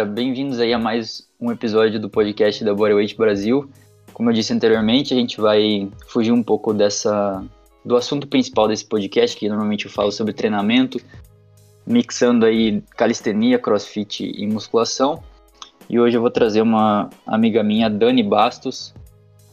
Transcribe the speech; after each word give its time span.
galera, 0.00 0.04
bem-vindos 0.04 0.58
aí 0.58 0.72
a 0.72 0.78
mais 0.78 1.28
um 1.40 1.50
episódio 1.50 2.00
do 2.00 2.08
podcast 2.08 2.64
da 2.64 2.74
Bodyweight 2.74 3.16
Brasil. 3.16 3.70
Como 4.12 4.30
eu 4.30 4.34
disse 4.34 4.52
anteriormente, 4.52 5.12
a 5.12 5.16
gente 5.16 5.40
vai 5.40 5.90
fugir 6.06 6.32
um 6.32 6.42
pouco 6.42 6.72
dessa 6.72 7.44
do 7.84 7.96
assunto 7.96 8.26
principal 8.26 8.68
desse 8.68 8.84
podcast, 8.84 9.36
que 9.36 9.48
normalmente 9.48 9.86
eu 9.86 9.90
falo 9.90 10.10
sobre 10.10 10.32
treinamento, 10.32 10.98
mixando 11.86 12.46
aí 12.46 12.82
calistenia, 12.96 13.58
crossfit 13.58 14.24
e 14.24 14.46
musculação. 14.46 15.22
E 15.88 15.98
hoje 15.98 16.16
eu 16.16 16.20
vou 16.20 16.30
trazer 16.30 16.62
uma 16.62 17.10
amiga 17.26 17.62
minha, 17.62 17.90
Dani 17.90 18.22
Bastos, 18.22 18.94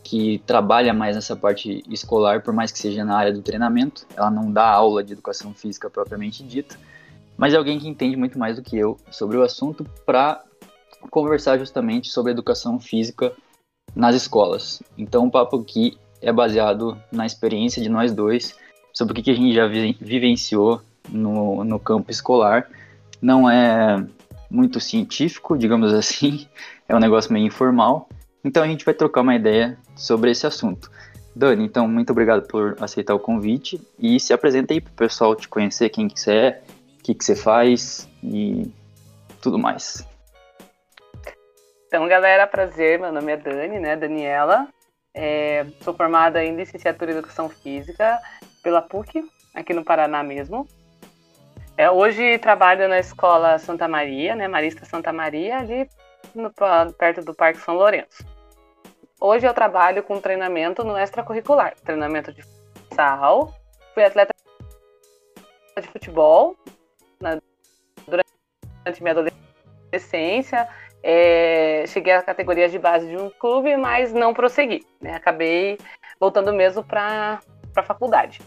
que 0.04 0.42
trabalha 0.46 0.94
mais 0.94 1.16
nessa 1.16 1.36
parte 1.36 1.84
escolar, 1.90 2.42
por 2.42 2.54
mais 2.54 2.72
que 2.72 2.80
seja 2.80 3.04
na 3.04 3.18
área 3.18 3.34
do 3.34 3.42
treinamento. 3.42 4.06
Ela 4.16 4.32
não 4.32 4.52
dá 4.52 4.70
aula 4.70 5.04
de 5.04 5.14
educação 5.14 5.54
física 5.54 5.90
propriamente 5.90 6.44
dita, 6.44 6.78
mas 7.38 7.54
é 7.54 7.58
alguém 7.58 7.80
que 7.80 7.88
entende 7.88 8.18
muito 8.18 8.38
mais 8.38 8.56
do 8.56 8.62
que 8.62 8.78
eu 8.78 8.98
sobre 9.12 9.38
o 9.38 9.44
assunto 9.44 9.86
para 10.06 10.44
conversar 11.10 11.58
justamente 11.58 12.10
sobre 12.10 12.32
educação 12.32 12.80
física 12.80 13.32
nas 13.96 14.16
escolas. 14.16 14.82
Então 14.98 15.28
o 15.28 15.32
papo 15.32 15.58
aqui 15.58 15.98
é 16.22 16.32
baseado 16.32 16.98
na 17.12 17.26
experiência 17.26 17.82
de 17.82 17.90
nós 17.90 18.12
dois, 18.12 18.56
sobre 18.94 19.20
o 19.20 19.24
que 19.24 19.30
a 19.30 19.36
gente 19.36 19.54
já 19.54 19.68
vivenciou 19.68 20.82
no, 21.10 21.64
no 21.64 21.80
campo 21.80 22.12
escolar. 22.12 22.68
Não 23.22 23.50
é 23.50 24.04
muito 24.50 24.80
científico, 24.80 25.58
digamos 25.58 25.94
assim, 25.94 26.48
é 26.90 26.96
um 26.96 27.00
negócio 27.00 27.32
meio 27.32 27.46
informal. 27.46 28.10
Então 28.44 28.64
a 28.64 28.68
gente 28.68 28.86
vai 28.86 28.94
trocar 28.94 29.22
uma 29.22 29.36
ideia 29.36 29.78
sobre 29.96 30.32
esse 30.32 30.48
assunto. 30.48 30.90
Dani, 31.36 31.66
então 31.66 31.88
muito 31.88 32.10
obrigado 32.10 32.48
por 32.48 32.76
aceitar 32.80 33.14
o 33.14 33.20
convite 33.20 33.80
e 34.00 34.20
se 34.20 34.34
apresenta 34.34 34.74
aí 34.74 34.82
para 34.82 34.92
o 34.92 34.96
pessoal 34.96 35.36
te 35.36 35.48
conhecer, 35.48 35.90
quem 35.90 36.08
que 36.08 36.20
você 36.20 36.32
é, 36.32 36.62
que, 37.08 37.16
que 37.16 37.24
você 37.24 37.36
faz 37.38 38.08
e 38.22 38.70
tudo 39.42 39.58
mais. 39.58 40.06
Então, 41.88 42.06
galera, 42.06 42.46
prazer, 42.46 43.00
meu 43.00 43.14
nome 43.14 43.32
é 43.32 43.38
Dani, 43.38 43.80
né, 43.80 43.96
Daniela. 43.96 44.68
É, 45.14 45.66
sou 45.82 45.94
formada 45.94 46.44
em 46.44 46.58
licenciatura 46.58 47.12
em 47.12 47.14
Educação 47.18 47.48
Física 47.48 48.20
pela 48.62 48.82
PUC, 48.82 49.24
aqui 49.56 49.74
no 49.74 49.86
Paraná 49.86 50.22
mesmo. 50.22 50.68
É, 51.78 51.90
hoje 51.90 52.38
trabalho 52.40 52.90
na 52.90 53.00
Escola 53.00 53.58
Santa 53.58 53.88
Maria, 53.88 54.36
né, 54.36 54.50
Marista 54.50 54.84
Santa 54.84 55.14
Maria, 55.14 55.60
ali 55.60 55.90
no, 56.36 56.52
perto 56.98 57.24
do 57.24 57.34
Parque 57.34 57.62
São 57.62 57.76
Lourenço. 57.76 58.26
Hoje 59.20 59.48
eu 59.48 59.54
trabalho 59.54 60.04
com 60.04 60.20
treinamento 60.20 60.84
no 60.84 60.98
extracurricular, 60.98 61.74
treinamento 61.86 62.34
de 62.34 62.44
futsal. 62.44 63.54
Fui 63.94 64.04
atleta 64.04 64.34
de 65.80 65.88
futebol 65.88 66.58
na, 67.22 67.40
durante 68.08 69.02
minha 69.02 69.14
adolescência. 69.92 70.68
É, 71.04 71.86
cheguei 71.88 72.14
à 72.14 72.22
categoria 72.22 72.68
de 72.68 72.80
base 72.80 73.08
de 73.08 73.18
um 73.18 73.30
clube, 73.30 73.78
mas 73.78 74.12
não 74.12 74.34
prossegui. 74.34 74.86
Né? 75.02 75.16
Acabei 75.16 75.78
voltando 76.20 76.54
mesmo 76.54 76.84
para 76.84 77.40
a 77.76 77.84
faculdade. 77.84 78.42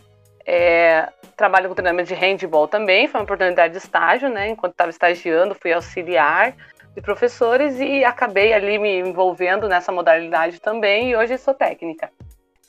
É, 0.44 1.08
trabalho 1.36 1.68
com 1.68 1.74
treinamento 1.74 2.08
de 2.08 2.14
handball 2.14 2.66
também, 2.66 3.06
foi 3.06 3.20
uma 3.20 3.24
oportunidade 3.24 3.72
de 3.72 3.78
estágio, 3.78 4.28
né? 4.28 4.48
Enquanto 4.48 4.72
estava 4.72 4.90
estagiando, 4.90 5.54
fui 5.54 5.72
auxiliar 5.72 6.54
de 6.94 7.00
professores 7.00 7.78
e 7.78 8.04
acabei 8.04 8.52
ali 8.52 8.78
me 8.78 8.98
envolvendo 8.98 9.68
nessa 9.68 9.92
modalidade 9.92 10.60
também 10.60 11.10
e 11.10 11.16
hoje 11.16 11.38
sou 11.38 11.54
técnica. 11.54 12.10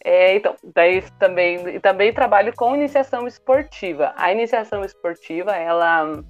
É, 0.04 0.36
então, 0.36 0.56
daí 0.74 1.04
também, 1.20 1.80
também 1.80 2.14
trabalho 2.14 2.54
com 2.56 2.76
iniciação 2.76 3.28
esportiva. 3.28 4.14
A 4.16 4.32
iniciação 4.32 4.84
esportiva, 4.84 5.56
ela, 5.56 6.24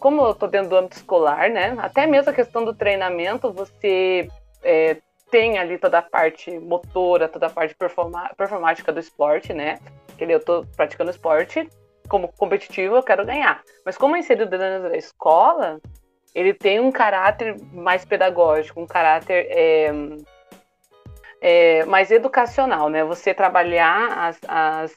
como 0.00 0.22
eu 0.22 0.32
estou 0.32 0.48
dentro 0.48 0.70
do 0.70 0.76
âmbito 0.76 0.96
escolar, 0.96 1.50
né? 1.50 1.76
Até 1.78 2.06
mesmo 2.06 2.30
a 2.30 2.34
questão 2.34 2.64
do 2.64 2.74
treinamento, 2.74 3.52
você 3.52 4.28
é, 4.62 4.96
tem 5.30 5.58
ali 5.58 5.78
toda 5.78 5.98
a 5.98 6.02
parte 6.02 6.58
motora, 6.58 7.28
toda 7.28 7.46
a 7.46 7.50
parte 7.50 7.76
performática 8.36 8.92
do 8.92 9.00
esporte, 9.00 9.52
né? 9.52 9.78
Que 10.16 10.24
eu 10.24 10.38
estou 10.38 10.64
praticando 10.76 11.10
esporte 11.10 11.68
como 12.08 12.32
competitivo, 12.32 12.96
eu 12.96 13.02
quero 13.02 13.26
ganhar. 13.26 13.62
Mas 13.84 13.98
como 13.98 14.16
é 14.16 14.20
inserido 14.20 14.48
dentro 14.50 14.88
da 14.88 14.96
escola, 14.96 15.78
ele 16.34 16.54
tem 16.54 16.80
um 16.80 16.90
caráter 16.90 17.56
mais 17.72 18.04
pedagógico, 18.04 18.80
um 18.80 18.86
caráter 18.86 19.46
é, 19.50 19.92
é, 21.40 21.84
mais 21.84 22.10
educacional, 22.10 22.88
né? 22.88 23.04
Você 23.04 23.32
trabalhar 23.32 24.28
as, 24.28 24.38
as, 24.46 24.94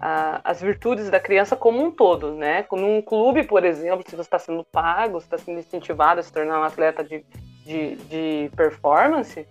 a, 0.00 0.40
as 0.44 0.60
virtudes 0.60 1.10
da 1.10 1.20
criança 1.20 1.56
como 1.56 1.82
um 1.84 1.90
todo, 1.90 2.34
né? 2.34 2.64
Num 2.72 3.02
clube, 3.02 3.44
por 3.44 3.64
exemplo, 3.64 4.04
se 4.06 4.16
você 4.16 4.22
está 4.22 4.38
sendo 4.38 4.64
pago, 4.64 5.20
se 5.20 5.26
está 5.26 5.38
sendo 5.38 5.58
incentivado 5.58 6.20
a 6.20 6.22
se 6.22 6.32
tornar 6.32 6.60
um 6.60 6.64
atleta 6.64 7.02
de, 7.02 7.24
de, 7.64 7.96
de 7.96 8.50
performance, 8.56 9.46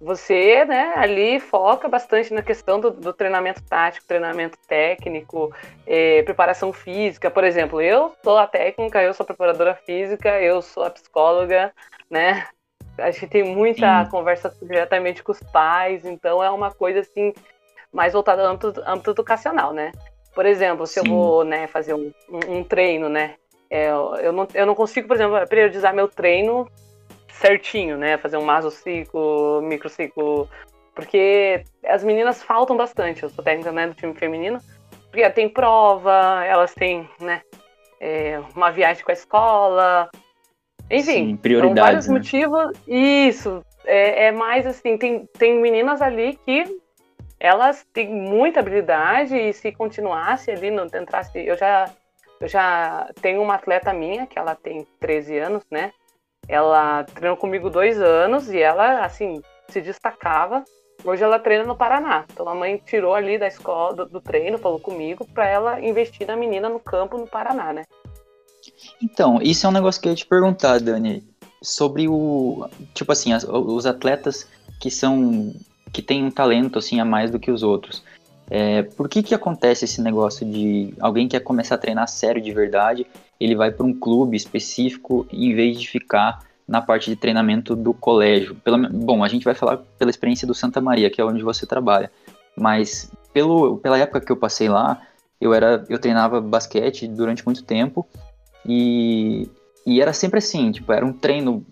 você 0.00 0.66
né, 0.66 0.92
ali 0.96 1.40
foca 1.40 1.88
bastante 1.88 2.34
na 2.34 2.42
questão 2.42 2.78
do, 2.78 2.90
do 2.90 3.12
treinamento 3.12 3.62
tático, 3.62 4.06
treinamento 4.06 4.58
técnico, 4.68 5.50
é, 5.86 6.22
preparação 6.22 6.72
física. 6.74 7.30
Por 7.30 7.42
exemplo, 7.42 7.80
eu 7.80 8.14
sou 8.22 8.36
a 8.36 8.46
técnica, 8.46 9.02
eu 9.02 9.14
sou 9.14 9.24
a 9.24 9.26
preparadora 9.26 9.74
física, 9.74 10.40
eu 10.42 10.60
sou 10.60 10.84
a 10.84 10.90
psicóloga, 10.90 11.72
né? 12.10 12.46
A 12.98 13.10
gente 13.10 13.26
tem 13.26 13.42
muita 13.42 14.04
Sim. 14.04 14.10
conversa 14.10 14.54
diretamente 14.62 15.22
com 15.22 15.32
os 15.32 15.40
pais, 15.40 16.04
então 16.04 16.42
é 16.42 16.50
uma 16.50 16.70
coisa 16.70 17.00
assim 17.00 17.32
mais 17.92 18.12
voltada 18.12 18.42
ao 18.42 18.52
âmbito, 18.52 18.82
âmbito 18.86 19.10
educacional, 19.10 19.72
né? 19.72 19.92
Por 20.34 20.46
exemplo, 20.46 20.86
se 20.86 20.94
Sim. 20.94 21.00
eu 21.00 21.06
vou 21.06 21.44
né, 21.44 21.66
fazer 21.66 21.94
um, 21.94 22.12
um, 22.28 22.58
um 22.58 22.64
treino, 22.64 23.08
né? 23.08 23.36
É, 23.70 23.88
eu, 23.88 24.32
não, 24.32 24.46
eu 24.52 24.66
não 24.66 24.74
consigo, 24.74 25.08
por 25.08 25.16
exemplo, 25.16 25.46
periodizar 25.48 25.94
meu 25.94 26.08
treino 26.08 26.68
certinho, 27.28 27.96
né? 27.96 28.16
Fazer 28.18 28.36
um 28.36 28.44
masociclo, 28.44 29.60
microciclo, 29.62 30.48
porque 30.94 31.64
as 31.84 32.04
meninas 32.04 32.42
faltam 32.42 32.76
bastante. 32.76 33.22
Eu 33.22 33.30
sou 33.30 33.44
técnica 33.44 33.72
né, 33.72 33.86
do 33.86 33.94
time 33.94 34.14
feminino, 34.14 34.58
porque 35.10 35.28
tem 35.30 35.48
prova, 35.48 36.44
elas 36.44 36.74
têm, 36.74 37.08
né? 37.20 37.42
É, 38.00 38.40
uma 38.54 38.70
viagem 38.70 39.04
com 39.04 39.10
a 39.10 39.14
escola, 39.14 40.10
enfim, 40.90 41.28
Sim, 41.28 41.36
prioridades, 41.36 41.76
são 41.76 41.84
vários 41.84 42.08
né? 42.08 42.14
motivos. 42.14 42.78
Isso, 42.86 43.64
é, 43.84 44.26
é, 44.26 44.32
mais 44.32 44.66
assim, 44.66 44.96
tem, 44.96 45.26
tem 45.38 45.60
meninas 45.60 46.02
ali 46.02 46.38
que 46.44 46.64
elas 47.38 47.84
têm 47.92 48.08
muita 48.08 48.60
habilidade 48.60 49.36
e 49.36 49.52
se 49.52 49.72
continuasse 49.72 50.50
ali, 50.50 50.70
não 50.70 50.86
entrasse. 50.86 51.44
Eu 51.44 51.56
já, 51.56 51.90
eu 52.40 52.48
já 52.48 53.10
tenho 53.20 53.42
uma 53.42 53.54
atleta 53.54 53.92
minha, 53.92 54.26
que 54.26 54.38
ela 54.38 54.54
tem 54.54 54.86
13 55.00 55.38
anos, 55.38 55.62
né? 55.70 55.92
Ela 56.48 57.04
treinou 57.04 57.36
comigo 57.36 57.70
dois 57.70 58.00
anos 58.00 58.50
e 58.50 58.60
ela, 58.60 59.04
assim, 59.04 59.42
se 59.68 59.80
destacava. 59.80 60.64
Hoje 61.04 61.22
ela 61.22 61.38
treina 61.38 61.64
no 61.64 61.76
Paraná. 61.76 62.24
Então 62.32 62.48
a 62.48 62.54
mãe 62.54 62.78
tirou 62.78 63.14
ali 63.14 63.36
da 63.36 63.46
escola, 63.46 63.94
do, 63.94 64.06
do 64.06 64.20
treino, 64.20 64.58
falou 64.58 64.80
comigo, 64.80 65.26
para 65.26 65.46
ela 65.46 65.80
investir 65.80 66.26
na 66.26 66.36
menina 66.36 66.68
no 66.68 66.80
campo 66.80 67.18
no 67.18 67.26
Paraná, 67.26 67.72
né? 67.72 67.84
Então, 69.02 69.40
isso 69.42 69.66
é 69.66 69.68
um 69.68 69.72
negócio 69.72 70.00
que 70.00 70.08
eu 70.08 70.12
ia 70.12 70.16
te 70.16 70.26
perguntar, 70.26 70.80
Dani, 70.80 71.22
sobre 71.62 72.08
o, 72.08 72.68
tipo 72.94 73.10
assim, 73.12 73.32
as, 73.32 73.44
os 73.44 73.86
atletas 73.86 74.46
que 74.78 74.90
são, 74.90 75.52
que 75.92 76.02
têm 76.02 76.24
um 76.24 76.30
talento 76.30 76.78
assim 76.78 77.00
a 77.00 77.04
mais 77.04 77.30
do 77.30 77.38
que 77.38 77.50
os 77.50 77.62
outros. 77.62 78.02
É, 78.50 78.82
por 78.82 79.08
que 79.08 79.22
que 79.22 79.34
acontece 79.34 79.86
esse 79.86 80.02
negócio 80.02 80.46
de 80.46 80.92
alguém 81.00 81.26
quer 81.26 81.40
começar 81.40 81.76
a 81.76 81.78
treinar 81.78 82.06
sério 82.08 82.42
de 82.42 82.52
verdade, 82.52 83.06
ele 83.40 83.54
vai 83.54 83.70
para 83.70 83.86
um 83.86 83.94
clube 83.94 84.36
específico 84.36 85.26
em 85.32 85.54
vez 85.54 85.80
de 85.80 85.88
ficar 85.88 86.44
na 86.68 86.82
parte 86.82 87.08
de 87.08 87.16
treinamento 87.16 87.74
do 87.74 87.94
colégio? 87.94 88.56
Bom, 88.92 89.24
a 89.24 89.28
gente 89.28 89.44
vai 89.44 89.54
falar 89.54 89.78
pela 89.98 90.10
experiência 90.10 90.46
do 90.46 90.54
Santa 90.54 90.80
Maria, 90.80 91.10
que 91.10 91.20
é 91.20 91.24
onde 91.24 91.42
você 91.42 91.66
trabalha, 91.66 92.10
mas 92.56 93.10
pelo, 93.32 93.78
pela 93.78 93.98
época 93.98 94.20
que 94.20 94.30
eu 94.30 94.36
passei 94.36 94.68
lá, 94.68 95.00
eu 95.40 95.54
era 95.54 95.84
eu 95.88 95.98
treinava 95.98 96.40
basquete 96.40 97.08
durante 97.08 97.44
muito 97.44 97.64
tempo 97.64 98.06
e, 98.66 99.48
e 99.86 100.00
era 100.00 100.12
sempre 100.12 100.38
assim, 100.38 100.70
tipo, 100.72 100.92
era 100.92 101.04
um 101.04 101.12
treino 101.12 101.64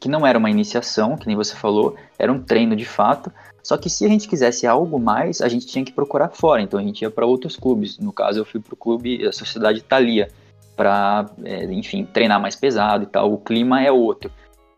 que 0.00 0.08
não 0.08 0.26
era 0.26 0.38
uma 0.38 0.50
iniciação, 0.50 1.16
que 1.16 1.26
nem 1.26 1.36
você 1.36 1.54
falou, 1.54 1.96
era 2.18 2.32
um 2.32 2.42
treino 2.42 2.74
de 2.74 2.84
fato. 2.84 3.30
Só 3.62 3.76
que 3.76 3.90
se 3.90 4.04
a 4.04 4.08
gente 4.08 4.28
quisesse 4.28 4.66
algo 4.66 4.98
mais, 4.98 5.40
a 5.40 5.48
gente 5.48 5.66
tinha 5.66 5.84
que 5.84 5.92
procurar 5.92 6.30
fora. 6.30 6.62
Então 6.62 6.78
a 6.78 6.82
gente 6.82 7.02
ia 7.02 7.10
para 7.10 7.26
outros 7.26 7.56
clubes. 7.56 7.98
No 7.98 8.12
caso, 8.12 8.38
eu 8.38 8.44
fui 8.44 8.60
para 8.60 8.74
o 8.74 8.76
clube, 8.76 9.26
a 9.26 9.32
Sociedade 9.32 9.80
Italia, 9.80 10.30
para, 10.76 11.26
é, 11.44 11.64
enfim, 11.64 12.04
treinar 12.04 12.40
mais 12.40 12.54
pesado 12.54 13.04
e 13.04 13.06
tal. 13.06 13.32
O 13.32 13.38
clima 13.38 13.82
é 13.82 13.90
outro. 13.90 14.30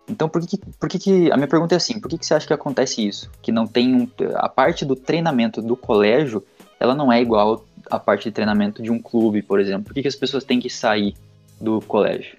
Então, 0.08 0.26
por 0.28 0.40
que, 0.40 0.56
por 0.56 0.88
que, 0.88 0.98
que 0.98 1.30
a 1.30 1.36
minha 1.36 1.46
pergunta 1.46 1.74
é 1.74 1.76
assim? 1.76 2.00
Por 2.00 2.08
que, 2.08 2.16
que 2.16 2.24
você 2.24 2.32
acha 2.32 2.46
que 2.46 2.52
acontece 2.52 3.06
isso? 3.06 3.30
Que 3.42 3.52
não 3.52 3.66
tem 3.66 3.94
um, 3.94 4.08
a 4.36 4.48
parte 4.48 4.86
do 4.86 4.96
treinamento 4.96 5.60
do 5.60 5.76
colégio, 5.76 6.42
ela 6.80 6.94
não 6.94 7.12
é 7.12 7.20
igual 7.20 7.66
à 7.90 7.98
parte 7.98 8.24
de 8.24 8.30
treinamento 8.30 8.82
de 8.82 8.90
um 8.90 8.98
clube, 8.98 9.42
por 9.42 9.60
exemplo. 9.60 9.84
Por 9.84 9.92
que, 9.92 10.00
que 10.00 10.08
as 10.08 10.16
pessoas 10.16 10.44
têm 10.44 10.58
que 10.58 10.70
sair 10.70 11.14
do 11.60 11.80
colégio? 11.82 12.38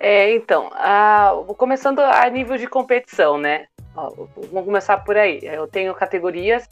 É, 0.00 0.32
então, 0.34 0.70
a, 0.74 1.32
começando 1.56 1.98
a 2.00 2.28
nível 2.30 2.56
de 2.56 2.66
competição, 2.66 3.36
né? 3.36 3.66
Vamos 3.94 4.64
começar 4.64 4.98
por 4.98 5.16
aí. 5.16 5.40
Eu 5.42 5.66
tenho 5.66 5.92
categorias, 5.94 6.68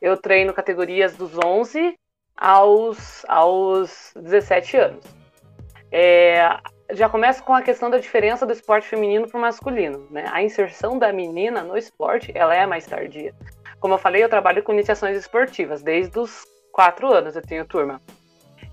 eu 0.00 0.16
treino 0.16 0.54
categorias 0.54 1.16
dos 1.16 1.36
11 1.36 1.98
aos, 2.36 3.24
aos 3.26 4.12
17 4.14 4.76
anos. 4.76 5.04
É, 5.90 6.56
já 6.92 7.08
começa 7.08 7.42
com 7.42 7.52
a 7.52 7.62
questão 7.62 7.90
da 7.90 7.98
diferença 7.98 8.46
do 8.46 8.52
esporte 8.52 8.86
feminino 8.86 9.26
para 9.26 9.38
o 9.38 9.40
masculino, 9.40 10.06
né? 10.10 10.24
A 10.30 10.42
inserção 10.42 10.98
da 10.98 11.12
menina 11.12 11.62
no 11.62 11.76
esporte, 11.76 12.30
ela 12.34 12.54
é 12.54 12.64
mais 12.64 12.86
tardia. 12.86 13.34
Como 13.80 13.94
eu 13.94 13.98
falei, 13.98 14.22
eu 14.22 14.28
trabalho 14.28 14.62
com 14.62 14.72
iniciações 14.72 15.16
esportivas 15.16 15.82
desde 15.82 16.18
os 16.18 16.44
quatro 16.72 17.12
anos, 17.12 17.34
eu 17.34 17.42
tenho 17.42 17.64
turma. 17.64 18.00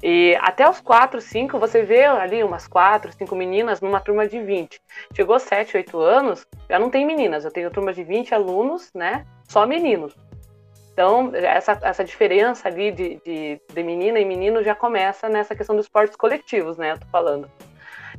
E 0.07 0.37
até 0.39 0.69
os 0.69 0.79
4, 0.79 1.19
5, 1.19 1.57
você 1.57 1.81
vê 1.81 2.05
ali 2.05 2.43
umas 2.43 2.67
4, 2.67 3.11
5 3.11 3.35
meninas 3.35 3.81
numa 3.81 3.99
turma 3.99 4.27
de 4.27 4.39
20. 4.39 4.79
Chegou 5.15 5.39
7, 5.39 5.77
8 5.77 5.99
anos, 5.99 6.45
já 6.69 6.77
não 6.77 6.91
tem 6.91 7.03
meninas, 7.03 7.43
eu 7.43 7.49
tenho 7.49 7.71
turma 7.71 7.91
de 7.91 8.03
20 8.03 8.35
alunos, 8.35 8.91
né? 8.93 9.25
Só 9.49 9.65
meninos. 9.65 10.15
Então, 10.93 11.31
essa, 11.33 11.79
essa 11.81 12.03
diferença 12.03 12.67
ali 12.67 12.91
de, 12.91 13.19
de, 13.25 13.59
de 13.73 13.83
menina 13.83 14.19
e 14.19 14.25
menino 14.25 14.63
já 14.63 14.75
começa 14.75 15.27
nessa 15.27 15.55
questão 15.55 15.75
dos 15.75 15.85
esportes 15.85 16.15
coletivos, 16.15 16.77
né? 16.77 16.91
Eu 16.91 16.99
tô 16.99 17.07
falando. 17.07 17.49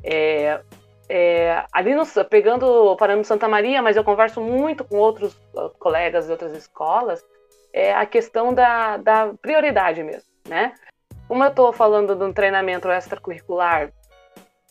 É, 0.03 0.61
é, 1.09 1.65
ali 1.73 1.95
no, 1.95 2.03
pegando 2.29 2.67
o 2.67 2.97
parâmetro 2.97 3.29
Santa 3.29 3.47
Maria, 3.47 3.81
mas 3.81 3.97
eu 3.97 4.03
converso 4.03 4.41
muito 4.41 4.83
com 4.83 4.97
outros 4.97 5.35
uh, 5.55 5.71
colegas 5.79 6.27
de 6.27 6.33
outras 6.33 6.53
escolas, 6.53 7.25
é 7.73 7.95
a 7.95 8.05
questão 8.05 8.53
da, 8.53 8.97
da 8.97 9.33
prioridade 9.41 10.03
mesmo, 10.03 10.29
né? 10.49 10.75
Como 11.29 11.43
eu 11.43 11.51
estou 11.51 11.73
falando 11.73 12.15
de 12.15 12.25
um 12.25 12.33
treinamento 12.33 12.89
extracurricular 12.89 13.91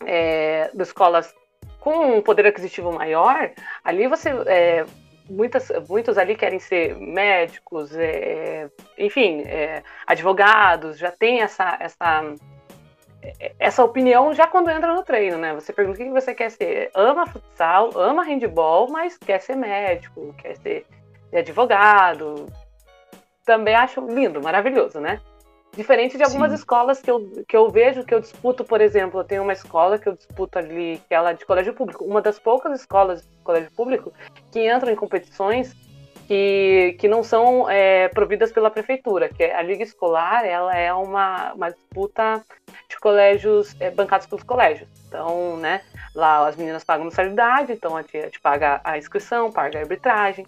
é, 0.04 0.70
de 0.72 0.82
escolas 0.82 1.34
com 1.80 2.16
um 2.16 2.22
poder 2.22 2.46
aquisitivo 2.46 2.92
maior, 2.92 3.50
ali 3.84 4.08
você. 4.08 4.30
É, 4.46 4.84
muitas, 5.28 5.70
muitos 5.88 6.18
ali 6.18 6.34
querem 6.34 6.58
ser 6.58 6.96
médicos, 6.96 7.94
é, 7.94 8.68
enfim, 8.98 9.42
é, 9.42 9.82
advogados, 10.06 10.98
já 10.98 11.10
tem 11.10 11.42
essa, 11.42 11.76
essa, 11.80 12.34
essa 13.58 13.84
opinião 13.84 14.32
já 14.32 14.46
quando 14.46 14.70
entra 14.70 14.94
no 14.94 15.02
treino, 15.02 15.36
né? 15.36 15.54
Você 15.54 15.72
pergunta 15.72 16.00
o 16.00 16.04
que 16.04 16.10
você 16.10 16.34
quer 16.34 16.50
ser. 16.50 16.90
Ama 16.94 17.26
futsal, 17.26 17.90
ama 17.94 18.24
handball, 18.24 18.88
mas 18.90 19.16
quer 19.18 19.40
ser 19.40 19.56
médico, 19.56 20.34
quer 20.38 20.56
ser 20.56 20.86
advogado. 21.32 22.46
Também 23.44 23.74
acho 23.74 24.00
lindo, 24.00 24.42
maravilhoso, 24.42 25.00
né? 25.00 25.20
Diferente 25.76 26.16
de 26.16 26.22
algumas 26.22 26.50
Sim. 26.50 26.56
escolas 26.56 27.02
que 27.02 27.10
eu, 27.10 27.44
que 27.46 27.54
eu 27.56 27.68
vejo, 27.68 28.02
que 28.02 28.14
eu 28.14 28.20
disputo, 28.20 28.64
por 28.64 28.80
exemplo, 28.80 29.20
eu 29.20 29.24
tenho 29.24 29.42
uma 29.42 29.52
escola 29.52 29.98
que 29.98 30.08
eu 30.08 30.14
disputo 30.14 30.58
ali, 30.58 31.00
que 31.06 31.14
ela 31.14 31.30
é 31.30 31.34
de 31.34 31.44
colégio 31.44 31.74
público, 31.74 32.02
uma 32.02 32.22
das 32.22 32.38
poucas 32.38 32.80
escolas 32.80 33.20
de 33.20 33.28
colégio 33.44 33.70
público 33.72 34.10
que 34.50 34.66
entram 34.72 34.90
em 34.90 34.96
competições 34.96 35.76
que, 36.26 36.96
que 36.98 37.06
não 37.06 37.22
são 37.22 37.68
é, 37.70 38.08
providas 38.08 38.50
pela 38.50 38.70
prefeitura, 38.70 39.28
que 39.28 39.44
é 39.44 39.54
a 39.54 39.62
liga 39.62 39.82
escolar, 39.82 40.46
ela 40.46 40.74
é 40.74 40.92
uma, 40.94 41.52
uma 41.52 41.70
disputa 41.70 42.42
de 42.88 42.98
colégios 42.98 43.76
é, 43.78 43.90
bancados 43.90 44.26
pelos 44.26 44.42
colégios. 44.42 44.88
Então, 45.06 45.58
né, 45.58 45.82
lá 46.14 46.48
as 46.48 46.56
meninas 46.56 46.84
pagam 46.84 47.04
mensalidade, 47.04 47.72
então 47.72 47.96
a 47.96 48.02
gente 48.02 48.40
paga 48.40 48.80
a 48.82 48.96
inscrição, 48.96 49.52
paga 49.52 49.78
a 49.78 49.82
arbitragem. 49.82 50.46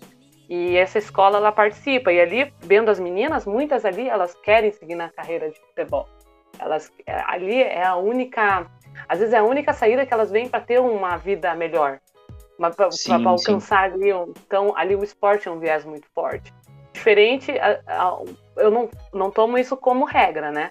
E 0.48 0.76
essa 0.76 0.98
escola 0.98 1.36
ela 1.36 1.52
participa 1.52 2.10
e 2.10 2.20
ali 2.20 2.52
vendo 2.60 2.90
as 2.90 2.98
meninas, 2.98 3.44
muitas 3.44 3.84
ali 3.84 4.08
elas 4.08 4.34
querem 4.34 4.72
seguir 4.72 4.94
na 4.94 5.10
carreira 5.10 5.50
de 5.50 5.60
futebol. 5.60 6.08
Elas 6.58 6.90
ali 7.26 7.62
é 7.62 7.84
a 7.84 7.96
única, 7.96 8.66
às 9.06 9.18
vezes 9.18 9.34
é 9.34 9.38
a 9.38 9.44
única 9.44 9.74
saída 9.74 10.06
que 10.06 10.14
elas 10.14 10.30
vêm 10.30 10.48
para 10.48 10.60
ter 10.60 10.80
uma 10.80 11.18
vida 11.18 11.54
melhor, 11.54 12.00
para 12.56 12.86
alcançar 13.26 13.90
sim. 13.90 13.94
ali. 13.94 14.10
Então 14.46 14.74
ali 14.74 14.96
o 14.96 15.04
esporte 15.04 15.48
é 15.48 15.50
um 15.50 15.58
viés 15.58 15.84
muito 15.84 16.08
forte. 16.14 16.52
Diferente, 16.94 17.52
eu 18.56 18.70
não, 18.70 18.88
não 19.12 19.30
tomo 19.30 19.58
isso 19.58 19.76
como 19.76 20.06
regra, 20.06 20.50
né? 20.50 20.70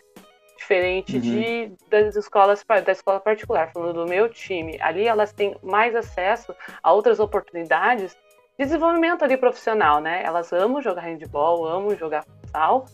Diferente 0.57 1.15
uhum. 1.15 1.21
de 1.21 1.71
das 1.87 2.15
escolas 2.15 2.65
da 2.83 2.91
escola 2.91 3.19
particular, 3.19 3.71
falando 3.71 3.93
do 3.93 4.09
meu 4.09 4.27
time, 4.27 4.77
ali 4.81 5.07
elas 5.07 5.31
têm 5.31 5.55
mais 5.61 5.95
acesso 5.95 6.53
a 6.81 6.91
outras 6.91 7.19
oportunidades 7.19 8.17
desenvolvimento 8.57 9.23
ali 9.23 9.37
profissional, 9.37 10.01
né? 10.01 10.23
Elas 10.23 10.51
amam 10.51 10.81
jogar 10.81 11.01
handball, 11.01 11.67
amam 11.67 11.95
jogar 11.95 12.23
futsal, 12.23 12.85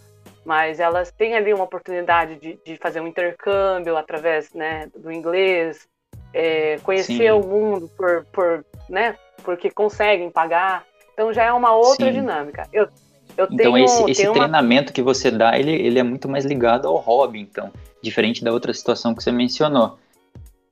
mas 0.45 0.79
elas 0.79 1.11
têm 1.11 1.35
ali 1.35 1.53
uma 1.53 1.63
oportunidade 1.63 2.35
de, 2.35 2.59
de 2.65 2.77
fazer 2.77 2.99
um 2.99 3.07
intercâmbio 3.07 3.95
através 3.95 4.53
né, 4.53 4.89
do 4.95 5.11
inglês, 5.11 5.87
é, 6.33 6.77
conhecer 6.83 7.13
Sim. 7.13 7.31
o 7.31 7.41
mundo 7.41 7.89
por, 7.95 8.25
por, 8.31 8.65
né, 8.89 9.15
porque 9.43 9.69
conseguem 9.69 10.29
pagar. 10.29 10.83
Então 11.13 11.31
já 11.31 11.43
é 11.43 11.53
uma 11.53 11.73
outra 11.73 12.07
Sim. 12.07 12.19
dinâmica. 12.19 12.67
Eu, 12.73 12.89
eu 13.37 13.45
então 13.45 13.57
tenho, 13.73 13.77
esse, 13.77 14.11
esse 14.11 14.21
tenho 14.21 14.33
treinamento 14.33 14.89
uma... 14.89 14.93
que 14.93 15.01
você 15.01 15.31
dá, 15.31 15.57
ele, 15.57 15.71
ele 15.71 15.97
é 15.97 16.03
muito 16.03 16.27
mais 16.27 16.43
ligado 16.43 16.87
ao 16.87 16.97
hobby, 16.97 17.39
então, 17.39 17.71
diferente 18.01 18.43
da 18.43 18.51
outra 18.51 18.73
situação 18.73 19.15
que 19.15 19.23
você 19.23 19.31
mencionou. 19.31 19.97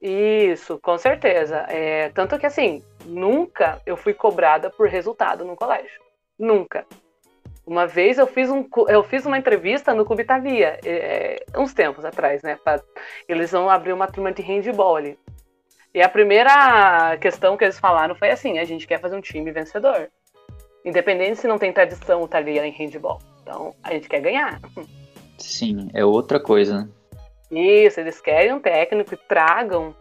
Isso, 0.02 0.80
com 0.80 0.98
certeza. 0.98 1.58
É, 1.70 2.10
tanto 2.10 2.38
que 2.40 2.46
assim, 2.46 2.82
nunca 3.06 3.82
eu 3.86 3.96
fui 3.98 4.14
cobrada 4.14 4.70
por 4.70 4.88
resultado 4.88 5.46
no 5.46 5.56
colégio. 5.56 6.02
Nunca. 6.38 6.86
Uma 7.66 7.86
vez 7.86 8.18
eu 8.18 8.26
fiz, 8.26 8.50
um, 8.50 8.68
eu 8.88 9.04
fiz 9.04 9.26
uma 9.26 9.38
entrevista 9.38 9.94
no 9.94 10.04
Clube 10.04 10.24
Tavia, 10.24 10.80
é, 10.84 11.44
uns 11.56 11.74
tempos 11.74 12.04
atrás, 12.04 12.42
né? 12.42 12.58
Pra, 12.64 12.82
eles 13.28 13.52
vão 13.52 13.70
abrir 13.70 13.94
uma 13.94 14.08
turma 14.08 14.32
de 14.32 14.42
handball 14.42 14.96
ali. 14.96 15.18
E 15.94 16.02
a 16.02 16.10
primeira 16.10 17.18
questão 17.20 17.56
que 17.56 17.64
eles 17.64 17.80
falaram 17.80 18.16
foi 18.16 18.32
assim: 18.32 18.58
a 18.60 18.64
gente 18.64 18.88
quer 18.88 19.00
fazer 19.00 19.16
um 19.16 19.22
time 19.22 19.52
vencedor. 19.52 20.10
Independente 20.84 21.40
se 21.40 21.48
não 21.48 21.60
tem 21.60 21.72
tradição 21.72 22.28
Tavia 22.28 22.66
em 22.66 22.72
handball. 22.72 23.20
Então, 23.42 23.76
a 23.84 23.94
gente 23.94 24.10
quer 24.10 24.22
ganhar. 24.22 24.60
Sim, 25.38 25.90
é 25.94 26.04
outra 26.04 26.40
coisa, 26.40 26.82
né? 26.82 26.90
Isso, 27.52 28.00
eles 28.00 28.22
querem 28.22 28.54
um 28.54 28.60
técnico 28.60 29.14
e 29.14 29.18
tragam 29.18 29.94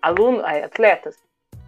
alunos, 0.00 0.44
atletas. 0.44 1.16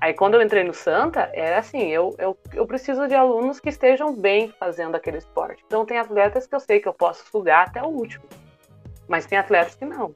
Aí 0.03 0.13
quando 0.13 0.35
eu 0.35 0.43
entrei 0.43 0.65
no 0.65 0.75
Santa, 0.75 1.31
era 1.33 1.61
assim, 1.61 1.87
eu, 1.87 2.13
eu, 2.19 2.37
eu 2.53 2.67
preciso 2.67 3.07
de 3.07 3.15
alunos 3.15 3.61
que 3.61 3.69
estejam 3.69 4.13
bem 4.13 4.53
fazendo 4.59 4.97
aquele 4.97 5.19
esporte. 5.19 5.63
Então 5.65 5.87
tem 5.87 5.97
atletas 5.97 6.45
que 6.45 6.53
eu 6.53 6.59
sei 6.59 6.81
que 6.81 6.89
eu 6.89 6.93
posso 6.93 7.25
sugar 7.31 7.69
até 7.69 7.81
o 7.81 7.87
último, 7.87 8.25
mas 9.07 9.27
tem 9.27 9.39
atletas 9.39 9.77
que 9.77 9.85
não. 9.85 10.13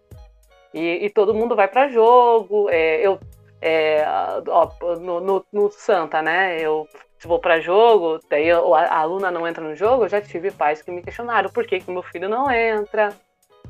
E, 0.75 1.05
e 1.05 1.09
todo 1.09 1.33
mundo 1.33 1.55
vai 1.55 1.69
para 1.69 1.87
jogo, 1.87 2.69
é, 2.69 3.01
eu 3.01 3.21
é, 3.63 4.05
ó, 4.49 4.69
no, 4.97 5.21
no, 5.21 5.47
no, 5.53 5.71
Santa, 5.71 6.21
né? 6.21 6.61
Eu 6.61 6.89
se 7.17 7.29
vou 7.29 7.39
para 7.39 7.61
jogo, 7.61 8.19
daí 8.29 8.51
a, 8.51 8.59
a, 8.59 8.99
aluna 8.99 9.31
não 9.31 9.47
entra 9.47 9.63
no 9.63 9.77
jogo, 9.77 10.03
eu 10.03 10.09
já 10.09 10.21
tive 10.21 10.51
pais 10.51 10.83
que 10.83 10.91
me 10.91 11.01
questionaram 11.01 11.49
por 11.49 11.65
que, 11.65 11.79
que 11.79 11.93
meu 11.93 12.03
filho 12.03 12.29
não 12.29 12.51
entra 12.51 13.15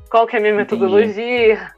qual 0.09 0.25
que 0.25 0.35
é 0.35 0.39
a 0.39 0.41
minha 0.41 0.55
metodologia. 0.55 1.71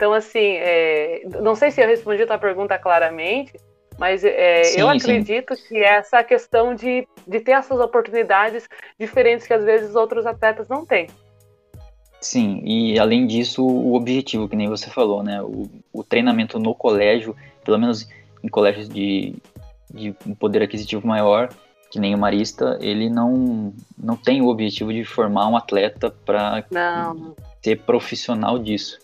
Então, 0.00 0.14
assim, 0.14 0.54
é, 0.56 1.20
não 1.42 1.54
sei 1.54 1.70
se 1.70 1.78
eu 1.82 1.86
respondi 1.86 2.22
a 2.22 2.26
tua 2.26 2.38
pergunta 2.38 2.78
claramente, 2.78 3.52
mas 3.98 4.24
é, 4.24 4.64
sim, 4.64 4.80
eu 4.80 4.88
acredito 4.88 5.54
sim. 5.54 5.62
que 5.68 5.76
essa 5.76 6.24
questão 6.24 6.74
de, 6.74 7.06
de 7.28 7.40
ter 7.40 7.50
essas 7.50 7.78
oportunidades 7.78 8.66
diferentes 8.98 9.46
que 9.46 9.52
às 9.52 9.62
vezes 9.62 9.94
outros 9.94 10.24
atletas 10.24 10.70
não 10.70 10.86
têm. 10.86 11.06
Sim, 12.18 12.62
e 12.64 12.98
além 12.98 13.26
disso, 13.26 13.62
o 13.62 13.94
objetivo, 13.94 14.48
que 14.48 14.56
nem 14.56 14.70
você 14.70 14.88
falou, 14.88 15.22
né? 15.22 15.42
O, 15.42 15.68
o 15.92 16.02
treinamento 16.02 16.58
no 16.58 16.74
colégio, 16.74 17.36
pelo 17.62 17.78
menos 17.78 18.08
em 18.42 18.48
colégios 18.48 18.88
de, 18.88 19.34
de 19.92 20.16
um 20.26 20.34
poder 20.34 20.62
aquisitivo 20.62 21.06
maior, 21.06 21.50
que 21.90 22.00
nem 22.00 22.14
o 22.14 22.18
Marista, 22.18 22.78
ele 22.80 23.10
não, 23.10 23.74
não 23.98 24.16
tem 24.16 24.40
o 24.40 24.48
objetivo 24.48 24.94
de 24.94 25.04
formar 25.04 25.46
um 25.46 25.58
atleta 25.58 26.10
para 26.24 26.64
ser 27.62 27.82
profissional 27.82 28.58
disso. 28.58 28.98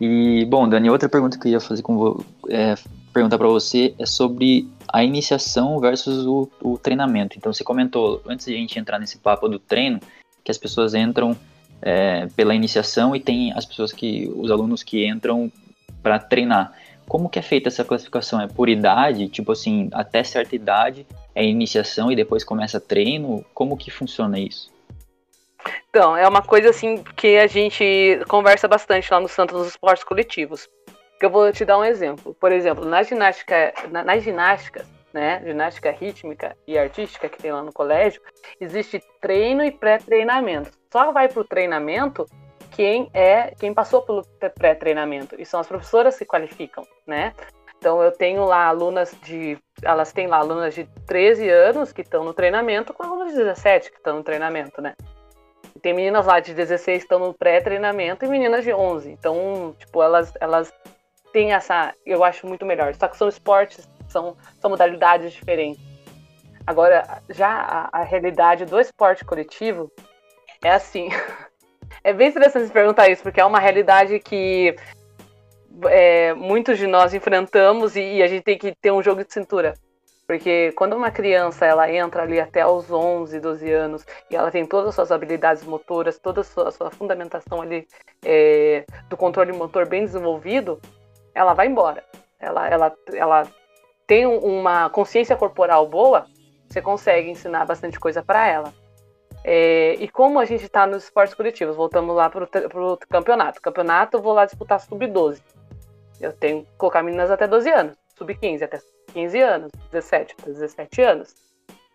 E, 0.00 0.44
bom, 0.44 0.68
Dani, 0.68 0.90
outra 0.90 1.08
pergunta 1.08 1.38
que 1.38 1.48
eu 1.48 1.52
ia 1.52 1.60
fazer 1.60 1.82
com 1.82 2.22
é, 2.48 2.74
perguntar 3.12 3.38
para 3.38 3.48
você 3.48 3.94
é 3.98 4.04
sobre 4.04 4.68
a 4.88 5.02
iniciação 5.02 5.80
versus 5.80 6.26
o, 6.26 6.50
o, 6.60 6.76
treinamento. 6.76 7.36
Então, 7.36 7.52
você 7.52 7.64
comentou, 7.64 8.20
antes 8.26 8.46
de 8.46 8.54
a 8.54 8.58
gente 8.58 8.78
entrar 8.78 8.98
nesse 8.98 9.18
papo 9.18 9.48
do 9.48 9.58
treino, 9.58 9.98
que 10.44 10.50
as 10.50 10.58
pessoas 10.58 10.94
entram 10.94 11.36
é, 11.80 12.26
pela 12.36 12.54
iniciação 12.54 13.16
e 13.16 13.20
tem 13.20 13.52
as 13.52 13.64
pessoas 13.64 13.90
que, 13.90 14.30
os 14.36 14.50
alunos 14.50 14.82
que 14.82 15.06
entram 15.06 15.50
para 16.02 16.18
treinar. 16.18 16.72
Como 17.08 17.28
que 17.28 17.38
é 17.38 17.42
feita 17.42 17.68
essa 17.68 17.84
classificação? 17.84 18.40
É 18.40 18.46
por 18.46 18.68
idade? 18.68 19.28
Tipo 19.28 19.52
assim, 19.52 19.88
até 19.92 20.22
certa 20.22 20.54
idade 20.54 21.06
é 21.34 21.44
iniciação 21.44 22.10
e 22.12 22.16
depois 22.16 22.44
começa 22.44 22.80
treino? 22.80 23.44
Como 23.54 23.76
que 23.76 23.90
funciona 23.90 24.38
isso? 24.38 24.70
Então, 25.88 26.16
é 26.16 26.26
uma 26.26 26.42
coisa 26.42 26.70
assim 26.70 27.02
que 27.16 27.36
a 27.38 27.46
gente 27.46 28.20
conversa 28.28 28.68
bastante 28.68 29.12
lá 29.12 29.20
no 29.20 29.28
Santos 29.28 29.56
nos 29.56 29.68
esportes 29.68 30.04
coletivos. 30.04 30.68
Que 31.18 31.26
eu 31.26 31.30
vou 31.30 31.50
te 31.50 31.64
dar 31.64 31.78
um 31.78 31.84
exemplo. 31.84 32.34
Por 32.34 32.52
exemplo, 32.52 32.84
na 32.84 33.02
ginástica, 33.02 33.72
na, 33.90 34.04
nas 34.04 34.22
ginásticas, 34.22 34.86
né, 35.12 35.40
ginástica 35.44 35.90
rítmica 35.90 36.54
e 36.66 36.76
artística 36.76 37.28
que 37.28 37.38
tem 37.38 37.50
lá 37.50 37.62
no 37.62 37.72
colégio, 37.72 38.20
existe 38.60 39.02
treino 39.20 39.64
e 39.64 39.70
pré-treinamento. 39.70 40.70
Só 40.92 41.10
vai 41.10 41.26
para 41.28 41.40
o 41.40 41.44
treinamento 41.44 42.26
quem 42.70 43.08
é 43.14 43.52
quem 43.58 43.72
passou 43.72 44.02
pelo 44.02 44.22
pré-treinamento 44.58 45.34
e 45.38 45.46
são 45.46 45.58
as 45.58 45.66
professoras 45.66 46.18
que 46.18 46.26
qualificam, 46.26 46.86
né? 47.06 47.32
Então 47.78 48.02
eu 48.02 48.12
tenho 48.12 48.44
lá 48.44 48.66
alunas 48.66 49.16
de 49.22 49.58
elas 49.82 50.12
têm 50.12 50.26
lá 50.26 50.38
alunas 50.38 50.74
de 50.74 50.84
13 51.06 51.48
anos 51.48 51.92
que 51.92 52.02
estão 52.02 52.22
no 52.22 52.34
treinamento 52.34 52.92
com 52.92 53.02
alunas 53.02 53.32
de 53.32 53.38
17 53.38 53.90
que 53.90 53.96
estão 53.96 54.16
no 54.16 54.22
treinamento, 54.22 54.82
né? 54.82 54.94
Tem 55.82 55.94
meninas 55.94 56.26
lá 56.26 56.40
de 56.40 56.54
16 56.54 56.98
que 56.98 57.04
estão 57.04 57.18
no 57.18 57.34
pré-treinamento 57.34 58.24
e 58.24 58.28
meninas 58.28 58.64
de 58.64 58.72
11. 58.72 59.10
Então, 59.10 59.74
tipo, 59.78 60.02
elas 60.02 60.32
elas 60.40 60.72
tem 61.32 61.52
essa, 61.52 61.94
eu 62.04 62.24
acho 62.24 62.46
muito 62.46 62.64
melhor. 62.64 62.94
Só 62.94 63.08
que 63.08 63.16
são 63.16 63.28
esportes, 63.28 63.88
são, 64.08 64.36
são 64.60 64.70
modalidades 64.70 65.32
diferentes. 65.32 65.82
Agora, 66.66 67.22
já 67.28 67.48
a, 67.48 68.00
a 68.00 68.02
realidade 68.02 68.64
do 68.64 68.80
esporte 68.80 69.24
coletivo 69.24 69.92
é 70.64 70.70
assim. 70.70 71.08
é 72.02 72.12
bem 72.12 72.28
interessante 72.28 72.72
perguntar 72.72 73.08
isso, 73.08 73.22
porque 73.22 73.40
é 73.40 73.44
uma 73.44 73.60
realidade 73.60 74.18
que 74.18 74.74
é, 75.84 76.32
muitos 76.34 76.78
de 76.78 76.86
nós 76.86 77.12
enfrentamos 77.12 77.96
e, 77.96 78.16
e, 78.16 78.22
a 78.22 78.26
gente 78.26 78.42
tem 78.42 78.58
que 78.58 78.74
ter 78.74 78.90
um 78.90 79.02
jogo 79.02 79.24
de 79.24 79.32
cintura. 79.32 79.74
Porque 80.26 80.72
quando 80.72 80.96
uma 80.96 81.10
criança 81.10 81.64
ela 81.64 81.90
entra 81.90 82.22
ali 82.22 82.40
até 82.40 82.66
os 82.66 82.90
11, 82.90 83.38
12 83.38 83.72
anos 83.72 84.06
e 84.28 84.34
ela 84.34 84.50
tem 84.50 84.66
todas 84.66 84.88
as 84.88 84.94
suas 84.96 85.12
habilidades 85.12 85.62
motoras, 85.62 86.18
toda 86.18 86.40
a 86.40 86.44
sua, 86.44 86.68
a 86.68 86.72
sua 86.72 86.90
fundamentação 86.90 87.62
ali 87.62 87.86
é, 88.24 88.84
do 89.08 89.16
controle 89.16 89.52
motor 89.52 89.88
bem 89.88 90.04
desenvolvido, 90.04 90.80
ela 91.32 91.54
vai 91.54 91.68
embora. 91.68 92.02
Ela, 92.40 92.68
ela, 92.68 92.96
ela 93.14 93.42
tem 94.06 94.26
uma 94.26 94.90
consciência 94.90 95.36
corporal 95.36 95.86
boa, 95.88 96.26
você 96.68 96.82
consegue 96.82 97.30
ensinar 97.30 97.64
bastante 97.64 98.00
coisa 98.00 98.20
para 98.20 98.48
ela. 98.48 98.74
É, 99.44 99.94
e 100.00 100.08
como 100.08 100.40
a 100.40 100.44
gente 100.44 100.64
está 100.64 100.88
nos 100.88 101.04
esportes 101.04 101.34
coletivos, 101.34 101.76
voltamos 101.76 102.16
lá 102.16 102.28
para 102.28 102.42
o 102.44 102.98
campeonato. 103.08 103.62
Campeonato, 103.62 104.16
eu 104.16 104.22
vou 104.22 104.32
lá 104.32 104.44
disputar 104.44 104.80
sub-12. 104.80 105.40
Eu 106.20 106.32
tenho 106.32 106.64
que 106.64 106.70
colocar 106.76 107.00
meninas 107.04 107.30
até 107.30 107.46
12 107.46 107.70
anos, 107.70 107.96
sub-15 108.18 108.62
até 108.62 108.80
15 109.06 109.40
anos, 109.40 109.72
17 109.90 110.34
até 110.38 110.50
17 110.50 111.02
anos. 111.02 111.34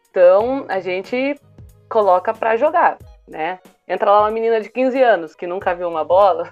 Então 0.10 0.66
a 0.68 0.80
gente 0.80 1.40
coloca 1.90 2.34
para 2.34 2.58
jogar, 2.58 2.98
né? 3.28 3.60
Entra 3.88 4.12
lá 4.12 4.22
uma 4.22 4.32
menina 4.32 4.60
de 4.62 4.70
15 4.70 5.02
anos 5.02 5.36
que 5.36 5.48
nunca 5.48 5.76
viu 5.76 5.88
uma 5.88 6.04
bola, 6.04 6.52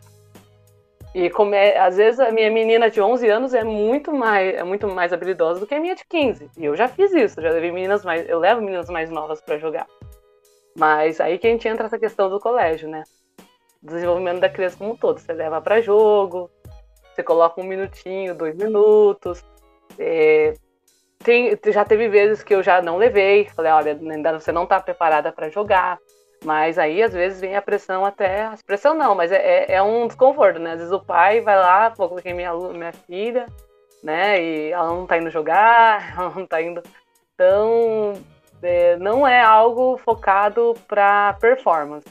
e 1.14 1.30
como 1.30 1.56
é, 1.56 1.78
às 1.78 1.98
vezes 1.98 2.20
a 2.20 2.32
minha 2.32 2.52
menina 2.52 2.90
de 2.90 3.02
11 3.02 3.28
anos 3.28 3.54
é 3.54 3.64
muito 3.64 4.14
mais 4.14 4.56
é 4.56 4.64
muito 4.64 4.88
mais 4.88 5.12
habilidosa 5.12 5.60
do 5.60 5.66
que 5.66 5.74
a 5.74 5.80
minha 5.80 5.96
de 5.96 6.06
15. 6.06 6.52
E 6.56 6.66
eu 6.66 6.76
já 6.76 6.88
fiz 6.88 7.12
isso, 7.14 7.42
já 7.42 7.50
levei 7.50 7.72
meninas 7.72 8.06
mais, 8.06 8.30
eu 8.30 8.38
levo 8.38 8.62
meninas 8.62 8.90
mais 8.90 9.10
novas 9.10 9.42
para 9.42 9.58
jogar. 9.58 9.88
Mas 10.78 11.20
aí 11.20 11.40
que 11.40 11.48
a 11.48 11.50
gente 11.50 11.68
entra 11.68 11.88
essa 11.88 11.98
questão 11.98 12.30
do 12.30 12.40
colégio, 12.40 12.88
né? 12.88 13.04
Desenvolvimento 13.82 14.40
da 14.40 14.50
criança 14.50 14.78
como 14.78 14.92
um 14.92 14.96
todo. 14.96 15.20
Você 15.20 15.34
leva 15.34 15.60
para 15.60 15.82
jogo, 15.82 16.50
você 17.12 17.24
coloca 17.24 17.60
um 17.60 17.64
minutinho, 17.64 18.36
dois 18.36 18.56
minutos. 18.56 19.44
É, 19.98 20.54
tem, 21.24 21.58
já 21.68 21.84
teve 21.84 22.08
vezes 22.08 22.44
que 22.44 22.54
eu 22.54 22.64
já 22.64 22.82
não 22.82 22.98
levei. 22.98 23.46
Falei, 23.50 23.72
olha, 23.72 23.92
ainda 23.94 24.40
você 24.40 24.52
não 24.52 24.64
está 24.64 24.80
preparada 24.80 25.32
para 25.32 25.50
jogar. 25.50 26.00
Mas 26.44 26.78
aí, 26.80 27.04
às 27.04 27.14
vezes, 27.14 27.42
vem 27.42 27.56
a 27.56 27.62
pressão 27.62 28.06
até. 28.06 28.44
A 28.46 28.56
pressão 28.66 28.94
não, 28.94 29.14
mas 29.14 29.32
é, 29.32 29.38
é, 29.38 29.76
é 29.76 29.84
um 29.84 30.08
desconforto, 30.08 30.60
né? 30.60 30.72
Às 30.72 30.78
vezes 30.78 30.94
o 30.94 31.00
pai 31.00 31.42
vai 31.42 31.58
lá, 31.58 31.92
pô, 31.92 32.08
coloquei 32.08 32.34
minha, 32.34 32.54
minha 32.54 32.94
filha, 32.94 33.46
né? 34.02 34.42
E 34.42 34.72
ela 34.72 34.88
não 34.88 35.06
tá 35.06 35.18
indo 35.18 35.30
jogar, 35.30 36.14
ela 36.18 36.30
não 36.30 36.46
tá 36.46 36.62
indo. 36.62 36.82
Então, 37.36 38.14
é, 38.62 38.96
não 38.98 39.28
é 39.28 39.42
algo 39.42 39.98
focado 39.98 40.74
para 40.88 41.34
performance. 41.34 42.08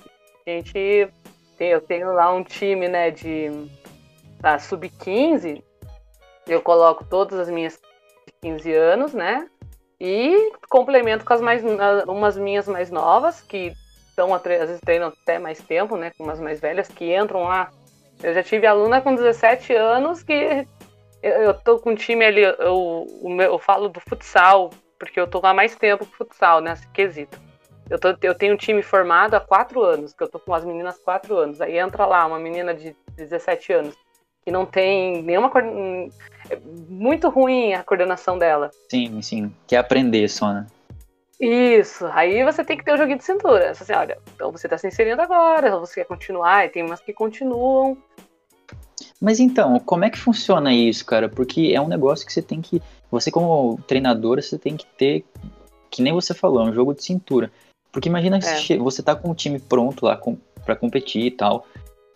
A 0.47 0.51
gente. 0.51 1.09
Tem, 1.57 1.71
eu 1.71 1.81
tenho 1.81 2.13
lá 2.13 2.33
um 2.33 2.45
time, 2.45 2.87
né, 2.87 3.11
de 3.11 3.51
da 4.41 4.59
sub-15. 4.59 5.63
Eu 6.49 6.63
coloco 6.63 7.05
todas 7.05 7.39
as 7.39 7.51
minhas 7.51 7.79
15 8.41 8.73
anos, 8.73 9.13
né? 9.13 9.49
E 10.01 10.53
complemento 10.69 11.25
com 11.25 11.33
as 11.33 11.41
mais 11.41 11.63
umas 12.07 12.37
minhas 12.39 12.67
mais 12.69 12.91
novas, 12.91 13.41
que 13.41 13.73
estão, 14.09 14.35
às 14.35 14.43
vezes 14.43 14.81
treinam 14.81 15.09
até 15.09 15.39
mais 15.39 15.61
tempo, 15.61 15.97
né? 15.97 16.13
Com 16.17 16.25
umas 16.25 16.41
mais 16.41 16.61
velhas 16.61 16.89
que 16.89 17.15
entram 17.15 17.45
lá. 17.45 17.71
Eu 18.23 18.35
já 18.35 18.43
tive 18.43 18.67
aluna 18.67 19.01
com 19.01 19.15
17 19.15 19.75
anos 19.75 20.23
que 20.23 20.67
eu, 21.23 21.33
eu 21.33 21.55
tô 21.55 21.79
com 21.79 21.91
um 21.91 21.95
time 21.95 22.25
ali, 22.25 22.43
eu, 22.43 22.55
eu, 22.59 23.41
eu 23.41 23.59
falo 23.59 23.89
do 23.89 24.01
futsal, 24.01 24.71
porque 24.99 25.19
eu 25.19 25.27
tô 25.27 25.41
há 25.45 25.53
mais 25.53 25.75
tempo 25.75 26.07
com 26.07 26.13
futsal, 26.13 26.61
né, 26.61 26.75
quesito. 26.93 27.39
Eu, 27.91 27.99
tô, 27.99 28.15
eu 28.23 28.35
tenho 28.35 28.55
um 28.55 28.57
time 28.57 28.83
formado 28.83 29.35
há 29.35 29.41
quatro 29.41 29.83
anos, 29.83 30.13
que 30.13 30.23
eu 30.23 30.29
tô 30.29 30.39
com 30.39 30.55
as 30.55 30.65
meninas 30.65 30.99
quatro 30.99 31.37
anos. 31.39 31.61
Aí 31.61 31.79
entra 31.79 32.05
lá 32.05 32.27
uma 32.27 32.39
menina 32.39 32.75
de 32.75 32.95
17 33.17 33.73
anos, 33.73 33.97
que 34.49 34.51
não 34.51 34.65
tem 34.65 35.23
nenhuma. 35.23 35.53
É 36.49 36.59
muito 36.89 37.29
ruim 37.29 37.75
a 37.75 37.85
coordenação 37.85 38.39
dela. 38.39 38.71
Sim, 38.91 39.21
sim. 39.21 39.53
Quer 39.67 39.77
aprender 39.77 40.27
só, 40.29 40.55
né? 40.55 40.67
Isso, 41.39 42.07
aí 42.07 42.43
você 42.43 42.65
tem 42.65 42.77
que 42.77 42.85
ter 42.85 42.95
o 42.95 42.97
joguinho 42.97 43.19
de 43.19 43.25
cintura. 43.25 43.75
Você, 43.75 43.83
assim, 43.83 43.93
olha, 43.93 44.19
então 44.35 44.51
você 44.51 44.67
está 44.67 44.79
se 44.79 44.89
inserindo 44.89 45.21
agora, 45.21 45.79
você 45.79 45.97
quer 45.97 46.07
continuar, 46.07 46.65
e 46.65 46.71
tem 46.71 46.83
umas 46.83 47.01
que 47.01 47.13
continuam. 47.13 47.97
Mas 49.21 49.39
então, 49.39 49.79
como 49.81 50.05
é 50.05 50.11
que 50.11 50.19
funciona 50.19 50.73
isso, 50.73 51.05
cara? 51.05 51.29
Porque 51.29 51.73
é 51.75 51.81
um 51.81 51.87
negócio 51.87 52.27
que 52.27 52.33
você 52.33 52.43
tem 52.43 52.63
que. 52.63 52.83
Você, 53.11 53.31
como 53.31 53.79
treinadora, 53.87 54.41
você 54.41 54.59
tem 54.59 54.77
que 54.77 54.87
ter. 54.87 55.25
Que 55.91 56.03
nem 56.03 56.13
você 56.13 56.33
falou, 56.33 56.65
um 56.65 56.73
jogo 56.73 56.95
de 56.95 57.05
cintura. 57.05 57.53
Porque 57.93 58.09
imagina 58.09 58.41
que 58.41 58.73
é. 58.73 58.79
você 58.79 59.03
tá 59.03 59.15
com 59.15 59.31
o 59.31 59.35
time 59.35 59.59
pronto 59.59 60.07
lá 60.07 60.17
com, 60.17 60.37
para 60.65 60.75
competir 60.75 61.25
e 61.27 61.31
tal, 61.31 61.67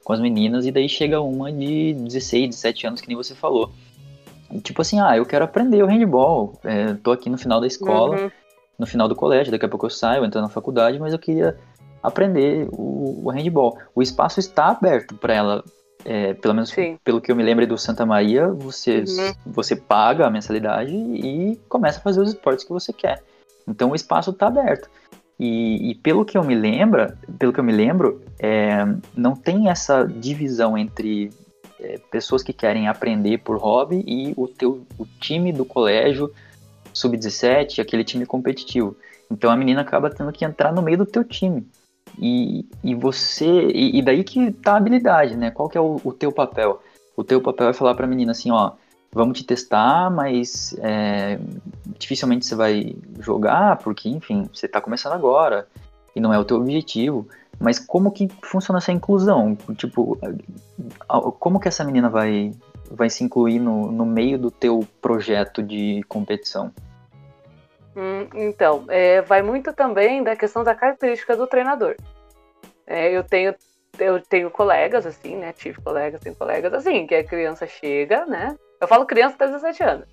com 0.05 0.13
as 0.13 0.21
meninas, 0.21 0.67
e 0.67 0.73
daí 0.73 0.89
chega 0.89 1.21
uma 1.21 1.53
de 1.53 1.95
16, 1.95 2.51
17 2.51 2.87
anos, 2.87 3.01
que 3.01 3.09
nem 3.09 3.17
você 3.17 3.35
falou. 3.35 3.73
E, 4.51 4.61
tipo 4.61 4.83
assim, 4.83 5.01
ah, 5.01 5.17
eu 5.17 5.25
quero 5.25 5.45
aprender 5.45 5.83
o 5.83 5.87
handball, 5.87 6.59
é, 6.65 6.95
tô 6.95 7.13
aqui 7.13 7.31
no 7.31 7.39
final 7.39 7.61
da 7.61 7.67
escola. 7.67 8.23
Uhum 8.23 8.31
no 8.83 8.87
final 8.87 9.09
do 9.09 9.15
colégio, 9.15 9.53
daqui 9.53 9.65
a 9.65 9.69
pouco 9.69 9.87
eu 9.87 9.91
saio, 9.91 10.25
entro 10.25 10.41
na 10.41 10.49
faculdade, 10.49 10.99
mas 10.99 11.13
eu 11.13 11.19
queria 11.19 11.57
aprender 12.03 12.69
o, 12.73 13.23
o 13.25 13.31
handball. 13.31 13.79
O 13.95 14.03
espaço 14.03 14.41
está 14.41 14.67
aberto 14.67 15.15
para 15.15 15.35
ela, 15.35 15.65
é, 16.05 16.35
pelo 16.35 16.53
menos 16.53 16.71
Sim. 16.71 16.99
pelo 17.05 17.21
que 17.21 17.31
eu 17.31 17.37
me 17.37 17.45
lembro 17.45 17.65
do 17.65 17.79
Santa 17.79 18.05
Maria, 18.05 18.49
você, 18.49 19.05
uhum. 19.07 19.33
você 19.47 19.77
paga 19.77 20.27
a 20.27 20.31
mensalidade 20.31 20.93
e 20.93 21.57
começa 21.69 22.01
a 22.01 22.03
fazer 22.03 22.21
os 22.21 22.31
esportes 22.31 22.65
que 22.65 22.73
você 22.73 22.93
quer. 22.93 23.23
Então 23.69 23.93
o 23.93 23.95
espaço 23.95 24.31
está 24.31 24.49
aberto. 24.49 24.91
E, 25.45 25.91
e, 25.91 25.95
pelo 25.97 26.25
que 26.25 26.39
eu 26.39 26.45
me 26.45 26.55
lembro, 26.55 27.13
pelo 27.37 27.53
que 27.53 27.59
eu 27.59 27.65
me 27.65 27.73
lembro, 27.73 28.23
é, 28.39 28.87
não 29.13 29.35
tem 29.35 29.69
essa 29.69 30.05
divisão 30.05 30.79
entre 30.79 31.31
é, 31.81 31.99
pessoas 32.13 32.45
que 32.45 32.53
querem 32.53 32.87
aprender 32.87 33.39
por 33.39 33.59
hobby 33.59 34.05
e 34.07 34.33
o 34.37 34.47
teu 34.47 34.87
o 34.97 35.05
time 35.19 35.53
do 35.53 35.65
colégio 35.65 36.33
sub-17, 36.93 37.81
aquele 37.81 38.05
time 38.05 38.25
competitivo. 38.25 38.95
Então 39.29 39.51
a 39.51 39.57
menina 39.57 39.81
acaba 39.81 40.09
tendo 40.09 40.31
que 40.31 40.45
entrar 40.45 40.73
no 40.73 40.81
meio 40.81 40.99
do 40.99 41.07
teu 41.07 41.25
time. 41.25 41.67
E, 42.21 42.65
e 42.85 42.95
você. 42.95 43.67
E, 43.75 43.99
e 43.99 44.01
daí 44.01 44.23
que 44.23 44.53
tá 44.53 44.75
a 44.75 44.77
habilidade, 44.77 45.37
né? 45.37 45.51
Qual 45.51 45.69
que 45.69 45.77
é 45.77 45.81
o, 45.81 46.01
o 46.05 46.13
teu 46.13 46.31
papel? 46.31 46.81
O 47.17 47.25
teu 47.25 47.41
papel 47.41 47.69
é 47.69 47.73
falar 47.73 47.97
pra 47.97 48.07
menina 48.07 48.31
assim, 48.31 48.53
ó, 48.53 48.75
vamos 49.13 49.39
te 49.39 49.45
testar, 49.45 50.11
mas 50.11 50.75
é, 50.81 51.39
dificilmente 51.99 52.47
você 52.47 52.55
vai 52.55 52.97
jogar, 53.21 53.77
porque, 53.79 54.09
enfim, 54.09 54.49
você 54.53 54.67
tá 54.67 54.81
começando 54.81 55.13
agora 55.13 55.69
e 56.17 56.21
não 56.21 56.33
é 56.33 56.39
o 56.39 56.45
teu 56.45 56.57
objetivo. 56.57 57.29
Mas 57.61 57.79
como 57.79 58.11
que 58.11 58.29
funciona 58.43 58.79
essa 58.79 58.91
inclusão? 58.91 59.57
Tipo, 59.77 60.19
como 61.39 61.61
que 61.61 61.69
essa 61.69 61.85
menina 61.85 62.09
vai, 62.09 62.53
vai 62.91 63.09
se 63.09 63.23
incluir 63.23 63.61
no, 63.61 63.93
no 63.93 64.05
meio 64.05 64.39
do 64.39 64.51
teu 64.51 64.87
projeto 65.01 65.63
de 65.63 66.03
competição? 66.09 66.73
Hum, 67.95 68.27
então, 68.35 68.85
é, 68.89 69.21
vai 69.21 69.43
muito 69.43 69.73
também 69.75 70.25
da 70.25 70.35
questão 70.35 70.65
da 70.65 70.75
característica 70.75 71.37
do 71.37 71.47
treinador. 71.47 71.95
É, 72.87 73.11
eu 73.13 73.23
tenho 73.23 73.55
eu 73.99 74.21
tenho 74.23 74.51
colegas 74.51 75.05
assim, 75.05 75.37
né? 75.37 75.53
Tive 75.53 75.81
colegas, 75.83 76.21
tenho 76.21 76.35
colegas 76.35 76.73
assim, 76.73 77.07
que 77.07 77.15
a 77.15 77.23
criança 77.23 77.67
chega, 77.67 78.25
né? 78.25 78.57
Eu 78.83 78.89
falo 78.89 79.07
criança 79.07 79.37
até 79.37 79.47
17 79.47 79.83
anos. 79.85 80.09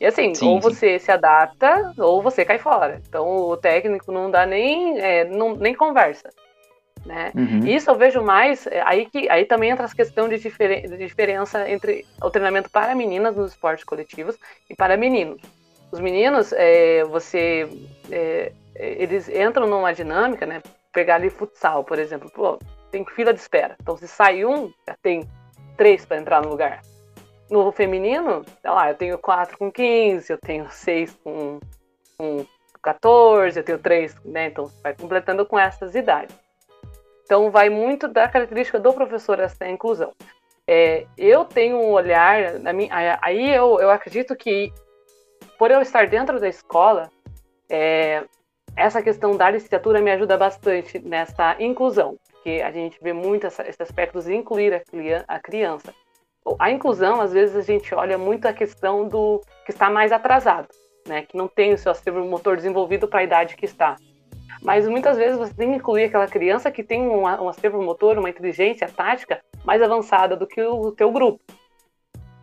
E 0.00 0.06
assim, 0.06 0.34
sim, 0.34 0.46
ou 0.46 0.58
você 0.58 0.98
sim. 0.98 1.04
se 1.04 1.12
adapta, 1.12 1.92
ou 1.98 2.22
você 2.22 2.46
cai 2.46 2.58
fora. 2.58 3.00
Então 3.06 3.26
o 3.28 3.56
técnico 3.58 4.10
não 4.10 4.30
dá 4.30 4.46
nem, 4.46 4.98
é, 4.98 5.24
não, 5.26 5.54
nem 5.54 5.74
conversa. 5.74 6.30
Né? 7.04 7.30
Uhum. 7.34 7.66
Isso 7.66 7.90
eu 7.90 7.94
vejo 7.94 8.22
mais, 8.22 8.66
é, 8.66 8.82
aí 8.84 9.04
que 9.04 9.28
aí 9.28 9.44
também 9.44 9.70
entra 9.70 9.84
a 9.86 9.94
questão 9.94 10.28
de, 10.30 10.38
diferen, 10.38 10.88
de 10.88 10.96
diferença 10.96 11.70
entre 11.70 12.06
o 12.20 12.30
treinamento 12.30 12.70
para 12.70 12.94
meninas 12.94 13.36
nos 13.36 13.52
esportes 13.52 13.84
coletivos 13.84 14.36
e 14.68 14.74
para 14.74 14.96
meninos. 14.96 15.40
Os 15.92 16.00
meninos, 16.00 16.52
é, 16.54 17.04
você, 17.04 17.68
é, 18.10 18.50
eles 18.74 19.28
entram 19.28 19.66
numa 19.66 19.92
dinâmica, 19.92 20.46
né? 20.46 20.62
Pegar 20.90 21.16
ali 21.16 21.28
futsal, 21.28 21.84
por 21.84 21.98
exemplo, 21.98 22.30
pô, 22.30 22.58
tem 22.90 23.04
fila 23.04 23.32
de 23.32 23.40
espera. 23.40 23.76
Então 23.80 23.94
se 23.96 24.08
sai 24.08 24.44
um, 24.44 24.72
já 24.88 24.96
tem 25.02 25.28
três 25.76 26.06
para 26.06 26.16
entrar 26.16 26.42
no 26.42 26.48
lugar. 26.48 26.80
No 27.50 27.70
feminino, 27.70 28.44
sei 28.60 28.70
lá, 28.70 28.90
eu 28.90 28.96
tenho 28.96 29.18
quatro 29.18 29.56
com 29.56 29.70
15, 29.70 30.32
eu 30.32 30.38
tenho 30.38 30.68
seis 30.70 31.16
com, 31.22 31.60
com 32.18 32.44
14, 32.82 33.58
eu 33.58 33.64
tenho 33.64 33.78
três, 33.78 34.14
né? 34.24 34.46
Então 34.46 34.70
vai 34.82 34.94
completando 34.94 35.46
com 35.46 35.58
essas 35.58 35.94
idades. 35.94 36.36
Então, 37.26 37.50
vai 37.50 37.68
muito 37.68 38.06
da 38.06 38.28
característica 38.28 38.78
do 38.78 38.92
professor 38.92 39.40
essa 39.40 39.68
inclusão. 39.68 40.12
É, 40.64 41.06
eu 41.18 41.44
tenho 41.44 41.76
um 41.76 41.90
olhar, 41.90 42.58
na 42.60 42.72
minha, 42.72 43.18
aí 43.20 43.52
eu, 43.52 43.80
eu 43.80 43.90
acredito 43.90 44.34
que, 44.36 44.72
por 45.58 45.72
eu 45.72 45.80
estar 45.80 46.06
dentro 46.06 46.38
da 46.38 46.48
escola, 46.48 47.10
é, 47.68 48.24
essa 48.76 49.02
questão 49.02 49.36
da 49.36 49.50
licenciatura 49.50 50.00
me 50.00 50.10
ajuda 50.12 50.36
bastante 50.36 51.00
nessa 51.00 51.56
inclusão, 51.60 52.16
porque 52.30 52.62
a 52.64 52.70
gente 52.70 52.96
vê 53.02 53.12
muito 53.12 53.46
essa, 53.46 53.68
esse 53.68 53.82
aspecto 53.82 54.20
de 54.20 54.32
incluir 54.32 54.74
a, 54.74 55.24
a 55.26 55.40
criança. 55.40 55.92
A 56.58 56.70
inclusão, 56.70 57.20
às 57.20 57.32
vezes 57.32 57.56
a 57.56 57.62
gente 57.62 57.94
olha 57.94 58.16
muito 58.16 58.46
a 58.46 58.52
questão 58.52 59.08
do 59.08 59.40
que 59.64 59.72
está 59.72 59.90
mais 59.90 60.12
atrasado, 60.12 60.68
né? 61.06 61.22
Que 61.22 61.36
não 61.36 61.48
tem 61.48 61.72
o 61.72 61.78
seu 61.78 61.90
acervo 61.90 62.24
motor 62.24 62.56
desenvolvido 62.56 63.08
para 63.08 63.20
a 63.20 63.24
idade 63.24 63.56
que 63.56 63.64
está. 63.64 63.96
Mas 64.62 64.88
muitas 64.88 65.16
vezes 65.16 65.36
você 65.36 65.52
tem 65.52 65.70
que 65.70 65.76
incluir 65.76 66.04
aquela 66.04 66.26
criança 66.26 66.70
que 66.70 66.82
tem 66.82 67.02
um, 67.02 67.22
um 67.22 67.48
acervo 67.48 67.82
motor, 67.82 68.18
uma 68.18 68.30
inteligência 68.30 68.88
tática 68.88 69.40
mais 69.64 69.82
avançada 69.82 70.36
do 70.36 70.46
que 70.46 70.62
o, 70.62 70.80
o 70.80 70.92
teu 70.92 71.10
grupo. 71.10 71.40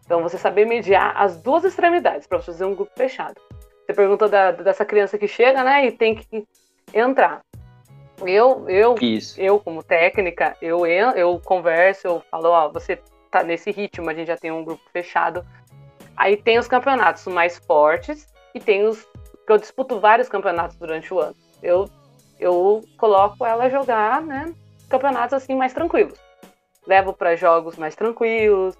Então 0.05 0.21
você 0.21 0.37
saber 0.37 0.65
mediar 0.65 1.13
as 1.15 1.41
duas 1.41 1.63
extremidades 1.63 2.27
para 2.27 2.39
fazer 2.39 2.65
um 2.65 2.75
grupo 2.75 2.91
fechado. 2.95 3.39
Você 3.85 3.93
perguntou 3.93 4.29
da, 4.29 4.51
dessa 4.51 4.85
criança 4.85 5.17
que 5.17 5.27
chega, 5.27 5.63
né, 5.63 5.85
e 5.85 5.91
tem 5.91 6.15
que 6.15 6.45
entrar. 6.93 7.41
Eu, 8.25 8.69
eu, 8.69 8.95
Isso. 9.01 9.39
eu 9.41 9.59
como 9.59 9.83
técnica, 9.83 10.55
eu, 10.61 10.85
eu 10.85 11.41
converso, 11.43 12.07
eu 12.07 12.23
falo, 12.29 12.49
ó, 12.49 12.69
você 12.69 12.99
tá 13.33 13.43
nesse 13.43 13.71
ritmo, 13.71 14.09
a 14.09 14.13
gente 14.13 14.27
já 14.27 14.37
tem 14.37 14.51
um 14.51 14.63
grupo 14.63 14.83
fechado. 14.91 15.45
Aí 16.15 16.37
tem 16.37 16.59
os 16.59 16.67
campeonatos 16.67 17.25
mais 17.25 17.57
fortes 17.57 18.27
e 18.53 18.59
tem 18.59 18.85
os 18.85 19.01
que 19.45 19.51
eu 19.51 19.57
disputo 19.57 19.99
vários 19.99 20.29
campeonatos 20.29 20.77
durante 20.77 21.13
o 21.13 21.19
ano. 21.19 21.35
Eu 21.61 21.89
eu 22.39 22.81
coloco 22.97 23.45
ela 23.45 23.65
a 23.65 23.69
jogar, 23.69 24.21
né, 24.21 24.53
campeonatos 24.89 25.33
assim 25.33 25.55
mais 25.55 25.73
tranquilos. 25.73 26.19
Levo 26.85 27.13
para 27.13 27.35
jogos 27.35 27.77
mais 27.77 27.95
tranquilos, 27.95 28.77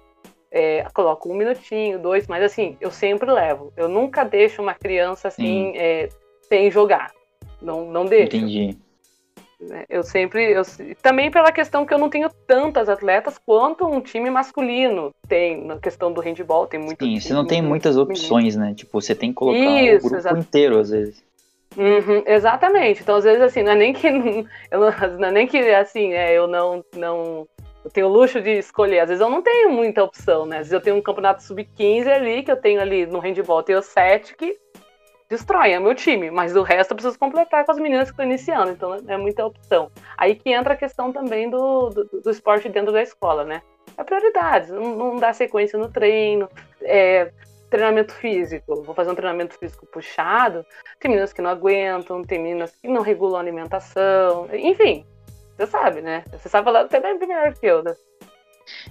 é, 0.50 0.86
coloco 0.94 1.30
um 1.30 1.34
minutinho, 1.34 1.98
dois, 1.98 2.28
mas 2.28 2.42
assim, 2.42 2.76
eu 2.80 2.90
sempre 2.90 3.30
levo. 3.30 3.72
Eu 3.76 3.88
nunca 3.88 4.22
deixo 4.24 4.62
uma 4.62 4.74
criança 4.74 5.28
assim 5.28 5.72
é, 5.76 6.08
sem 6.42 6.70
jogar. 6.70 7.10
Não, 7.60 7.90
não 7.90 8.04
deixo. 8.04 8.36
Entendi. 8.36 8.78
Né, 9.68 9.84
eu 9.88 10.02
sempre. 10.02 10.52
Eu, 10.52 10.62
também 11.00 11.30
pela 11.30 11.50
questão 11.50 11.86
que 11.86 11.94
eu 11.94 11.98
não 11.98 12.10
tenho 12.10 12.28
tantas 12.46 12.88
atletas 12.88 13.38
quanto 13.38 13.86
um 13.86 14.00
time 14.00 14.30
masculino 14.30 15.10
tem. 15.26 15.64
Na 15.64 15.78
questão 15.78 16.12
do 16.12 16.20
handball, 16.20 16.66
tem 16.66 16.78
muito. 16.80 17.04
Sim, 17.04 17.18
você 17.18 17.32
não 17.32 17.46
tem 17.46 17.62
muitas 17.62 17.96
opções, 17.96 18.56
né? 18.56 18.74
Tipo, 18.74 19.00
você 19.00 19.14
tem 19.14 19.30
que 19.30 19.36
colocar 19.36 19.58
Isso, 19.58 19.98
o 19.98 20.00
grupo 20.00 20.16
exatamente. 20.16 20.46
inteiro, 20.48 20.78
às 20.78 20.90
vezes. 20.90 21.22
Uhum, 21.76 22.22
exatamente. 22.26 23.02
Então, 23.02 23.16
às 23.16 23.24
vezes, 23.24 23.42
assim, 23.42 23.62
não 23.62 23.72
é 23.72 23.76
nem 23.76 23.92
que. 23.92 24.06
Eu 24.70 24.80
não, 24.80 25.18
não 25.18 25.28
é 25.28 25.32
nem 25.32 25.46
que, 25.46 25.58
assim, 25.58 26.12
é, 26.12 26.34
eu 26.36 26.46
não, 26.46 26.84
não. 26.94 27.48
Eu 27.84 27.90
tenho 27.90 28.06
o 28.06 28.10
luxo 28.10 28.40
de 28.40 28.58
escolher. 28.58 29.00
Às 29.00 29.08
vezes 29.08 29.20
eu 29.20 29.28
não 29.28 29.42
tenho 29.42 29.70
muita 29.70 30.02
opção, 30.02 30.46
né? 30.46 30.56
Às 30.56 30.68
vezes 30.68 30.72
eu 30.72 30.80
tenho 30.80 30.96
um 30.96 31.02
campeonato 31.02 31.42
sub-15 31.42 32.08
ali, 32.08 32.42
que 32.42 32.50
eu 32.50 32.56
tenho 32.56 32.80
ali 32.80 33.04
no 33.04 33.18
handball, 33.18 33.58
eu 33.58 33.64
tenho 33.64 33.82
sete 33.82 34.34
que 34.34 34.56
destroem 35.34 35.74
é 35.74 35.80
meu 35.80 35.94
time, 35.94 36.30
mas 36.30 36.54
o 36.56 36.62
resto 36.62 36.92
eu 36.92 36.96
preciso 36.96 37.18
completar 37.18 37.64
com 37.64 37.72
as 37.72 37.78
meninas 37.78 38.08
que 38.08 38.12
estão 38.12 38.24
iniciando, 38.24 38.72
então 38.72 38.96
é 39.06 39.16
muita 39.16 39.44
opção. 39.44 39.90
Aí 40.16 40.34
que 40.34 40.50
entra 40.50 40.74
a 40.74 40.76
questão 40.76 41.12
também 41.12 41.50
do, 41.50 41.90
do, 41.90 42.04
do 42.22 42.30
esporte 42.30 42.68
dentro 42.68 42.92
da 42.92 43.02
escola, 43.02 43.44
né? 43.44 43.62
É 43.96 44.02
prioridades, 44.02 44.70
não, 44.70 44.96
não 44.96 45.16
dá 45.16 45.32
sequência 45.32 45.78
no 45.78 45.88
treino, 45.88 46.48
é, 46.82 47.30
treinamento 47.70 48.12
físico, 48.12 48.82
vou 48.82 48.94
fazer 48.94 49.10
um 49.10 49.14
treinamento 49.14 49.56
físico 49.58 49.86
puxado, 49.86 50.64
tem 50.98 51.10
meninas 51.10 51.32
que 51.32 51.42
não 51.42 51.50
aguentam, 51.50 52.22
tem 52.22 52.38
meninas 52.38 52.72
que 52.76 52.88
não 52.88 53.02
regulam 53.02 53.36
a 53.36 53.40
alimentação, 53.40 54.48
enfim, 54.52 55.04
você 55.56 55.66
sabe, 55.66 56.00
né? 56.00 56.24
Você 56.32 56.48
sabe 56.48 56.64
falar 56.64 56.80
até 56.80 57.00
bem 57.00 57.18
melhor 57.18 57.54
que 57.54 57.66
eu, 57.66 57.82
né? 57.82 57.94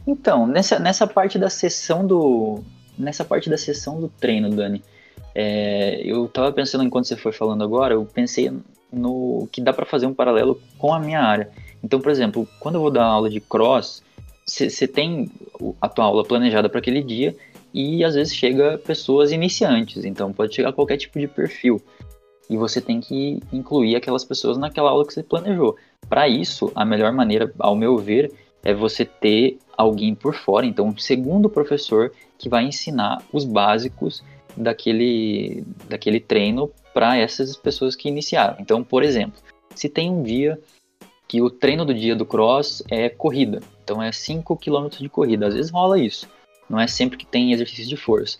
Então, 0.07 0.47
nessa, 0.47 0.79
nessa 0.79 1.05
parte 1.05 1.37
da 1.37 1.49
sessão 1.49 2.05
do. 2.05 2.63
Nessa 2.97 3.25
parte 3.25 3.49
da 3.49 3.57
sessão 3.57 3.99
do 3.99 4.07
treino, 4.07 4.51
Dani, 4.51 4.83
é, 5.35 6.01
eu 6.03 6.27
tava 6.27 6.51
pensando 6.51 6.83
enquanto 6.83 7.05
você 7.05 7.15
foi 7.15 7.31
falando 7.31 7.63
agora, 7.63 7.93
eu 7.93 8.05
pensei 8.05 8.51
no 8.91 9.47
que 9.51 9.61
dá 9.61 9.73
para 9.73 9.85
fazer 9.85 10.05
um 10.05 10.13
paralelo 10.13 10.61
com 10.77 10.93
a 10.93 10.99
minha 10.99 11.21
área. 11.21 11.49
Então, 11.83 11.99
por 11.99 12.11
exemplo, 12.11 12.47
quando 12.59 12.75
eu 12.75 12.81
vou 12.81 12.91
dar 12.91 13.05
aula 13.05 13.29
de 13.29 13.41
cross, 13.41 14.03
você 14.45 14.87
tem 14.87 15.31
a 15.81 15.89
tua 15.89 16.05
aula 16.05 16.23
planejada 16.23 16.69
para 16.69 16.79
aquele 16.79 17.01
dia 17.01 17.35
e 17.73 18.03
às 18.03 18.13
vezes 18.13 18.35
chega 18.35 18.77
pessoas 18.77 19.31
iniciantes, 19.31 20.05
então 20.05 20.31
pode 20.31 20.53
chegar 20.53 20.71
qualquer 20.73 20.97
tipo 20.97 21.19
de 21.19 21.27
perfil. 21.27 21.81
E 22.49 22.57
você 22.57 22.79
tem 22.79 22.99
que 22.99 23.39
incluir 23.51 23.95
aquelas 23.95 24.23
pessoas 24.23 24.57
naquela 24.57 24.91
aula 24.91 25.07
que 25.07 25.13
você 25.13 25.23
planejou. 25.23 25.75
Para 26.07 26.27
isso, 26.27 26.71
a 26.75 26.85
melhor 26.85 27.11
maneira, 27.11 27.51
ao 27.57 27.75
meu 27.75 27.97
ver, 27.97 28.31
é 28.63 28.73
você 28.73 29.05
ter 29.05 29.57
alguém 29.75 30.13
por 30.13 30.35
fora, 30.35 30.65
então 30.65 30.87
um 30.87 30.97
segundo 30.97 31.49
professor 31.49 32.11
que 32.37 32.47
vai 32.47 32.63
ensinar 32.65 33.21
os 33.31 33.43
básicos 33.43 34.23
daquele, 34.55 35.63
daquele 35.87 36.19
treino 36.19 36.71
para 36.93 37.17
essas 37.17 37.55
pessoas 37.57 37.95
que 37.95 38.07
iniciaram. 38.07 38.57
Então, 38.59 38.83
por 38.83 39.03
exemplo, 39.03 39.41
se 39.75 39.89
tem 39.89 40.11
um 40.11 40.23
dia 40.23 40.59
que 41.27 41.41
o 41.41 41.49
treino 41.49 41.83
do 41.85 41.93
dia 41.93 42.15
do 42.15 42.25
cross 42.25 42.83
é 42.89 43.09
corrida, 43.09 43.59
então 43.83 44.01
é 44.01 44.11
5 44.11 44.55
km 44.57 44.87
de 44.89 45.09
corrida, 45.09 45.47
às 45.47 45.53
vezes 45.53 45.71
rola 45.71 45.99
isso. 45.99 46.29
Não 46.69 46.79
é 46.79 46.87
sempre 46.87 47.17
que 47.17 47.25
tem 47.25 47.51
exercício 47.51 47.87
de 47.87 47.97
força. 47.97 48.37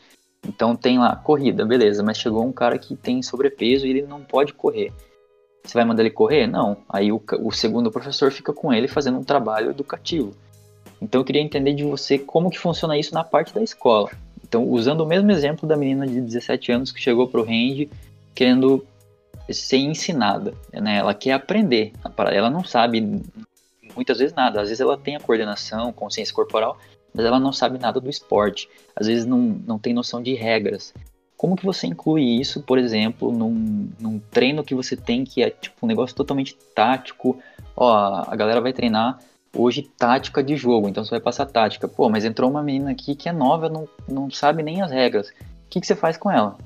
Então 0.47 0.76
tem 0.76 0.99
lá, 0.99 1.15
corrida, 1.15 1.65
beleza, 1.65 2.04
mas 2.04 2.17
chegou 2.17 2.45
um 2.45 2.52
cara 2.52 2.78
que 2.78 2.95
tem 2.95 3.21
sobrepeso 3.21 3.86
e 3.86 3.89
ele 3.89 4.02
não 4.04 4.21
pode 4.21 4.54
correr. 4.54 4.91
Você 5.63 5.73
vai 5.73 5.86
mandar 5.86 6.04
ele 6.04 6.12
correr? 6.12 6.45
Não. 6.45 6.78
Aí 6.89 7.12
o, 7.12 7.21
o 7.41 7.52
segundo 7.52 7.89
professor 7.89 8.32
fica 8.32 8.52
com 8.52 8.73
ele 8.73 8.88
fazendo 8.88 9.17
um 9.17 9.23
trabalho 9.23 9.69
educativo. 9.69 10.36
Então 11.02 11.21
eu 11.21 11.26
queria 11.26 11.41
entender 11.41 11.73
de 11.73 11.84
você 11.84 12.19
como 12.19 12.49
que 12.49 12.60
funciona 12.60 12.97
isso 12.97 13.13
na 13.13 13.23
parte 13.23 13.54
da 13.54 13.63
escola. 13.63 14.10
Então, 14.54 14.70
usando 14.70 15.02
o 15.02 15.06
mesmo 15.08 15.32
exemplo 15.32 15.68
da 15.68 15.76
menina 15.76 16.06
de 16.06 16.22
17 16.22 16.72
anos 16.72 16.92
que 16.92 17.02
chegou 17.02 17.28
para 17.28 17.42
o 17.42 17.44
range 17.44 17.89
querendo 18.36 18.86
ser 19.50 19.78
ensinada, 19.78 20.54
né? 20.72 20.98
Ela 20.98 21.16
quer 21.16 21.32
aprender, 21.32 21.92
ela 22.32 22.52
não 22.52 22.63
sabe 22.63 23.24
muitas 23.96 24.20
vezes 24.20 24.36
nada. 24.36 24.62
Às 24.62 24.70
vezes 24.70 24.80
ela 24.80 24.96
tem 24.96 25.16
a 25.16 25.20
coordenação, 25.20 25.92
consciência 25.92 26.36
corporal, 26.36 26.78
mas 27.12 27.26
ela 27.26 27.39
não 27.39 27.52
sabe 27.52 27.80
nada 27.80 28.00
do 28.00 28.12
esporte. 28.12 28.70
Às 28.96 29.08
vezes 29.08 29.26
não, 29.26 29.39
não 29.39 29.80
tem 29.80 29.92
noção 29.92 30.22
de 30.22 30.36
regras. 30.36 30.94
Como 31.36 31.56
que 31.56 31.66
você 31.66 31.88
inclui 31.88 32.22
isso, 32.22 32.62
por 32.62 32.78
exemplo, 32.78 33.32
num, 33.32 33.89
num 34.00 34.20
treino 34.20 34.63
que 34.63 34.76
você 34.76 34.96
tem 34.96 35.24
que 35.24 35.42
é 35.42 35.50
tipo 35.50 35.78
um 35.82 35.88
negócio 35.88 36.16
totalmente 36.16 36.56
tático? 36.76 37.39
Ó, 37.76 37.92
a 37.92 38.36
galera 38.36 38.62
vai 38.62 38.72
treinar 38.72 39.18
hoje 39.56 39.84
tática 39.98 40.44
de 40.44 40.56
jogo, 40.56 40.88
então 40.89 41.04
você 41.04 41.12
vai 41.12 41.20
passar 41.20 41.46
tática. 41.46 41.88
Pô, 41.88 42.10
mas 42.10 42.26
entrou 42.26 42.50
uma 42.50 42.63
menina 42.63 42.92
aqui 42.92 43.16
que 43.16 43.30
é 43.30 43.32
nova, 43.32 43.70
não, 43.70 43.88
não 44.08 44.30
sabe 44.30 44.63
nem 44.63 44.82
as 44.82 44.92
regras. 44.92 45.30
O 45.30 45.70
que, 45.70 45.80
que 45.80 45.88
você 45.88 45.96
faz 45.96 46.18
com 46.18 46.30
ela? 46.30 46.58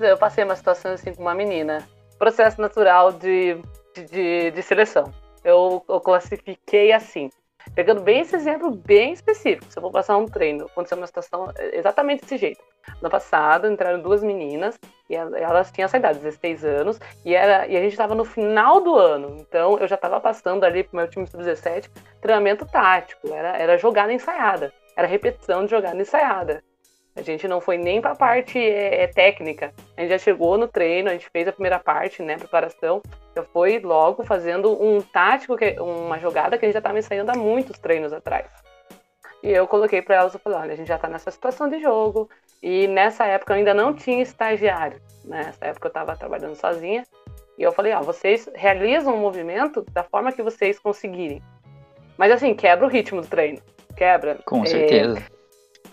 Eu 0.00 0.16
passei 0.16 0.42
uma 0.44 0.56
situação 0.56 0.92
assim 0.92 1.14
com 1.14 1.22
uma 1.22 1.34
menina. 1.34 1.86
Processo 2.18 2.60
natural 2.60 3.12
de, 3.12 3.58
de, 4.10 4.50
de 4.50 4.62
seleção. 4.62 5.12
Eu, 5.44 5.84
eu 5.88 6.00
classifiquei 6.00 6.92
assim. 6.92 7.30
Pegando 7.74 8.00
bem 8.00 8.20
esse 8.20 8.34
exemplo 8.34 8.70
bem 8.70 9.12
específico, 9.12 9.70
se 9.70 9.78
eu 9.78 9.82
vou 9.82 9.90
passar 9.90 10.16
um 10.16 10.26
treino, 10.26 10.66
aconteceu 10.66 10.96
uma 10.96 11.06
situação 11.06 11.52
exatamente 11.72 12.22
desse 12.22 12.38
jeito. 12.38 12.62
No 13.02 13.10
passado, 13.10 13.66
entraram 13.66 14.00
duas 14.00 14.22
meninas, 14.22 14.78
e 15.08 15.14
elas 15.14 15.70
tinham 15.70 15.86
essa 15.86 15.96
idade, 15.96 16.18
16 16.18 16.64
anos, 16.64 17.00
e, 17.24 17.34
era, 17.34 17.66
e 17.66 17.76
a 17.76 17.80
gente 17.80 17.92
estava 17.92 18.14
no 18.14 18.24
final 18.24 18.80
do 18.80 18.96
ano, 18.96 19.36
então 19.38 19.78
eu 19.78 19.86
já 19.86 19.94
estava 19.94 20.20
passando 20.20 20.64
ali 20.64 20.82
pro 20.82 20.96
meu 20.96 21.08
time 21.08 21.26
sub-17 21.26 21.88
treinamento 22.20 22.66
tático, 22.66 23.32
era, 23.32 23.56
era 23.56 23.78
jogada 23.78 24.12
ensaiada, 24.12 24.72
era 24.96 25.06
repetição 25.06 25.64
de 25.64 25.70
jogada 25.70 26.00
ensaiada. 26.00 26.62
A 27.16 27.22
gente 27.22 27.48
não 27.48 27.62
foi 27.62 27.78
nem 27.78 27.98
para 27.98 28.10
a 28.10 28.16
parte 28.16 28.58
é, 28.58 29.04
é, 29.04 29.06
técnica. 29.06 29.72
A 29.96 30.02
gente 30.02 30.10
já 30.10 30.18
chegou 30.18 30.58
no 30.58 30.68
treino, 30.68 31.08
a 31.08 31.12
gente 31.12 31.30
fez 31.30 31.48
a 31.48 31.52
primeira 31.52 31.78
parte, 31.78 32.22
né, 32.22 32.36
preparação. 32.36 33.00
Já 33.34 33.42
foi 33.42 33.78
logo 33.78 34.22
fazendo 34.22 34.70
um 34.82 35.00
tático, 35.00 35.56
que, 35.56 35.80
uma 35.80 36.18
jogada 36.18 36.58
que 36.58 36.66
a 36.66 36.68
gente 36.68 36.74
já 36.74 36.80
estava 36.80 36.98
ensaiando 36.98 37.30
há 37.30 37.34
muitos 37.34 37.78
treinos 37.78 38.12
atrás. 38.12 38.46
E 39.42 39.50
eu 39.50 39.66
coloquei 39.66 40.02
para 40.02 40.16
elas, 40.16 40.34
eu 40.34 40.40
falei, 40.40 40.58
olha, 40.58 40.72
a 40.72 40.76
gente 40.76 40.88
já 40.88 40.96
está 40.96 41.08
nessa 41.08 41.30
situação 41.30 41.68
de 41.68 41.80
jogo. 41.80 42.28
E 42.62 42.86
nessa 42.88 43.26
época 43.26 43.52
eu 43.52 43.58
ainda 43.58 43.74
não 43.74 43.94
tinha 43.94 44.22
estagiário. 44.22 45.00
Né? 45.24 45.44
Nessa 45.44 45.66
época 45.66 45.86
eu 45.86 45.90
estava 45.90 46.16
trabalhando 46.16 46.54
sozinha. 46.54 47.04
E 47.58 47.62
eu 47.62 47.72
falei, 47.72 47.92
ó, 47.92 48.02
vocês 48.02 48.48
realizam 48.54 49.14
o 49.14 49.18
movimento 49.18 49.84
da 49.92 50.02
forma 50.02 50.32
que 50.32 50.42
vocês 50.42 50.78
conseguirem. 50.78 51.42
Mas 52.18 52.32
assim, 52.32 52.54
quebra 52.54 52.86
o 52.86 52.90
ritmo 52.90 53.20
do 53.20 53.26
treino. 53.26 53.60
Quebra. 53.96 54.38
Com 54.44 54.62
é, 54.62 54.66
certeza. 54.66 55.22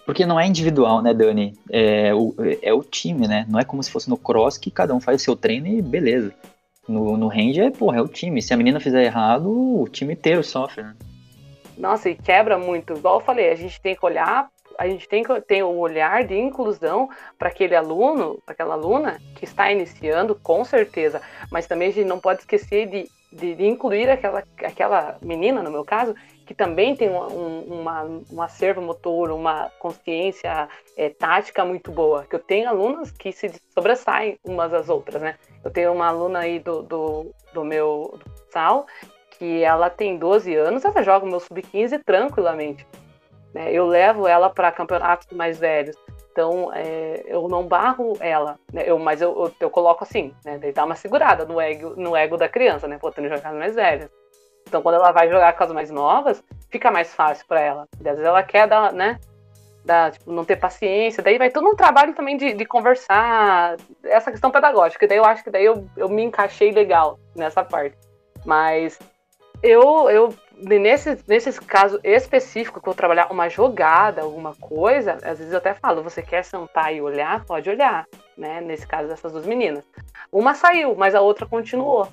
Porque 0.06 0.26
não 0.26 0.40
é 0.40 0.46
individual, 0.46 1.02
né, 1.02 1.14
Dani? 1.14 1.54
É 1.70 2.14
o, 2.14 2.36
é 2.62 2.74
o 2.74 2.84
time, 2.84 3.28
né? 3.28 3.46
Não 3.48 3.60
é 3.60 3.64
como 3.64 3.82
se 3.82 3.92
fosse 3.92 4.10
no 4.10 4.18
cross 4.18 4.58
que 4.58 4.70
cada 4.70 4.94
um 4.94 5.00
faz 5.00 5.22
o 5.22 5.24
seu 5.24 5.36
treino 5.36 5.68
e 5.68 5.82
beleza. 5.82 6.34
No, 6.88 7.16
no 7.16 7.28
range 7.30 7.62
é, 7.62 7.72
porra, 7.72 8.00
é 8.00 8.02
o 8.02 8.08
time. 8.08 8.42
Se 8.42 8.54
a 8.54 8.58
menina 8.58 8.80
fizer 8.80 9.04
errado, 9.04 9.50
o 9.50 9.88
time 9.88 10.14
inteiro 10.14 10.44
sofre, 10.44 10.84
né? 10.84 10.94
Nossa, 11.78 12.10
e 12.10 12.16
quebra 12.16 12.58
muito. 12.58 12.94
Igual 12.94 13.20
eu 13.20 13.26
falei, 13.26 13.50
a 13.50 13.56
gente 13.56 13.82
tem 13.82 13.96
que 13.96 14.06
olhar, 14.06 14.50
a 14.78 14.88
gente 14.88 15.08
tem 15.08 15.24
que 15.24 15.42
ter 15.42 15.64
um 15.64 15.78
olhar 15.78 16.24
de 16.24 16.38
inclusão 16.38 17.10
para 17.38 17.50
aquele 17.50 17.76
aluno, 17.76 18.40
para 18.46 18.54
aquela 18.54 18.74
aluna 18.74 19.20
que 19.36 19.46
está 19.46 19.72
iniciando, 19.72 20.36
com 20.36 20.64
certeza. 20.64 21.22
Mas 21.52 21.68
também 21.68 21.90
a 21.90 21.92
gente 21.92 22.08
não 22.08 22.20
pode 22.20 22.42
esquecer 22.42 22.88
de, 22.88 23.10
de, 23.32 23.56
de 23.56 23.66
incluir 23.66 24.10
aquela, 24.10 24.44
aquela 24.64 25.18
menina, 25.22 25.62
no 25.62 25.72
meu 25.72 25.84
caso, 25.84 26.16
que 26.46 26.54
também 26.54 26.96
tem 26.96 27.10
um, 27.10 27.60
uma, 27.62 28.04
um 28.32 28.42
acervo 28.42 28.82
motor, 28.82 29.32
uma 29.32 29.70
consciência 29.80 30.68
é, 30.98 31.10
tática 31.10 31.64
muito 31.64 31.92
boa. 31.92 32.26
Que 32.26 32.36
eu 32.36 32.40
tenho 32.40 32.70
alunas 32.70 33.12
que 33.12 33.32
se 33.32 33.52
sobressaem 33.74 34.38
umas 34.44 34.72
das 34.72 34.90
outras, 34.90 35.22
né? 35.22 35.36
Eu 35.64 35.72
tenho 35.72 35.94
uma 35.94 36.08
aluna 36.08 36.40
aí 36.40 36.60
do, 36.60 36.82
do, 36.82 37.32
do 37.54 37.64
meu 37.64 38.20
sal 38.52 38.86
que 39.44 39.62
ela 39.62 39.90
tem 39.90 40.18
12 40.18 40.56
anos, 40.56 40.86
ela 40.86 41.04
joga 41.04 41.26
o 41.26 41.30
meu 41.30 41.42
sub-15 41.42 42.02
tranquilamente. 42.06 42.88
Né? 43.54 43.74
Eu 43.74 43.86
levo 43.86 44.26
ela 44.26 44.50
para 44.50 44.72
campeonatos 44.72 45.28
mais 45.34 45.60
velhos. 45.60 45.98
Então, 46.32 46.72
é, 46.74 47.24
eu 47.26 47.50
não 47.50 47.68
barro 47.68 48.14
ela, 48.22 48.58
né? 48.72 48.84
eu, 48.86 48.98
mas 48.98 49.22
eu, 49.22 49.32
eu, 49.32 49.54
eu, 49.60 49.70
coloco 49.70 50.06
assim, 50.06 50.34
né? 50.46 50.58
Daí 50.58 50.72
dá 50.72 50.86
uma 50.86 50.96
segurada 50.96 51.44
no 51.44 51.60
ego, 51.60 51.94
no 51.98 52.16
ego 52.16 52.38
da 52.38 52.48
criança, 52.48 52.88
né? 52.88 52.98
Botando 53.00 53.28
jogar 53.28 53.50
as 53.50 53.56
mais 53.56 53.76
velhas. 53.76 54.10
Então, 54.66 54.82
quando 54.82 54.96
ela 54.96 55.12
vai 55.12 55.30
jogar 55.30 55.52
com 55.58 55.64
as 55.66 55.72
mais 55.74 55.92
novas, 55.92 56.42
fica 56.72 56.90
mais 56.90 57.14
fácil 57.14 57.46
para 57.46 57.60
ela. 57.60 57.88
E 58.00 58.08
às 58.08 58.16
vezes 58.16 58.26
ela 58.26 58.42
quer 58.44 58.66
dar, 58.66 58.94
né? 58.94 59.20
Tipo, 60.14 60.32
não 60.32 60.46
ter 60.46 60.56
paciência. 60.56 61.22
Daí 61.22 61.38
vai 61.38 61.50
todo 61.50 61.68
um 61.68 61.76
trabalho 61.76 62.16
também 62.16 62.38
de, 62.38 62.54
de 62.54 62.66
conversar, 62.66 63.76
essa 64.06 64.32
questão 64.32 64.50
pedagógica. 64.50 65.06
Daí 65.06 65.18
eu 65.18 65.26
acho 65.26 65.44
que 65.44 65.52
daí 65.52 65.66
eu, 65.66 65.86
eu 65.98 66.08
me 66.08 66.24
encaixei 66.24 66.72
legal 66.72 67.20
nessa 67.36 67.62
parte. 67.62 67.98
Mas 68.46 68.98
eu, 69.64 70.10
eu 70.10 70.36
nesse, 70.58 71.18
nesse 71.28 71.60
caso 71.62 72.00
específico, 72.04 72.82
que 72.82 72.88
eu 72.88 72.94
trabalhar 72.94 73.32
uma 73.32 73.50
jogada, 73.50 74.22
alguma 74.22 74.54
coisa, 74.56 75.14
às 75.24 75.40
vezes 75.40 75.52
eu 75.52 75.58
até 75.58 75.74
falo, 75.74 76.04
você 76.04 76.22
quer 76.22 76.44
sentar 76.44 76.94
e 76.94 77.02
olhar? 77.02 77.46
Pode 77.46 77.70
olhar, 77.70 78.06
né? 78.38 78.60
Nesse 78.60 78.86
caso 78.86 79.08
dessas 79.08 79.32
duas 79.32 79.46
meninas. 79.46 79.86
Uma 80.32 80.54
saiu, 80.54 80.96
mas 80.96 81.16
a 81.16 81.22
outra 81.22 81.46
continuou. 81.46 82.08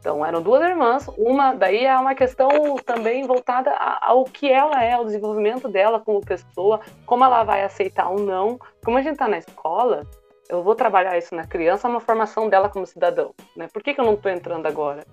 Então 0.00 0.24
eram 0.24 0.42
duas 0.42 0.62
irmãs, 0.62 1.08
uma 1.16 1.54
daí 1.54 1.86
é 1.86 1.96
uma 1.96 2.14
questão 2.14 2.48
também 2.84 3.26
voltada 3.26 3.70
ao 4.02 4.24
que 4.24 4.50
ela 4.50 4.82
é, 4.84 4.92
ao 4.92 5.04
desenvolvimento 5.04 5.66
dela 5.66 5.98
como 5.98 6.20
pessoa, 6.20 6.80
como 7.06 7.24
ela 7.24 7.42
vai 7.42 7.62
aceitar 7.62 8.10
ou 8.10 8.20
não. 8.20 8.58
Como 8.84 8.98
a 8.98 9.02
gente 9.02 9.14
está 9.14 9.26
na 9.26 9.38
escola, 9.38 10.06
eu 10.48 10.62
vou 10.62 10.74
trabalhar 10.74 11.16
isso 11.16 11.34
na 11.34 11.46
criança, 11.46 11.88
uma 11.88 12.00
formação 12.00 12.50
dela 12.50 12.68
como 12.68 12.86
cidadão. 12.86 13.34
Né? 13.56 13.66
Por 13.72 13.82
que, 13.82 13.94
que 13.94 14.00
eu 14.00 14.04
não 14.04 14.14
estou 14.14 14.30
entrando 14.30 14.66
agora? 14.66 15.04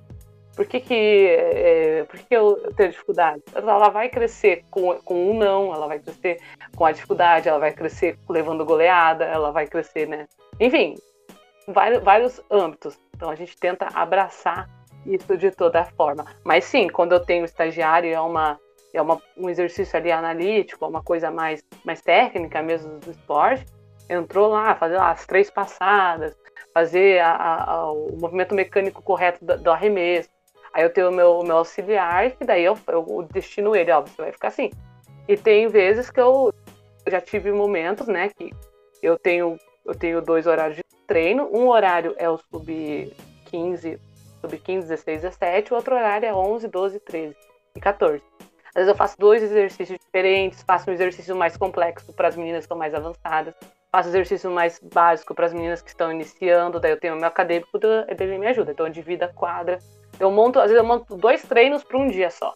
Por 0.55 0.65
que, 0.65 0.79
que, 0.79 1.27
é, 1.29 2.03
por 2.03 2.19
que, 2.19 2.35
eu, 2.35 2.73
tenho 2.75 2.89
dificuldade? 2.89 3.41
Ela 3.55 3.89
vai 3.89 4.09
crescer 4.09 4.65
com, 4.69 4.93
com 4.99 5.31
um 5.31 5.33
não, 5.37 5.73
ela 5.73 5.87
vai 5.87 5.99
crescer 5.99 6.39
com 6.75 6.85
a 6.85 6.91
dificuldade, 6.91 7.47
ela 7.47 7.59
vai 7.59 7.71
crescer 7.71 8.17
levando 8.29 8.65
goleada, 8.65 9.23
ela 9.23 9.51
vai 9.51 9.65
crescer, 9.65 10.07
né? 10.07 10.27
Enfim, 10.59 10.95
vários, 11.67 12.03
vários 12.03 12.41
âmbitos. 12.51 12.99
Então 13.15 13.29
a 13.29 13.35
gente 13.35 13.55
tenta 13.57 13.87
abraçar 13.93 14.69
isso 15.05 15.37
de 15.37 15.51
toda 15.51 15.85
forma. 15.85 16.25
Mas 16.43 16.65
sim, 16.65 16.89
quando 16.89 17.13
eu 17.13 17.19
tenho 17.19 17.45
estagiário, 17.45 18.11
é 18.11 18.19
uma 18.19 18.59
é 18.93 19.01
uma, 19.01 19.21
um 19.37 19.49
exercício 19.49 19.97
ali 19.97 20.11
analítico, 20.11 20.85
uma 20.85 21.01
coisa 21.01 21.31
mais, 21.31 21.63
mais 21.83 22.01
técnica 22.01 22.61
mesmo 22.61 22.99
do 22.99 23.11
esporte, 23.11 23.65
entrou 24.09 24.49
lá, 24.49 24.75
fazer 24.75 24.97
lá, 24.97 25.11
as 25.11 25.25
três 25.25 25.49
passadas, 25.49 26.35
fazer 26.73 27.19
a, 27.21 27.63
a, 27.63 27.91
o 27.91 28.17
movimento 28.19 28.53
mecânico 28.53 29.01
correto 29.01 29.43
do, 29.43 29.57
do 29.57 29.71
arremesso, 29.71 30.29
Aí 30.73 30.83
eu 30.83 30.89
tenho 30.89 31.09
o 31.09 31.11
meu, 31.11 31.43
meu 31.43 31.57
auxiliar, 31.57 32.31
que 32.31 32.45
daí 32.45 32.63
eu, 32.63 32.77
eu 32.87 33.27
destino 33.31 33.75
ele, 33.75 33.91
ó, 33.91 34.01
você 34.01 34.21
vai 34.21 34.31
ficar 34.31 34.47
assim. 34.47 34.71
E 35.27 35.35
tem 35.35 35.67
vezes 35.67 36.09
que 36.09 36.19
eu, 36.19 36.53
já 37.07 37.19
tive 37.19 37.51
momentos, 37.51 38.07
né, 38.07 38.29
que 38.29 38.51
eu 39.01 39.17
tenho, 39.17 39.57
eu 39.85 39.95
tenho 39.95 40.21
dois 40.21 40.47
horários 40.47 40.77
de 40.77 40.83
treino. 41.05 41.49
Um 41.51 41.67
horário 41.67 42.15
é 42.17 42.29
o 42.29 42.37
sub 42.37 43.13
15, 43.45 43.99
sub 44.39 44.57
15, 44.57 44.87
16, 44.87 45.21
17, 45.21 45.73
o 45.73 45.75
outro 45.75 45.95
horário 45.95 46.27
é 46.27 46.33
11, 46.33 46.67
12, 46.67 46.99
13 46.99 47.35
e 47.75 47.79
14. 47.79 48.23
Às 48.69 48.75
vezes 48.75 48.89
eu 48.89 48.95
faço 48.95 49.17
dois 49.19 49.43
exercícios 49.43 49.99
diferentes, 49.99 50.63
faço 50.63 50.89
um 50.89 50.93
exercício 50.93 51.35
mais 51.35 51.57
complexo 51.57 52.13
para 52.13 52.29
as 52.29 52.37
meninas 52.37 52.59
que 52.59 52.65
estão 52.65 52.77
mais 52.77 52.93
avançadas, 52.93 53.53
faço 53.91 54.07
exercício 54.07 54.49
mais 54.49 54.79
básico 54.79 55.35
para 55.35 55.47
as 55.47 55.53
meninas 55.53 55.81
que 55.81 55.89
estão 55.89 56.09
iniciando, 56.09 56.79
daí 56.79 56.91
eu 56.91 56.99
tenho 56.99 57.15
o 57.15 57.17
meu 57.17 57.27
acadêmico, 57.27 57.77
ele 58.07 58.37
me 58.37 58.47
ajuda. 58.47 58.71
Então 58.71 58.85
eu 58.85 58.91
divido 58.91 59.25
a 59.25 59.27
quadra 59.27 59.77
eu 60.21 60.29
monto, 60.29 60.59
às 60.59 60.65
vezes 60.65 60.77
eu 60.77 60.87
monto 60.87 61.15
dois 61.17 61.41
treinos 61.41 61.83
para 61.83 61.97
um 61.97 62.07
dia 62.07 62.29
só. 62.29 62.53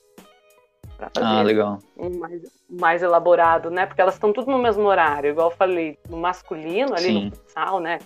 ah, 1.20 1.42
legal. 1.42 1.80
Um 1.98 2.20
mais, 2.20 2.42
mais 2.70 3.04
elaborado, 3.04 3.72
né? 3.72 3.86
Porque 3.86 4.00
elas 4.00 4.14
estão 4.14 4.32
tudo 4.32 4.52
no 4.52 4.60
mesmo 4.60 4.84
horário, 4.84 5.32
igual 5.32 5.50
eu 5.50 5.56
falei, 5.56 5.98
no 6.08 6.18
masculino 6.18 6.94
ali 6.94 7.06
Sim. 7.06 7.26
no 7.26 7.36
futsal, 7.36 7.80
né? 7.80 8.00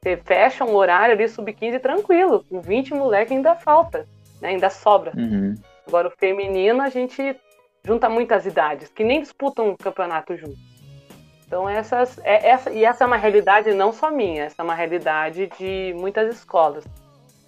Você 0.00 0.16
fecha 0.16 0.64
um 0.64 0.74
horário 0.74 1.14
ali 1.14 1.28
sub-15 1.28 1.80
tranquilo, 1.80 2.44
com 2.48 2.60
20 2.60 2.94
moleque 2.94 3.34
ainda 3.34 3.56
falta, 3.56 4.06
né? 4.40 4.50
Ainda 4.50 4.70
sobra. 4.70 5.12
Uhum. 5.16 5.54
Agora 5.86 6.08
o 6.08 6.12
feminino 6.12 6.80
a 6.80 6.88
gente 6.88 7.36
junta 7.84 8.08
muitas 8.08 8.46
idades, 8.46 8.88
que 8.88 9.02
nem 9.02 9.20
disputam 9.20 9.70
um 9.70 9.76
campeonato 9.76 10.36
junto. 10.36 10.56
Então 11.44 11.68
essas, 11.68 12.18
é, 12.18 12.48
essa, 12.48 12.70
e 12.70 12.84
essa 12.84 13.02
é 13.02 13.06
uma 13.06 13.16
realidade 13.16 13.74
não 13.74 13.92
só 13.92 14.10
minha, 14.10 14.44
essa 14.44 14.62
é 14.62 14.64
uma 14.64 14.74
realidade 14.74 15.50
de 15.58 15.92
muitas 15.98 16.32
escolas. 16.34 16.84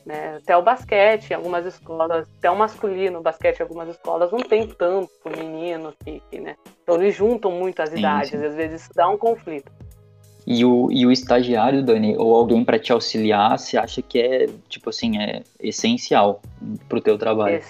Né? 0.05 0.37
Até 0.37 0.57
o 0.57 0.63
basquete, 0.63 1.31
em 1.31 1.35
algumas 1.35 1.65
escolas, 1.65 2.27
até 2.39 2.51
o 2.51 2.57
masculino, 2.57 3.21
o 3.21 3.23
basquete 3.23 3.61
em 3.61 3.63
algumas 3.63 3.89
escolas 3.89 4.31
não 4.31 4.41
tem 4.41 4.67
tanto 4.67 5.11
menino 5.37 5.95
que, 6.05 6.21
que 6.31 6.41
né? 6.41 6.57
Então 6.83 6.97
eles 6.97 7.15
juntam 7.15 7.51
muito 7.51 7.81
as 7.81 7.89
sim, 7.89 7.99
idades, 7.99 8.31
sim. 8.31 8.45
às 8.45 8.55
vezes 8.55 8.89
dá 8.95 9.09
um 9.09 9.17
conflito. 9.17 9.73
E 10.47 10.63
o, 10.63 10.93
e 10.93 11.07
o 11.07 11.11
estagiário, 11.11 11.83
Dani, 11.83 12.17
ou 12.19 12.35
alguém 12.35 12.63
para 12.63 12.79
te 12.79 12.93
auxiliar, 12.93 13.59
você 13.59 13.79
acha 13.79 14.03
que 14.03 14.21
é, 14.21 14.47
tipo 14.69 14.91
assim, 14.91 15.19
é 15.19 15.43
essencial 15.59 16.43
para 16.87 16.99
o 16.99 17.01
teu 17.01 17.17
trabalho? 17.17 17.63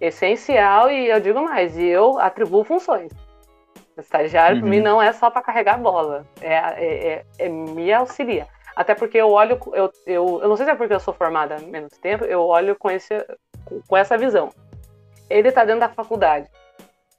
essencial 0.00 0.90
e 0.90 1.08
eu 1.08 1.20
digo 1.20 1.42
mais, 1.42 1.76
e 1.76 1.84
eu 1.84 2.18
atribuo 2.18 2.64
funções. 2.64 3.12
O 3.96 4.00
estagiário, 4.00 4.56
uhum. 4.56 4.62
para 4.62 4.70
mim, 4.70 4.80
não 4.80 5.02
é 5.02 5.12
só 5.12 5.30
para 5.30 5.42
carregar 5.42 5.78
bola, 5.78 6.24
é, 6.40 6.54
é, 6.54 7.24
é, 7.38 7.46
é 7.46 7.48
me 7.48 7.92
auxilia. 7.92 8.46
Até 8.74 8.94
porque 8.94 9.18
eu 9.18 9.30
olho, 9.30 9.58
eu, 9.72 9.92
eu, 10.06 10.40
eu 10.42 10.48
não 10.48 10.56
sei 10.56 10.66
se 10.66 10.72
é 10.72 10.74
porque 10.74 10.94
eu 10.94 11.00
sou 11.00 11.14
formada 11.14 11.56
há 11.56 11.60
menos 11.60 11.92
tempo, 11.98 12.24
eu 12.24 12.40
olho 12.40 12.76
com, 12.76 12.90
esse, 12.90 13.14
com 13.86 13.96
essa 13.96 14.16
visão. 14.16 14.50
Ele 15.28 15.48
está 15.48 15.64
dentro 15.64 15.80
da 15.80 15.88
faculdade. 15.88 16.48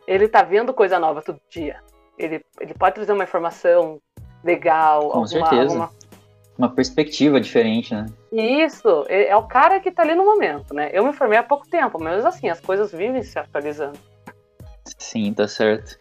Ele 0.07 0.25
está 0.25 0.43
vendo 0.43 0.73
coisa 0.73 0.99
nova 0.99 1.21
todo 1.21 1.39
dia. 1.49 1.79
Ele, 2.17 2.43
ele 2.59 2.73
pode 2.73 2.95
trazer 2.95 3.13
uma 3.13 3.23
informação 3.23 3.99
legal. 4.43 5.01
Com 5.01 5.19
alguma, 5.19 5.27
certeza. 5.27 5.61
Alguma... 5.61 5.91
Uma 6.57 6.69
perspectiva 6.69 7.39
diferente, 7.39 7.93
né? 7.93 8.05
Isso, 8.31 9.05
é 9.07 9.35
o 9.35 9.43
cara 9.43 9.79
que 9.79 9.89
está 9.89 10.03
ali 10.03 10.13
no 10.13 10.25
momento, 10.25 10.73
né? 10.73 10.89
Eu 10.93 11.05
me 11.05 11.13
formei 11.13 11.39
há 11.39 11.43
pouco 11.43 11.67
tempo, 11.67 11.97
mas 11.99 12.23
assim, 12.25 12.49
as 12.49 12.59
coisas 12.59 12.91
vivem 12.91 13.23
se 13.23 13.39
atualizando. 13.39 13.97
Sim, 14.97 15.33
tá 15.33 15.47
certo. 15.47 15.97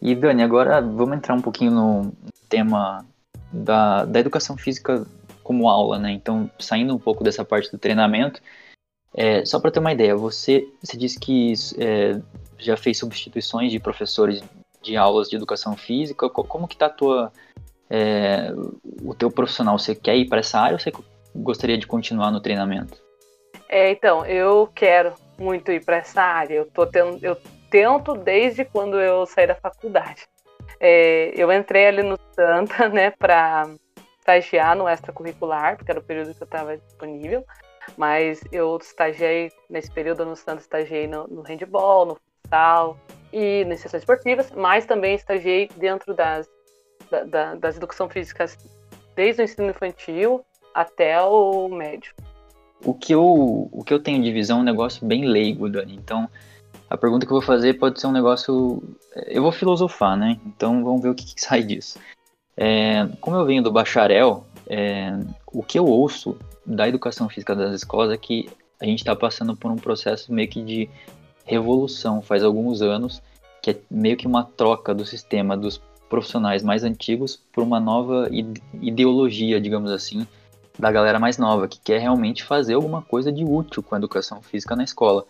E 0.00 0.14
Dani, 0.14 0.42
agora 0.42 0.80
vamos 0.80 1.16
entrar 1.16 1.34
um 1.34 1.40
pouquinho 1.40 1.72
no 1.72 2.12
tema 2.48 3.04
da, 3.54 4.04
da 4.04 4.20
educação 4.20 4.56
física 4.56 5.06
como 5.42 5.68
aula, 5.68 5.98
né? 5.98 6.10
Então, 6.10 6.50
saindo 6.58 6.94
um 6.94 6.98
pouco 6.98 7.22
dessa 7.22 7.44
parte 7.44 7.70
do 7.70 7.78
treinamento, 7.78 8.40
é, 9.14 9.44
só 9.44 9.60
para 9.60 9.70
ter 9.70 9.78
uma 9.78 9.92
ideia, 9.92 10.16
você, 10.16 10.66
você 10.82 10.96
disse 10.96 11.18
que 11.20 11.52
é, 11.78 12.20
já 12.58 12.76
fez 12.76 12.98
substituições 12.98 13.70
de 13.70 13.78
professores 13.78 14.42
de 14.82 14.96
aulas 14.96 15.28
de 15.28 15.36
educação 15.36 15.76
física. 15.76 16.28
Como 16.28 16.66
que 16.66 16.76
tá 16.76 16.86
a 16.86 16.90
tua, 16.90 17.32
é, 17.88 18.52
o 19.02 19.14
teu 19.14 19.30
profissional? 19.30 19.78
Você 19.78 19.94
quer 19.94 20.16
ir 20.16 20.28
para 20.28 20.40
essa 20.40 20.58
área 20.58 20.74
ou 20.74 20.80
você 20.80 20.92
gostaria 21.34 21.78
de 21.78 21.86
continuar 21.86 22.32
no 22.32 22.40
treinamento? 22.40 23.02
É, 23.68 23.90
então, 23.90 24.26
eu 24.26 24.68
quero 24.74 25.14
muito 25.38 25.70
ir 25.70 25.84
para 25.84 25.96
essa 25.96 26.20
área. 26.20 26.54
Eu, 26.54 26.66
tô 26.66 26.86
tendo, 26.86 27.24
eu 27.24 27.36
tento 27.70 28.14
desde 28.14 28.64
quando 28.64 29.00
eu 29.00 29.24
saí 29.26 29.46
da 29.46 29.54
faculdade. 29.54 30.22
É, 30.80 31.32
eu 31.36 31.52
entrei 31.52 31.86
ali 31.86 32.02
no 32.02 32.18
Santa, 32.34 32.88
né, 32.90 33.10
para 33.10 33.68
estagiar 34.18 34.76
no 34.76 34.88
extracurricular, 34.88 35.76
porque 35.76 35.90
era 35.90 36.00
o 36.00 36.04
período 36.04 36.34
que 36.34 36.42
eu 36.42 36.46
estava 36.46 36.76
disponível. 36.76 37.44
Mas 37.96 38.42
eu 38.50 38.78
estagiei, 38.78 39.52
nesse 39.68 39.90
período 39.90 40.24
no 40.24 40.34
Santa, 40.34 40.62
estagiei 40.62 41.06
no, 41.06 41.26
no 41.28 41.42
handball, 41.42 42.06
no 42.06 42.16
futsal 42.16 42.98
e 43.32 43.64
nas 43.66 43.80
sessões 43.80 44.02
esportivas, 44.02 44.50
mas 44.52 44.86
também 44.86 45.14
estagiei 45.14 45.68
dentro 45.76 46.14
das, 46.14 46.48
da, 47.10 47.24
da, 47.24 47.54
das 47.54 47.76
educação 47.76 48.08
físicas 48.08 48.56
desde 49.14 49.42
o 49.42 49.44
ensino 49.44 49.70
infantil 49.70 50.44
até 50.74 51.20
o 51.20 51.68
médio. 51.68 52.14
O 52.84 52.92
que 52.92 53.14
eu, 53.14 53.22
o 53.72 53.82
que 53.84 53.94
eu 53.94 54.02
tenho 54.02 54.22
de 54.22 54.32
visão 54.32 54.58
é 54.58 54.60
um 54.60 54.64
negócio 54.64 55.06
bem 55.06 55.24
leigo, 55.24 55.68
Dani. 55.68 55.94
Então, 55.94 56.28
a 56.94 56.96
pergunta 56.96 57.26
que 57.26 57.32
eu 57.32 57.36
vou 57.36 57.42
fazer 57.42 57.74
pode 57.74 58.00
ser 58.00 58.06
um 58.06 58.12
negócio. 58.12 58.82
Eu 59.26 59.42
vou 59.42 59.52
filosofar, 59.52 60.16
né? 60.16 60.38
Então 60.46 60.82
vamos 60.84 61.02
ver 61.02 61.10
o 61.10 61.14
que, 61.14 61.34
que 61.34 61.40
sai 61.40 61.62
disso. 61.62 61.98
É, 62.56 63.08
como 63.20 63.36
eu 63.36 63.44
venho 63.44 63.62
do 63.62 63.72
bacharel, 63.72 64.46
é, 64.68 65.18
o 65.52 65.62
que 65.62 65.78
eu 65.78 65.86
ouço 65.86 66.36
da 66.64 66.88
educação 66.88 67.28
física 67.28 67.54
das 67.54 67.74
escolas 67.74 68.12
é 68.12 68.16
que 68.16 68.48
a 68.80 68.84
gente 68.84 69.00
está 69.00 69.14
passando 69.14 69.56
por 69.56 69.70
um 69.70 69.76
processo 69.76 70.32
meio 70.32 70.48
que 70.48 70.62
de 70.62 70.88
revolução 71.44 72.22
faz 72.22 72.44
alguns 72.44 72.80
anos, 72.80 73.20
que 73.60 73.72
é 73.72 73.76
meio 73.90 74.16
que 74.16 74.26
uma 74.26 74.44
troca 74.44 74.94
do 74.94 75.04
sistema 75.04 75.56
dos 75.56 75.80
profissionais 76.08 76.62
mais 76.62 76.84
antigos 76.84 77.40
por 77.52 77.64
uma 77.64 77.80
nova 77.80 78.28
ideologia, 78.80 79.60
digamos 79.60 79.90
assim, 79.90 80.26
da 80.78 80.92
galera 80.92 81.18
mais 81.18 81.38
nova, 81.38 81.66
que 81.66 81.80
quer 81.80 82.00
realmente 82.00 82.44
fazer 82.44 82.74
alguma 82.74 83.02
coisa 83.02 83.32
de 83.32 83.44
útil 83.44 83.82
com 83.82 83.94
a 83.94 83.98
educação 83.98 84.40
física 84.42 84.76
na 84.76 84.84
escola 84.84 85.24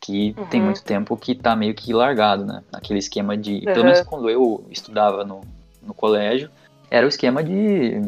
que 0.00 0.34
uhum. 0.36 0.46
tem 0.46 0.60
muito 0.60 0.82
tempo 0.82 1.16
que 1.16 1.34
tá 1.34 1.56
meio 1.56 1.74
que 1.74 1.92
largado, 1.92 2.44
né? 2.44 2.62
Aquele 2.72 2.98
esquema 2.98 3.36
de. 3.36 3.56
Uhum. 3.56 3.64
Pelo 3.64 3.84
menos 3.84 4.00
quando 4.02 4.30
eu 4.30 4.64
estudava 4.70 5.24
no, 5.24 5.40
no 5.82 5.92
colégio, 5.92 6.50
era 6.90 7.06
o 7.06 7.08
esquema 7.08 7.42
de. 7.42 8.00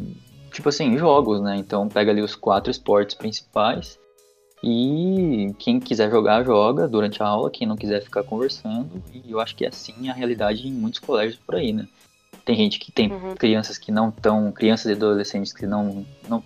Tipo 0.53 0.69
assim, 0.69 0.97
jogos, 0.99 1.41
né? 1.41 1.57
Então 1.57 1.89
pega 1.89 2.11
ali 2.11 2.23
os 2.23 2.35
quatro 2.35 2.71
esportes 2.73 3.15
principais 3.15 3.99
E 4.65 5.55
quem 5.61 5.79
quiser 5.79 6.11
jogar, 6.11 6.45
joga 6.45 6.89
durante 6.89 7.23
a 7.23 7.27
aula, 7.27 7.51
quem 7.51 7.69
não 7.69 7.77
quiser 7.77 8.03
ficar 8.03 8.25
conversando. 8.25 9.03
E 9.13 9.31
eu 9.31 9.41
acho 9.41 9.55
que 9.55 9.65
é 9.65 9.69
assim 9.69 10.09
a 10.09 10.13
realidade 10.13 10.67
em 10.67 10.73
muitos 10.73 10.99
colégios 10.99 11.41
por 11.45 11.55
aí, 11.55 11.73
né? 11.73 11.87
Tem 12.45 12.57
gente 12.57 12.79
que 12.79 12.91
tem 12.91 13.13
uhum. 13.13 13.35
crianças 13.35 13.79
que 13.79 13.93
não 13.93 14.09
estão, 14.09 14.51
crianças 14.51 14.87
e 14.87 14.95
adolescentes 14.95 15.53
que 15.53 15.67
não 15.67 16.05
não 16.29 16.43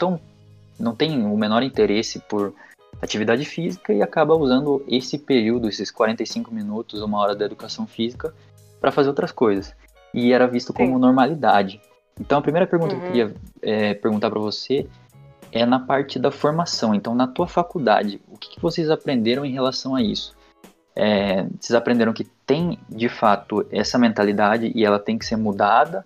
não 0.79 0.95
tem 0.95 1.25
o 1.25 1.37
menor 1.37 1.63
interesse 1.63 2.19
por 2.19 2.53
atividade 3.01 3.45
física 3.45 3.93
e 3.93 4.03
acaba 4.03 4.35
usando 4.35 4.85
esse 4.89 5.19
período, 5.19 5.69
esses 5.69 5.91
45 5.91 6.53
minutos, 6.53 7.03
uma 7.03 7.19
hora 7.19 7.35
da 7.35 7.45
educação 7.45 7.87
física, 7.87 8.35
para 8.81 8.93
fazer 8.93 9.09
outras 9.09 9.33
coisas. 9.33 9.75
E 10.13 10.33
era 10.33 10.47
visto 10.47 10.73
como 10.73 10.95
Sim. 10.95 11.01
normalidade. 11.01 11.81
Então 12.21 12.39
a 12.39 12.43
primeira 12.43 12.67
pergunta 12.67 12.95
uhum. 12.95 13.01
que 13.01 13.07
eu 13.07 13.13
queria 13.13 13.35
é, 13.63 13.95
perguntar 13.95 14.31
para 14.31 14.41
você 14.41 14.87
é 15.55 15.65
na 15.65 15.79
parte 15.79 16.19
da 16.19 16.33
formação. 16.33 16.93
Então, 16.95 17.15
na 17.15 17.29
tua 17.29 17.47
faculdade, 17.47 18.21
o 18.29 18.37
que, 18.37 18.51
que 18.51 18.61
vocês 18.61 18.91
aprenderam 18.91 19.45
em 19.45 19.53
relação 19.53 19.95
a 19.95 20.03
isso? 20.03 20.35
É, 20.97 21.45
vocês 21.61 21.75
aprenderam 21.75 22.13
que 22.13 22.25
tem, 22.45 22.79
de 22.89 23.09
fato, 23.09 23.65
essa 23.71 23.97
mentalidade 23.97 24.73
e 24.75 24.85
ela 24.85 24.99
tem 24.99 25.17
que 25.17 25.25
ser 25.25 25.37
mudada? 25.37 26.05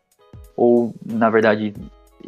Ou, 0.55 0.95
na 1.05 1.31
verdade, 1.31 1.75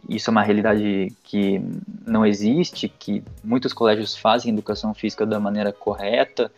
isso 0.08 0.30
é 0.30 0.32
uma 0.32 0.42
realidade 0.42 1.12
que 1.24 1.60
não 2.06 2.24
existe, 2.24 2.88
que 2.88 3.22
muitos 3.42 3.72
colégios 3.72 4.16
fazem 4.16 4.52
educação 4.52 4.94
física 4.94 5.24
da 5.26 5.40
maneira 5.40 5.72
correta? 5.72 6.50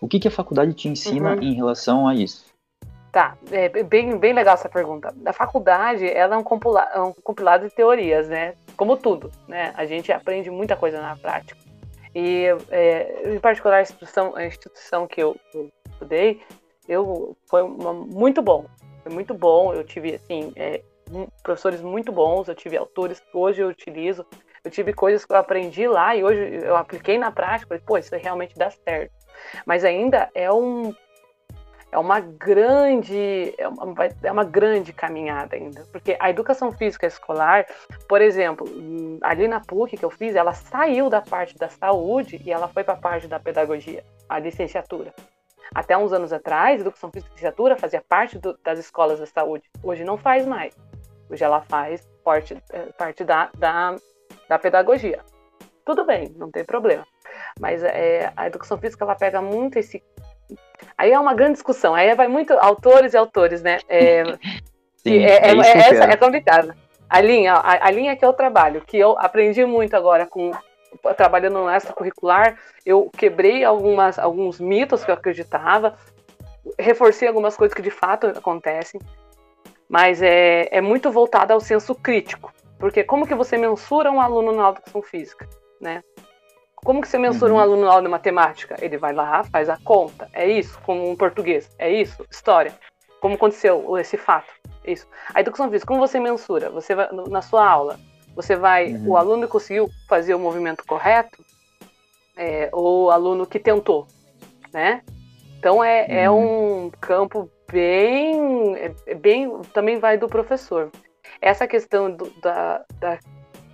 O 0.00 0.08
que, 0.08 0.18
que 0.18 0.28
a 0.28 0.32
faculdade 0.32 0.74
te 0.74 0.88
ensina 0.88 1.34
uhum. 1.34 1.42
em 1.42 1.54
relação 1.54 2.08
a 2.08 2.14
isso? 2.14 2.44
Tá, 3.12 3.36
é 3.50 3.68
bem, 3.84 4.16
bem 4.16 4.32
legal 4.32 4.54
essa 4.54 4.68
pergunta. 4.70 5.14
A 5.26 5.32
faculdade, 5.34 6.10
ela 6.10 6.34
é 6.34 6.38
um, 6.38 6.44
é 6.94 7.00
um 7.00 7.12
compilado 7.12 7.68
de 7.68 7.74
teorias, 7.74 8.26
né? 8.26 8.54
Como 8.74 8.96
tudo, 8.96 9.30
né? 9.46 9.72
A 9.76 9.84
gente 9.84 10.10
aprende 10.10 10.50
muita 10.50 10.76
coisa 10.76 11.00
na 11.00 11.14
prática. 11.14 11.60
E, 12.14 12.46
é, 12.70 13.34
em 13.34 13.38
particular, 13.38 13.76
a 13.76 13.82
instituição, 13.82 14.34
a 14.34 14.46
instituição 14.46 15.06
que 15.06 15.22
eu, 15.22 15.36
eu 15.54 15.70
estudei, 15.90 16.40
eu, 16.88 17.36
foi 17.48 17.62
uma, 17.62 17.92
muito 17.92 18.40
bom. 18.40 18.64
Foi 19.02 19.12
muito 19.12 19.34
bom. 19.34 19.74
Eu 19.74 19.84
tive, 19.84 20.14
assim, 20.14 20.52
é, 20.56 20.80
professores 21.42 21.80
muito 21.80 22.12
bons, 22.12 22.48
eu 22.48 22.54
tive 22.54 22.76
autores 22.76 23.20
que 23.20 23.36
hoje 23.36 23.60
eu 23.62 23.68
utilizo. 23.68 24.26
Eu 24.64 24.70
tive 24.70 24.92
coisas 24.92 25.24
que 25.24 25.32
eu 25.32 25.36
aprendi 25.36 25.88
lá 25.88 26.14
e 26.14 26.22
hoje 26.22 26.60
eu 26.62 26.76
apliquei 26.76 27.18
na 27.18 27.32
prática. 27.32 27.68
Falei, 27.68 27.82
pô, 27.84 27.98
isso 27.98 28.14
realmente 28.14 28.56
dá 28.56 28.70
certo. 28.70 29.12
Mas 29.66 29.84
ainda 29.84 30.30
é 30.34 30.52
um 30.52 30.94
é 31.90 31.98
uma 31.98 32.20
grande 32.20 33.54
é 33.58 33.68
uma, 33.68 33.94
é 34.22 34.32
uma 34.32 34.44
grande 34.44 34.94
caminhada 34.94 35.56
ainda, 35.56 35.84
porque 35.92 36.16
a 36.18 36.30
educação 36.30 36.72
física 36.72 37.06
escolar, 37.06 37.66
por 38.08 38.22
exemplo, 38.22 38.66
ali 39.20 39.46
na 39.46 39.60
PUC 39.60 39.98
que 39.98 40.04
eu 40.04 40.10
fiz, 40.10 40.34
ela 40.34 40.54
saiu 40.54 41.10
da 41.10 41.20
parte 41.20 41.56
da 41.58 41.68
saúde 41.68 42.40
e 42.42 42.50
ela 42.50 42.66
foi 42.66 42.82
para 42.82 42.94
a 42.94 42.96
parte 42.96 43.28
da 43.28 43.38
pedagogia, 43.38 44.02
a 44.26 44.38
licenciatura. 44.38 45.12
Até 45.74 45.96
uns 45.96 46.12
anos 46.12 46.32
atrás, 46.32 46.80
educação 46.80 47.10
física 47.10 47.30
e 47.30 47.34
licenciatura 47.34 47.76
fazia 47.76 48.02
parte 48.06 48.38
do, 48.38 48.58
das 48.62 48.78
escolas 48.78 49.20
da 49.20 49.26
saúde. 49.26 49.64
Hoje 49.82 50.02
não 50.02 50.16
faz 50.16 50.46
mais. 50.46 50.74
Hoje 51.32 51.42
ela 51.42 51.62
faz 51.62 52.06
parte, 52.22 52.56
é, 52.70 52.80
parte 52.92 53.24
da, 53.24 53.50
da, 53.56 53.96
da 54.48 54.58
pedagogia. 54.58 55.20
Tudo 55.84 56.04
bem, 56.04 56.32
não 56.36 56.50
tem 56.50 56.64
problema. 56.64 57.06
Mas 57.58 57.82
é, 57.82 58.32
a 58.36 58.46
educação 58.46 58.76
física 58.78 59.04
ela 59.04 59.14
pega 59.14 59.40
muito 59.40 59.78
esse 59.78 60.02
Aí 60.96 61.10
é 61.10 61.18
uma 61.18 61.34
grande 61.34 61.54
discussão. 61.54 61.94
Aí 61.94 62.14
vai 62.14 62.28
muito 62.28 62.52
autores 62.52 63.14
e 63.14 63.16
autores, 63.16 63.62
né? 63.62 63.78
É, 63.88 64.24
Sim, 64.96 65.18
é, 65.18 65.38
é, 65.38 65.48
é, 65.48 65.56
é 65.56 65.78
essa 65.78 66.04
é 66.04 66.16
complicada. 66.16 66.76
A 67.08 67.20
linha, 67.20 67.54
a, 67.54 67.88
a, 67.88 67.90
linha 67.90 68.16
que 68.16 68.24
eu 68.24 68.32
trabalho, 68.32 68.82
que 68.82 68.98
eu 68.98 69.18
aprendi 69.18 69.64
muito 69.64 69.94
agora 69.94 70.26
com 70.26 70.52
trabalhando 71.16 71.54
no 71.54 71.70
extracurricular, 71.70 72.58
eu 72.84 73.10
quebrei 73.16 73.64
algumas, 73.64 74.18
alguns 74.18 74.60
mitos 74.60 75.02
que 75.02 75.10
eu 75.10 75.14
acreditava, 75.14 75.96
reforcei 76.78 77.26
algumas 77.26 77.56
coisas 77.56 77.74
que 77.74 77.82
de 77.82 77.90
fato 77.90 78.26
acontecem, 78.26 79.00
mas 79.92 80.22
é, 80.22 80.68
é 80.70 80.80
muito 80.80 81.12
voltado 81.12 81.52
ao 81.52 81.60
senso 81.60 81.94
crítico. 81.94 82.50
Porque 82.78 83.04
como 83.04 83.26
que 83.26 83.34
você 83.34 83.58
mensura 83.58 84.10
um 84.10 84.22
aluno 84.22 84.50
na 84.50 84.70
educação 84.70 85.02
física, 85.02 85.46
né? 85.78 86.02
Como 86.76 87.02
que 87.02 87.06
você 87.06 87.18
mensura 87.18 87.52
uhum. 87.52 87.58
um 87.58 87.60
aluno 87.60 87.82
na 87.82 87.90
aula 87.90 88.02
de 88.02 88.08
matemática? 88.08 88.74
Ele 88.80 88.96
vai 88.96 89.12
lá, 89.12 89.44
faz 89.44 89.68
a 89.68 89.76
conta. 89.84 90.30
É 90.32 90.48
isso, 90.48 90.80
como 90.86 91.10
um 91.10 91.14
português. 91.14 91.68
É 91.78 91.92
isso, 91.92 92.24
história. 92.30 92.72
Como 93.20 93.34
aconteceu 93.34 93.98
esse 93.98 94.16
fato. 94.16 94.50
É 94.82 94.92
isso. 94.92 95.06
A 95.34 95.42
educação 95.42 95.70
física, 95.70 95.86
como 95.86 96.00
você 96.00 96.18
mensura? 96.18 96.70
Você 96.70 96.94
vai, 96.94 97.10
na 97.28 97.42
sua 97.42 97.68
aula, 97.68 98.00
você 98.34 98.56
vai, 98.56 98.94
uhum. 98.94 99.10
o 99.10 99.16
aluno 99.18 99.46
conseguiu 99.46 99.90
fazer 100.08 100.34
o 100.34 100.38
movimento 100.38 100.86
correto, 100.86 101.44
é, 102.34 102.70
ou 102.72 103.04
o 103.04 103.10
aluno 103.10 103.46
que 103.46 103.58
tentou, 103.58 104.06
né? 104.72 105.02
Então 105.62 105.82
é, 105.82 106.06
é 106.08 106.28
uhum. 106.28 106.40
é 106.40 106.86
um 106.86 106.90
campo 107.00 107.48
bem, 107.70 108.74
é, 108.74 108.92
é, 109.06 109.14
bem, 109.14 109.48
também 109.72 109.96
vai 109.96 110.18
do 110.18 110.26
professor. 110.26 110.90
Essa 111.40 111.68
questão 111.68 112.10
do, 112.10 112.28
da, 112.40 112.84
da 112.98 113.16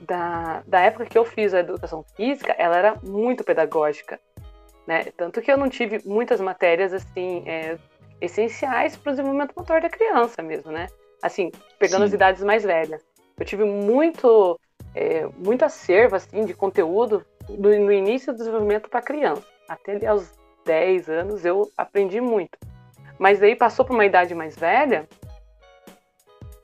da, 0.03 0.63
da 0.67 0.81
época 0.81 1.07
que 1.07 1.19
eu 1.19 1.25
fiz 1.25 1.53
a 1.53 1.61
educação 1.61 2.05
física, 2.15 2.55
ela 2.57 2.77
era 2.77 2.95
muito 3.03 3.43
pedagógica, 3.43 4.21
né? 4.87 5.05
Tanto 5.17 5.43
que 5.43 5.51
eu 5.51 5.57
não 5.57 5.69
tive 5.69 6.01
muitas 6.05 6.41
matérias 6.41 6.93
assim 6.93 7.43
é, 7.47 7.77
essenciais 8.21 8.97
para 8.97 9.11
o 9.11 9.13
desenvolvimento 9.13 9.55
motor 9.57 9.81
da 9.81 9.91
criança 9.91 10.41
mesmo, 10.43 10.71
né? 10.71 10.87
Assim, 11.23 11.51
pegando 11.79 12.03
Sim. 12.03 12.07
as 12.07 12.13
idades 12.13 12.45
mais 12.45 12.65
velhas. 12.65 13.03
Eu 13.39 13.45
tive 13.45 13.65
muito, 13.65 14.59
é, 14.95 15.27
muito 15.37 15.65
acervo 15.65 16.17
assim 16.17 16.45
de 16.45 16.55
conteúdo 16.55 17.25
no, 17.49 17.79
no 17.79 17.93
início 17.93 18.33
do 18.33 18.39
desenvolvimento 18.39 18.89
para 18.89 19.03
criança. 19.03 19.45
Até 19.69 20.07
aos 20.07 20.38
10 20.69 21.09
anos 21.09 21.45
eu 21.47 21.73
aprendi 21.77 22.21
muito. 22.21 22.59
Mas 23.19 23.41
daí 23.41 23.57
passou 23.57 23.87
para 23.87 23.95
uma 23.95 24.05
idade 24.05 24.35
mais 24.35 24.55
velha, 24.55 25.09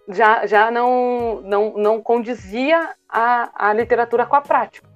já, 0.06 0.46
já 0.46 0.70
não, 0.70 1.40
não, 1.40 1.72
não 1.72 2.02
condizia 2.02 2.90
a, 3.08 3.68
a 3.68 3.72
literatura 3.72 4.26
com 4.26 4.36
a 4.36 4.42
prática. 4.42 4.86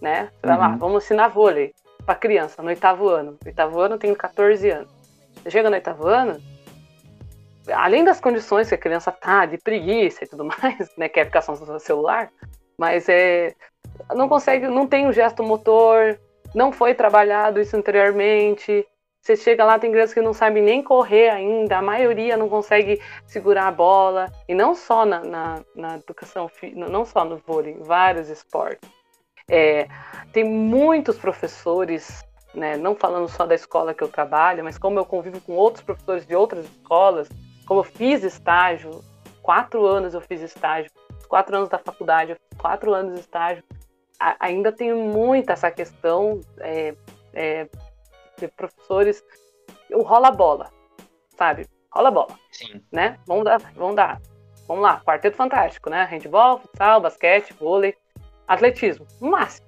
Né? 0.00 0.30
Uhum. 0.44 0.58
lá, 0.58 0.68
vamos 0.76 1.04
ensinar 1.04 1.28
vôlei 1.28 1.74
para 2.04 2.14
criança 2.14 2.62
no 2.62 2.68
oitavo 2.68 3.08
ano. 3.08 3.32
No 3.32 3.38
oitavo 3.46 3.80
ano 3.80 3.94
eu 3.94 3.98
tenho 3.98 4.14
14 4.14 4.68
anos. 4.68 4.92
Chega 5.48 5.70
no 5.70 5.76
oitavo 5.76 6.06
ano, 6.06 6.38
além 7.72 8.04
das 8.04 8.20
condições 8.20 8.68
que 8.68 8.74
a 8.74 8.78
criança 8.78 9.10
tá, 9.10 9.46
de 9.46 9.56
preguiça 9.56 10.24
e 10.24 10.28
tudo 10.28 10.44
mais, 10.62 10.94
né, 10.98 11.08
que 11.08 11.18
é 11.18 11.22
a 11.22 11.24
aplicação 11.24 11.54
do 11.54 11.80
celular, 11.80 12.30
mas 12.78 13.08
é, 13.08 13.54
não 14.14 14.28
consegue, 14.28 14.68
não 14.68 14.86
tem 14.86 15.06
o 15.06 15.12
gesto 15.12 15.42
motor, 15.42 16.18
não 16.54 16.72
foi 16.72 16.94
trabalhado 16.94 17.60
isso 17.60 17.76
anteriormente, 17.76 18.86
você 19.24 19.36
chega 19.36 19.64
lá, 19.64 19.78
tem 19.78 19.90
crianças 19.90 20.12
que 20.12 20.20
não 20.20 20.34
sabem 20.34 20.62
nem 20.62 20.82
correr 20.82 21.30
ainda, 21.30 21.78
a 21.78 21.82
maioria 21.82 22.36
não 22.36 22.46
consegue 22.46 23.00
segurar 23.26 23.68
a 23.68 23.72
bola. 23.72 24.30
E 24.46 24.54
não 24.54 24.74
só 24.74 25.06
na, 25.06 25.20
na, 25.20 25.60
na 25.74 25.94
educação, 25.96 26.50
não 26.74 27.06
só 27.06 27.24
no 27.24 27.38
vôlei, 27.38 27.72
em 27.72 27.82
vários 27.82 28.28
esportes. 28.28 28.86
É, 29.48 29.88
tem 30.30 30.44
muitos 30.44 31.16
professores, 31.16 32.22
né, 32.54 32.76
não 32.76 32.94
falando 32.94 33.26
só 33.26 33.46
da 33.46 33.54
escola 33.54 33.94
que 33.94 34.04
eu 34.04 34.08
trabalho, 34.08 34.62
mas 34.62 34.76
como 34.76 34.98
eu 34.98 35.06
convivo 35.06 35.40
com 35.40 35.54
outros 35.54 35.82
professores 35.82 36.26
de 36.26 36.36
outras 36.36 36.66
escolas, 36.66 37.26
como 37.66 37.80
eu 37.80 37.84
fiz 37.84 38.22
estágio, 38.22 39.02
quatro 39.40 39.86
anos 39.86 40.12
eu 40.12 40.20
fiz 40.20 40.42
estágio, 40.42 40.90
quatro 41.28 41.56
anos 41.56 41.70
da 41.70 41.78
faculdade, 41.78 42.36
quatro 42.58 42.92
anos 42.92 43.14
de 43.14 43.20
estágio, 43.20 43.64
a, 44.18 44.36
ainda 44.40 44.72
tem 44.72 44.92
muita 44.94 45.52
essa 45.52 45.70
questão 45.70 46.40
é, 46.58 46.94
é, 47.32 47.68
de 48.38 48.48
professores, 48.48 49.24
o 49.92 50.02
rola 50.02 50.30
bola, 50.30 50.70
sabe? 51.36 51.66
Rola 51.90 52.10
bola. 52.10 52.38
Sim. 52.50 52.82
Né? 52.90 53.18
Vamos 53.26 53.44
dar, 53.44 53.60
vamos 53.74 53.96
dar. 53.96 54.20
Vamos 54.66 54.82
lá, 54.82 55.00
quarteto 55.04 55.36
fantástico, 55.36 55.90
né? 55.90 56.04
Handball, 56.04 56.58
futsal, 56.58 57.00
basquete, 57.00 57.52
vôlei, 57.52 57.94
atletismo, 58.48 59.06
no 59.20 59.30
máximo. 59.30 59.66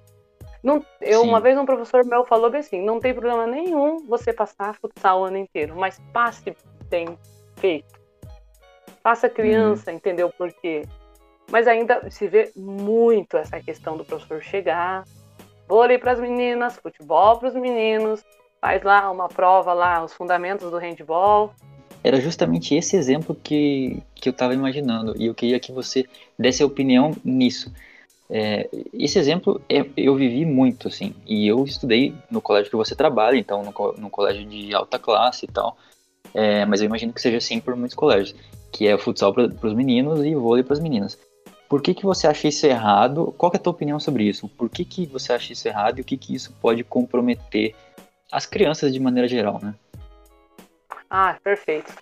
Não, 0.63 0.83
eu, 0.99 1.21
uma 1.21 1.39
vez 1.39 1.57
um 1.57 1.65
professor 1.65 2.03
meu 2.03 2.25
falou 2.25 2.53
assim, 2.55 2.81
não 2.81 2.99
tem 2.99 3.13
problema 3.13 3.45
nenhum 3.45 4.05
você 4.07 4.33
passar 4.33 4.75
futsal 4.75 5.21
o 5.21 5.25
ano 5.25 5.37
inteiro, 5.37 5.75
mas 5.77 6.01
passe 6.11 6.55
bem 6.89 7.17
feito. 7.57 7.97
Faça 9.03 9.27
a 9.27 9.29
criança 9.29 9.91
uhum. 9.91 9.97
entender 9.97 10.23
o 10.23 10.31
porquê. 10.31 10.81
Mas 11.51 11.67
ainda 11.67 12.09
se 12.09 12.27
vê 12.27 12.51
muito 12.55 13.37
essa 13.37 13.59
questão 13.59 13.95
do 13.95 14.03
professor 14.03 14.41
chegar, 14.41 15.05
vôlei 15.67 15.97
para 15.97 16.11
as 16.11 16.19
meninas, 16.19 16.75
futebol 16.77 17.37
para 17.37 17.49
os 17.49 17.55
meninos, 17.55 18.23
faz 18.59 18.83
lá 18.83 19.09
uma 19.09 19.29
prova 19.29 19.73
lá, 19.73 20.03
os 20.03 20.13
fundamentos 20.13 20.69
do 20.69 20.77
handball. 20.77 21.53
Era 22.03 22.19
justamente 22.19 22.75
esse 22.75 22.95
exemplo 22.95 23.35
que, 23.35 24.01
que 24.15 24.29
eu 24.29 24.31
estava 24.31 24.53
imaginando 24.53 25.13
e 25.17 25.25
eu 25.25 25.35
queria 25.35 25.59
que 25.59 25.71
você 25.71 26.05
desse 26.37 26.61
a 26.61 26.65
opinião 26.65 27.11
nisso. 27.23 27.71
É, 28.29 28.69
esse 28.93 29.17
exemplo 29.17 29.61
é, 29.69 29.85
eu 29.95 30.15
vivi 30.15 30.45
muito, 30.45 30.89
assim, 30.89 31.15
e 31.25 31.47
eu 31.47 31.63
estudei 31.63 32.13
no 32.29 32.41
colégio 32.41 32.69
que 32.69 32.75
você 32.75 32.93
trabalha, 32.93 33.37
então 33.37 33.63
no, 33.63 33.93
no 33.93 34.09
colégio 34.09 34.45
de 34.45 34.73
alta 34.75 34.99
classe 34.99 35.45
e 35.45 35.47
tal, 35.47 35.77
é, 36.33 36.65
mas 36.65 36.81
eu 36.81 36.87
imagino 36.87 37.13
que 37.13 37.21
seja 37.21 37.37
assim 37.37 37.59
por 37.61 37.75
muitos 37.75 37.95
colégios, 37.95 38.35
que 38.71 38.85
é 38.85 38.97
futsal 38.97 39.33
para 39.33 39.45
os 39.45 39.73
meninos 39.73 40.25
e 40.25 40.35
vôlei 40.35 40.63
para 40.63 40.73
as 40.73 40.79
meninas. 40.79 41.17
Por 41.67 41.81
que, 41.81 41.93
que 41.93 42.05
você 42.05 42.27
acha 42.27 42.47
isso 42.47 42.65
errado? 42.65 43.33
Qual 43.37 43.51
é 43.53 43.57
a 43.57 43.59
tua 43.59 43.71
opinião 43.71 43.99
sobre 43.99 44.23
isso? 44.23 44.47
Por 44.47 44.69
que, 44.69 44.85
que 44.85 45.05
você 45.05 45.33
acha 45.33 45.53
isso 45.53 45.67
errado 45.67 45.99
e 45.99 46.01
o 46.01 46.03
que, 46.03 46.17
que 46.17 46.33
isso 46.33 46.53
pode 46.61 46.83
comprometer 46.83 47.75
as 48.31 48.45
crianças 48.45 48.93
de 48.93 48.99
maneira 48.99 49.27
geral, 49.27 49.59
né? 49.61 49.73
Ah, 51.09 51.37
perfeito. 51.43 51.93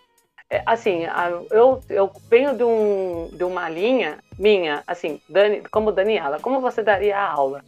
É, 0.50 0.62
assim, 0.66 1.06
eu, 1.50 1.82
eu 1.90 2.12
venho 2.30 2.56
de, 2.56 2.64
um, 2.64 3.30
de 3.34 3.44
uma 3.44 3.68
linha 3.68 4.20
minha, 4.38 4.84
assim, 4.86 5.20
Dani, 5.28 5.64
como 5.72 5.92
Daniela, 5.92 6.40
como 6.40 6.62
você 6.62 6.84
daria 6.84 7.18
a 7.18 7.32
aula? 7.32 7.64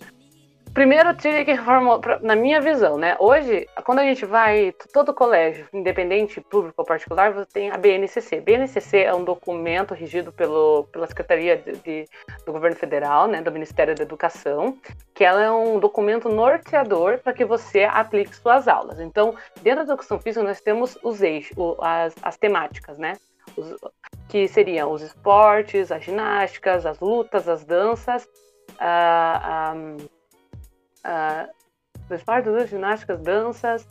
Primeiro, 0.77 1.11
tinha 1.15 1.43
que 1.43 1.53
reformar, 1.53 2.21
na 2.21 2.35
minha 2.35 2.61
visão, 2.61 2.99
né? 2.99 3.17
Hoje, 3.19 3.67
quando 3.83 3.97
a 3.97 4.03
gente 4.03 4.23
vai, 4.27 4.71
todo 4.93 5.11
colégio, 5.11 5.67
independente, 5.73 6.39
público 6.39 6.75
ou 6.77 6.85
particular, 6.85 7.33
você 7.33 7.51
tem 7.51 7.71
a 7.71 7.77
BNCC. 7.79 8.39
BNCC 8.41 8.99
é 8.99 9.11
um 9.11 9.23
documento 9.23 9.95
regido 9.95 10.31
pelo, 10.31 10.83
pela 10.91 11.07
Secretaria 11.07 11.57
de, 11.57 11.71
de, 11.77 12.05
do 12.45 12.51
Governo 12.51 12.77
Federal, 12.77 13.27
né, 13.27 13.41
do 13.41 13.51
Ministério 13.51 13.95
da 13.95 14.03
Educação, 14.03 14.77
que 15.15 15.23
ela 15.23 15.41
é 15.41 15.49
um 15.49 15.79
documento 15.79 16.29
norteador 16.29 17.17
para 17.23 17.33
que 17.33 17.43
você 17.43 17.85
aplique 17.85 18.35
suas 18.35 18.67
aulas. 18.67 18.99
Então, 18.99 19.33
dentro 19.63 19.83
da 19.83 19.93
educação 19.93 20.19
física, 20.19 20.45
nós 20.45 20.61
temos 20.61 20.95
os 21.01 21.23
eixos, 21.23 21.57
as, 21.79 22.13
as 22.21 22.37
temáticas, 22.37 22.99
né? 22.99 23.17
Os, 23.57 23.75
que 24.29 24.47
seriam 24.47 24.91
os 24.91 25.01
esportes, 25.01 25.91
as 25.91 26.03
ginásticas, 26.03 26.85
as 26.85 26.99
lutas, 26.99 27.49
as 27.49 27.65
danças, 27.65 28.29
a, 28.77 29.71
a 29.71 29.75
uh, 31.05 32.13
esportes, 32.13 32.69
ginásticas, 32.69 33.19
danças 33.19 33.87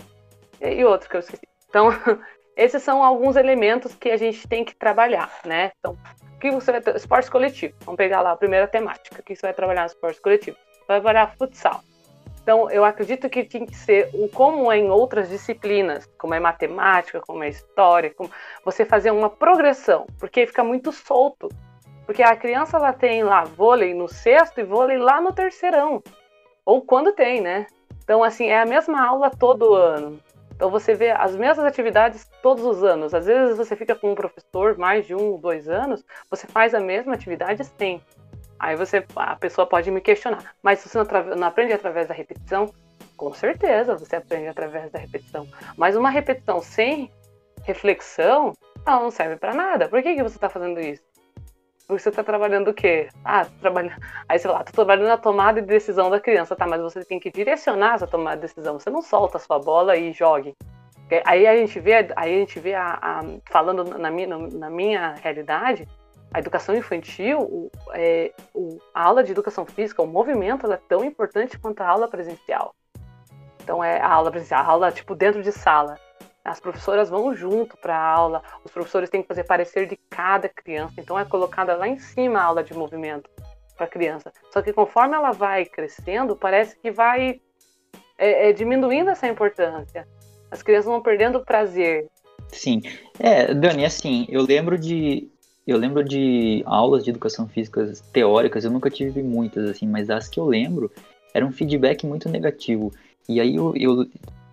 e, 0.60 0.84
outros 0.84 1.08
que 1.08 1.16
eu 1.16 1.20
esqueci. 1.20 1.48
Então, 1.68 1.88
esses 2.56 2.82
são 2.82 3.02
alguns 3.02 3.36
elementos 3.36 3.94
que 3.94 4.10
a 4.10 4.16
gente 4.16 4.46
tem 4.48 4.64
que 4.64 4.74
trabalhar, 4.74 5.30
né? 5.44 5.72
Então, 5.78 5.96
que 6.50 6.50
você 6.50 6.72
vai 6.72 6.80
ter? 6.80 6.96
Esporte 6.96 7.30
coletivo. 7.30 7.74
Vamos 7.80 7.96
pegar 7.96 8.20
lá 8.20 8.32
a 8.32 8.36
primeira 8.36 8.66
temática. 8.66 9.20
O 9.20 9.22
que 9.22 9.34
você 9.34 9.46
vai 9.46 9.54
trabalhar 9.54 9.82
no 9.82 9.86
esporte 9.86 10.20
coletivo? 10.20 10.56
Vai 10.86 11.00
trabalhar 11.00 11.34
futsal. 11.36 11.82
Então, 12.42 12.70
eu 12.70 12.84
acredito 12.84 13.28
que 13.28 13.42
tem 13.42 13.66
que 13.66 13.74
ser 13.74 14.08
como 14.32 14.70
é 14.70 14.78
em 14.78 14.88
outras 14.88 15.28
disciplinas, 15.28 16.06
como 16.16 16.32
é 16.32 16.38
matemática, 16.38 17.20
como 17.20 17.42
é 17.42 17.48
história, 17.48 18.14
como 18.14 18.30
você 18.64 18.84
fazer 18.84 19.10
uma 19.10 19.28
progressão, 19.28 20.06
porque 20.18 20.46
fica 20.46 20.62
muito 20.62 20.92
solto. 20.92 21.48
Porque 22.04 22.22
a 22.22 22.36
criança 22.36 22.76
ela 22.76 22.92
tem 22.92 23.24
lá 23.24 23.42
vôlei 23.42 23.92
no 23.92 24.06
sexto 24.06 24.60
e 24.60 24.64
vôlei 24.64 24.96
lá 24.96 25.20
no 25.20 25.32
terceirão. 25.32 26.00
Ou 26.66 26.82
quando 26.82 27.12
tem, 27.12 27.40
né? 27.40 27.66
Então, 28.02 28.24
assim, 28.24 28.48
é 28.48 28.60
a 28.60 28.66
mesma 28.66 29.06
aula 29.06 29.30
todo 29.30 29.72
ano. 29.72 30.20
Então, 30.54 30.70
você 30.70 30.94
vê 30.94 31.10
as 31.12 31.36
mesmas 31.36 31.64
atividades 31.64 32.28
todos 32.42 32.64
os 32.64 32.82
anos. 32.82 33.14
Às 33.14 33.26
vezes, 33.26 33.56
você 33.56 33.76
fica 33.76 33.94
com 33.94 34.10
um 34.10 34.14
professor 34.14 34.76
mais 34.76 35.06
de 35.06 35.14
um, 35.14 35.38
dois 35.38 35.68
anos, 35.68 36.04
você 36.28 36.46
faz 36.46 36.74
a 36.74 36.80
mesma 36.80 37.14
atividade 37.14 37.62
sempre. 37.64 38.04
Aí 38.58 38.74
você, 38.74 39.04
a 39.14 39.36
pessoa 39.36 39.66
pode 39.66 39.90
me 39.90 40.00
questionar, 40.00 40.54
mas 40.62 40.80
você 40.80 40.98
não, 40.98 41.36
não 41.36 41.46
aprende 41.46 41.72
através 41.72 42.08
da 42.08 42.14
repetição? 42.14 42.72
Com 43.16 43.32
certeza, 43.32 43.94
você 43.94 44.16
aprende 44.16 44.48
através 44.48 44.90
da 44.90 44.98
repetição. 44.98 45.46
Mas 45.76 45.94
uma 45.94 46.10
repetição 46.10 46.60
sem 46.60 47.10
reflexão, 47.62 48.54
ela 48.86 49.00
não 49.00 49.10
serve 49.10 49.36
para 49.36 49.54
nada. 49.54 49.88
Por 49.88 50.02
que, 50.02 50.14
que 50.14 50.22
você 50.22 50.36
está 50.36 50.48
fazendo 50.48 50.80
isso? 50.80 51.02
Você 51.88 52.08
está 52.08 52.24
trabalhando 52.24 52.68
o 52.68 52.74
quê? 52.74 53.08
Ah, 53.24 53.46
trabalha... 53.60 53.96
aí 54.28 54.38
você 54.38 54.48
fala, 54.48 54.64
tô 54.64 54.72
trabalhando 54.72 55.08
na 55.08 55.16
tomada 55.16 55.60
de 55.60 55.66
decisão 55.66 56.10
da 56.10 56.18
criança, 56.18 56.56
tá? 56.56 56.66
Mas 56.66 56.80
você 56.82 57.04
tem 57.04 57.20
que 57.20 57.30
direcionar 57.30 57.94
essa 57.94 58.06
tomada 58.06 58.36
de 58.36 58.42
decisão. 58.42 58.78
Você 58.78 58.90
não 58.90 59.02
solta 59.02 59.36
a 59.36 59.40
sua 59.40 59.58
bola 59.58 59.96
e 59.96 60.12
jogue. 60.12 60.54
Aí 61.24 61.46
a 61.46 61.56
gente 61.56 61.78
vê, 61.78 61.94
aí 62.16 62.34
a 62.34 62.38
gente 62.38 62.58
vê 62.58 62.74
a, 62.74 62.98
a 63.00 63.20
falando 63.50 63.84
na 63.84 64.10
minha, 64.10 64.26
na 64.26 64.68
minha 64.68 65.14
realidade, 65.22 65.86
a 66.34 66.40
educação 66.40 66.74
infantil, 66.74 67.40
o, 67.40 67.70
é, 67.94 68.32
o, 68.52 68.78
a 68.92 69.04
aula 69.04 69.22
de 69.22 69.30
educação 69.30 69.64
física, 69.64 70.02
o 70.02 70.06
movimento, 70.06 70.70
é 70.70 70.76
tão 70.88 71.04
importante 71.04 71.56
quanto 71.58 71.80
a 71.80 71.88
aula 71.88 72.08
presencial. 72.08 72.74
Então 73.62 73.82
é 73.82 74.00
a 74.00 74.08
aula 74.08 74.30
presencial, 74.30 74.60
a 74.60 74.66
aula 74.66 74.92
tipo 74.92 75.14
dentro 75.14 75.42
de 75.42 75.52
sala. 75.52 75.96
As 76.46 76.60
professoras 76.60 77.10
vão 77.10 77.34
junto 77.34 77.76
para 77.76 77.96
a 77.96 78.08
aula, 78.08 78.40
os 78.64 78.70
professores 78.70 79.10
têm 79.10 79.20
que 79.20 79.26
fazer 79.26 79.42
parecer 79.42 79.88
de 79.88 79.98
cada 80.08 80.48
criança, 80.48 80.94
então 80.98 81.18
é 81.18 81.24
colocada 81.24 81.74
lá 81.74 81.88
em 81.88 81.98
cima 81.98 82.38
a 82.38 82.44
aula 82.44 82.62
de 82.62 82.72
movimento 82.72 83.28
para 83.76 83.86
a 83.86 83.88
criança. 83.88 84.32
Só 84.52 84.62
que 84.62 84.72
conforme 84.72 85.16
ela 85.16 85.32
vai 85.32 85.64
crescendo, 85.64 86.36
parece 86.36 86.78
que 86.78 86.92
vai 86.92 87.40
é, 88.16 88.48
é, 88.48 88.52
diminuindo 88.52 89.10
essa 89.10 89.26
importância. 89.26 90.06
As 90.48 90.62
crianças 90.62 90.86
vão 90.86 91.02
perdendo 91.02 91.38
o 91.38 91.44
prazer. 91.44 92.06
Sim. 92.52 92.80
É, 93.18 93.52
Dani, 93.52 93.84
assim, 93.84 94.24
eu 94.28 94.42
lembro 94.42 94.78
de. 94.78 95.28
Eu 95.66 95.76
lembro 95.76 96.04
de 96.04 96.62
aulas 96.64 97.02
de 97.02 97.10
educação 97.10 97.48
física 97.48 97.92
teóricas, 98.12 98.64
eu 98.64 98.70
nunca 98.70 98.88
tive 98.88 99.20
muitas, 99.20 99.68
assim, 99.68 99.88
mas 99.88 100.08
as 100.08 100.28
que 100.28 100.38
eu 100.38 100.44
lembro 100.44 100.92
era 101.34 101.44
um 101.44 101.50
feedback 101.50 102.06
muito 102.06 102.28
negativo. 102.28 102.92
E 103.28 103.40
aí 103.40 103.56
eu, 103.56 103.74
eu 103.74 104.06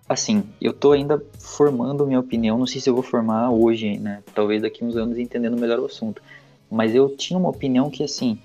assim, 0.08 0.44
eu 0.60 0.72
tô 0.72 0.92
ainda 0.92 1.22
formando 1.38 2.06
minha 2.06 2.20
opinião, 2.20 2.58
não 2.58 2.66
sei 2.66 2.80
se 2.80 2.88
eu 2.88 2.94
vou 2.94 3.02
formar 3.02 3.50
hoje, 3.50 3.98
né? 3.98 4.22
Talvez 4.34 4.62
daqui 4.62 4.84
uns 4.84 4.96
anos 4.96 5.18
entendendo 5.18 5.58
melhor 5.58 5.78
o 5.78 5.86
assunto. 5.86 6.22
Mas 6.70 6.94
eu 6.94 7.08
tinha 7.08 7.38
uma 7.38 7.48
opinião 7.48 7.90
que, 7.90 8.02
assim, 8.02 8.38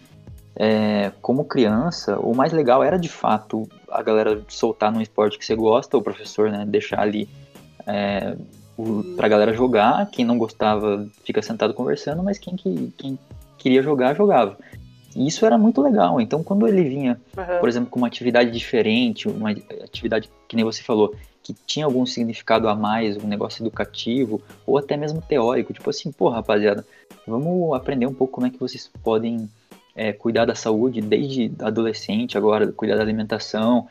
é, 0.56 1.12
como 1.22 1.45
criança, 1.45 2.19
o 2.19 2.36
mais 2.36 2.52
legal 2.52 2.84
era 2.84 2.98
de 2.98 3.10
fato 3.10 3.67
a 3.89 4.02
galera 4.02 4.41
soltar 4.48 4.91
num 4.91 5.02
esporte 5.02 5.38
que 5.38 5.45
você 5.45 5.56
gosta, 5.56 5.98
o 5.98 6.02
professor, 6.02 6.52
né, 6.52 6.65
deixar 6.65 7.00
ali 7.00 7.28
é, 7.88 8.36
o, 8.78 9.04
pra 9.15 9.28
galera 9.28 9.54
jogar. 9.54 10.10
Quem 10.12 10.24
não 10.24 10.38
gostava 10.38 11.08
fica 11.24 11.41
sentado 11.41 11.74
conversando, 11.74 12.24
mas 12.24 12.38
quem, 12.38 12.56
que, 12.56 12.93
quem 12.98 13.19
queria 13.58 13.82
jogar, 13.82 14.15
jogava. 14.15 14.58
E 15.15 15.28
isso 15.28 15.45
era 15.45 15.58
muito 15.58 15.82
legal. 15.82 16.22
Então, 16.22 16.43
quando 16.43 16.67
ele 16.67 16.84
vinha, 16.84 17.19
uhum. 17.36 17.60
por 17.60 17.67
exemplo, 17.67 17.89
com 17.89 18.00
uma 18.00 18.08
atividade 18.08 18.52
diferente, 18.52 19.28
uma 19.28 19.52
atividade 19.52 20.30
que 20.48 20.56
nem 20.56 20.63
você 20.63 20.84
falou, 20.84 21.15
que 21.53 21.63
tinha 21.65 21.85
algum 21.85 22.05
significado 22.05 22.67
a 22.67 22.75
mais, 22.75 23.17
um 23.17 23.27
negócio 23.27 23.63
educativo, 23.63 24.41
ou 24.65 24.77
até 24.77 24.95
mesmo 24.95 25.21
teórico, 25.21 25.73
tipo 25.73 25.89
assim, 25.89 26.12
pô, 26.12 26.29
rapaziada, 26.29 26.85
vamos 27.27 27.73
aprender 27.75 28.05
um 28.05 28.13
pouco 28.13 28.33
como 28.33 28.47
é 28.47 28.49
que 28.49 28.59
vocês 28.59 28.89
podem 29.03 29.49
é, 29.95 30.13
cuidar 30.13 30.45
da 30.45 30.55
saúde 30.55 31.01
desde 31.01 31.51
adolescente 31.59 32.38
agora, 32.38 32.71
cuidar 32.71 32.95
da 32.95 33.01
alimentação. 33.01 33.88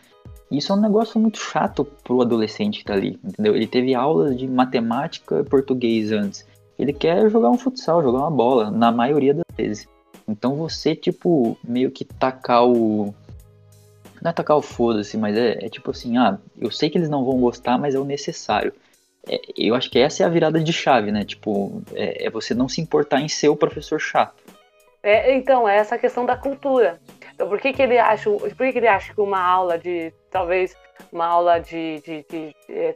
Isso 0.51 0.73
é 0.73 0.77
um 0.77 0.81
negócio 0.81 1.21
muito 1.21 1.39
chato 1.39 1.85
pro 1.85 2.23
adolescente 2.23 2.79
que 2.79 2.85
tá 2.85 2.95
ali, 2.95 3.19
entendeu? 3.23 3.55
Ele 3.55 3.67
teve 3.67 3.95
aulas 3.95 4.37
de 4.37 4.47
matemática 4.47 5.41
e 5.41 5.45
português 5.45 6.13
antes. 6.13 6.47
Ele 6.79 6.93
quer 6.93 7.29
jogar 7.29 7.51
um 7.51 7.59
futsal, 7.59 8.03
jogar 8.03 8.21
uma 8.21 8.31
bola, 8.31 8.71
na 8.71 8.93
maioria 8.93 9.35
das 9.35 9.45
vezes. 9.57 9.89
Então 10.27 10.55
você, 10.57 10.95
tipo, 10.95 11.59
meio 11.65 11.91
que 11.91 12.05
tacar 12.05 12.65
o, 12.65 13.15
não 14.23 14.31
é 14.31 14.35
tacar 14.35 14.57
o 14.57 14.63
foda-se, 14.63 15.17
mas 15.17 15.37
é, 15.37 15.65
é, 15.65 15.69
tipo 15.69 15.91
assim, 15.91 16.17
ah, 16.19 16.39
eu 16.59 16.71
sei 16.71 16.91
que 16.91 16.99
eles 16.99 17.09
não 17.09 17.25
vão 17.25 17.41
gostar, 17.41 17.79
mas 17.79 17.95
é 17.95 17.99
o 17.99 18.05
necessário. 18.05 18.73
É, 19.29 19.41
eu 19.57 19.75
acho 19.75 19.91
que 19.91 19.99
essa 19.99 20.23
é 20.23 20.27
a 20.27 20.31
virada 20.31 20.61
de 20.61 20.73
chave, 20.73 21.13
né? 21.13 21.25
Tipo, 21.25 21.83
é, 21.95 22.27
é, 22.27 22.31
você 22.31 22.55
não 22.55 22.69
se 22.69 22.81
importar 22.81 23.21
em 23.21 23.29
ser 23.29 23.49
o 23.49 23.57
professor 23.57 24.01
chato. 24.01 24.43
É, 25.03 25.35
então, 25.35 25.69
é 25.69 25.77
essa 25.77 25.99
questão 25.99 26.27
da 26.27 26.37
cultura. 26.37 27.01
Então, 27.35 27.49
por 27.49 27.61
que, 27.61 27.73
que 27.73 27.83
ele 27.83 27.99
acha, 27.99 28.31
por 28.31 28.51
que, 28.51 28.73
que 28.73 28.79
ele 28.79 28.89
acha 28.89 29.15
que 29.15 29.21
uma 29.21 29.41
aula 29.41 29.79
de, 29.79 30.13
talvez, 30.31 30.77
uma 31.13 31.27
aula 31.27 31.61
de, 31.61 32.01
de, 32.05 32.27
de, 32.29 32.55
de 32.67 32.73
é, 32.75 32.95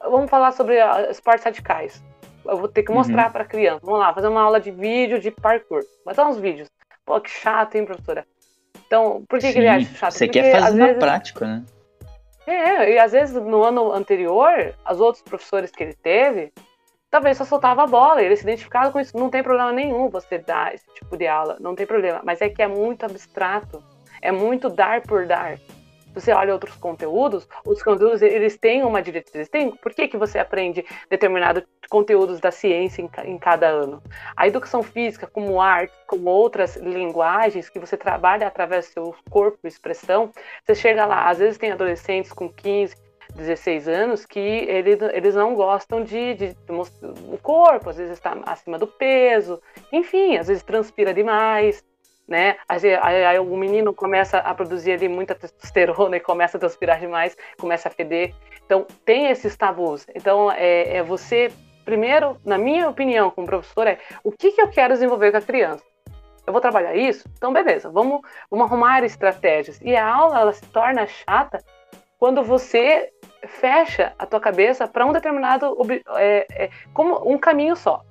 vamos 0.00 0.30
falar 0.30 0.52
sobre 0.52 0.76
esportes 1.10 1.44
radicais. 1.44 2.02
Eu 2.44 2.56
vou 2.56 2.68
ter 2.68 2.82
que 2.82 2.92
mostrar 2.92 3.26
uhum. 3.26 3.32
para 3.32 3.44
criança. 3.44 3.80
Vamos 3.82 4.00
lá, 4.00 4.14
fazer 4.14 4.28
uma 4.28 4.42
aula 4.42 4.60
de 4.60 4.70
vídeo 4.70 5.20
de 5.20 5.30
parkour. 5.30 5.82
Botar 6.04 6.26
uns 6.26 6.38
vídeos. 6.38 6.68
Pô, 7.04 7.20
que 7.20 7.30
chato, 7.30 7.74
hein, 7.74 7.84
professora? 7.84 8.26
Então, 8.90 9.24
por 9.28 9.38
que, 9.38 9.46
Sim, 9.46 9.52
que 9.52 9.58
ele 9.60 9.68
acha 9.68 9.94
chato? 9.94 10.14
Você 10.14 10.26
Porque, 10.26 10.42
quer 10.42 10.60
fazer 10.60 10.76
na 10.76 10.86
vezes, 10.86 10.98
prática, 10.98 11.46
né? 11.46 11.64
É, 12.44 12.94
e 12.94 12.98
às 12.98 13.12
vezes 13.12 13.40
no 13.40 13.62
ano 13.62 13.92
anterior, 13.92 14.74
os 14.90 14.98
outros 14.98 15.22
professores 15.22 15.70
que 15.70 15.84
ele 15.84 15.94
teve, 15.94 16.52
talvez 17.08 17.36
só 17.36 17.44
soltava 17.44 17.84
a 17.84 17.86
bola, 17.86 18.20
ele 18.20 18.34
se 18.34 18.42
identificava 18.42 18.90
com 18.90 18.98
isso. 18.98 19.16
Não 19.16 19.30
tem 19.30 19.44
problema 19.44 19.70
nenhum 19.70 20.08
você 20.08 20.38
dar 20.38 20.74
esse 20.74 20.84
tipo 20.92 21.16
de 21.16 21.28
aula, 21.28 21.56
não 21.60 21.76
tem 21.76 21.86
problema. 21.86 22.20
Mas 22.24 22.40
é 22.40 22.48
que 22.48 22.60
é 22.60 22.66
muito 22.66 23.06
abstrato, 23.06 23.80
é 24.20 24.32
muito 24.32 24.68
dar 24.68 25.02
por 25.02 25.24
dar 25.24 25.56
você 26.14 26.32
olha 26.32 26.52
outros 26.52 26.74
conteúdos, 26.76 27.48
os 27.64 27.82
conteúdos 27.82 28.22
eles 28.22 28.56
têm 28.56 28.84
uma 28.84 29.02
diretriz. 29.02 29.48
Tem, 29.48 29.70
por 29.70 29.92
que, 29.92 30.08
que 30.08 30.16
você 30.16 30.38
aprende 30.38 30.84
determinados 31.08 31.62
conteúdos 31.88 32.40
da 32.40 32.50
ciência 32.50 33.02
em, 33.02 33.10
em, 33.24 33.38
cada 33.38 33.68
ano? 33.68 34.02
A 34.36 34.46
educação 34.46 34.82
física, 34.82 35.26
como 35.26 35.60
arte, 35.60 35.92
como 36.06 36.30
outras 36.30 36.76
linguagens 36.76 37.68
que 37.68 37.78
você 37.78 37.96
trabalha 37.96 38.46
através 38.46 38.86
do 38.86 38.92
seu 38.92 39.14
corpo 39.30 39.58
e 39.64 39.68
expressão, 39.68 40.30
você 40.64 40.74
chega 40.74 41.06
lá, 41.06 41.28
às 41.28 41.38
vezes 41.38 41.58
tem 41.58 41.72
adolescentes 41.72 42.32
com 42.32 42.48
15, 42.48 42.94
16 43.34 43.88
anos 43.88 44.26
que 44.26 44.38
ele, 44.38 44.98
eles 45.12 45.34
não 45.34 45.54
gostam 45.54 46.02
de, 46.02 46.34
de, 46.34 46.54
de 46.54 46.72
o 46.72 47.38
corpo, 47.38 47.90
às 47.90 47.96
vezes 47.96 48.12
está 48.14 48.36
acima 48.44 48.78
do 48.78 48.86
peso, 48.86 49.60
enfim, 49.92 50.36
às 50.36 50.48
vezes 50.48 50.62
transpira 50.62 51.14
demais, 51.14 51.84
né? 52.30 52.56
Aí, 52.68 52.94
aí, 53.02 53.24
aí, 53.24 53.38
o 53.38 53.56
menino 53.56 53.92
começa 53.92 54.38
a 54.38 54.54
produzir 54.54 54.92
ali 54.92 55.08
muita 55.08 55.34
testosterona 55.34 56.16
e 56.16 56.20
começa 56.20 56.56
a 56.56 56.60
transpirar 56.60 57.00
demais, 57.00 57.36
começa 57.58 57.88
a 57.88 57.90
feder. 57.90 58.32
Então, 58.64 58.86
tem 59.04 59.26
esses 59.26 59.56
tabus. 59.56 60.06
Então, 60.14 60.50
é, 60.52 60.98
é 60.98 61.02
você, 61.02 61.52
primeiro, 61.84 62.36
na 62.44 62.56
minha 62.56 62.88
opinião, 62.88 63.30
como 63.30 63.46
professor, 63.46 63.86
é 63.88 63.98
o 64.22 64.30
que, 64.30 64.52
que 64.52 64.62
eu 64.62 64.68
quero 64.68 64.94
desenvolver 64.94 65.32
com 65.32 65.38
a 65.38 65.42
criança? 65.42 65.82
eu 66.46 66.52
vou 66.52 66.60
trabalhar 66.60 66.96
isso? 66.96 67.28
Então, 67.36 67.52
beleza, 67.52 67.88
vamos, 67.90 68.22
vamos 68.50 68.66
arrumar 68.66 69.04
estratégias. 69.04 69.80
E 69.82 69.94
a 69.94 70.04
aula, 70.04 70.40
ela 70.40 70.52
se 70.52 70.66
torna 70.66 71.06
chata 71.06 71.62
quando 72.18 72.42
você 72.42 73.10
fecha 73.46 74.12
a 74.18 74.26
tua 74.26 74.40
cabeça 74.40 74.86
para 74.86 75.06
um 75.06 75.12
determinado, 75.12 75.76
é, 76.16 76.46
é, 76.50 76.70
como 76.92 77.30
um 77.30 77.38
caminho 77.38 77.76
só. 77.76 78.02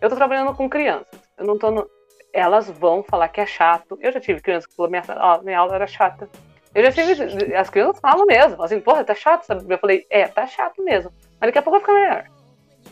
Eu 0.00 0.06
estou 0.06 0.16
trabalhando 0.18 0.54
com 0.54 0.68
crianças, 0.68 1.06
eu 1.36 1.46
não 1.46 1.54
no, 1.54 1.90
elas 2.32 2.70
vão 2.70 3.02
falar 3.02 3.28
que 3.28 3.40
é 3.40 3.46
chato. 3.46 3.98
Eu 4.00 4.12
já 4.12 4.20
tive 4.20 4.40
crianças 4.40 4.66
que 4.66 4.74
falaram, 4.74 4.90
minha, 4.90 5.42
minha 5.42 5.58
aula 5.58 5.74
era 5.74 5.86
chata. 5.86 6.28
Eu 6.74 6.84
já 6.84 6.92
tive, 6.92 7.54
as 7.54 7.70
crianças 7.70 8.00
falam 8.00 8.26
mesmo, 8.26 8.62
assim, 8.62 8.80
porra, 8.80 9.04
tá 9.04 9.14
chato, 9.14 9.44
sabe? 9.44 9.64
Eu 9.72 9.78
falei, 9.78 10.06
é, 10.10 10.28
tá 10.28 10.46
chato 10.46 10.82
mesmo. 10.84 11.10
Mas 11.40 11.48
daqui 11.48 11.58
a 11.58 11.62
pouco 11.62 11.78
vai 11.78 11.80
ficar 11.80 11.94
melhor. 11.94 12.24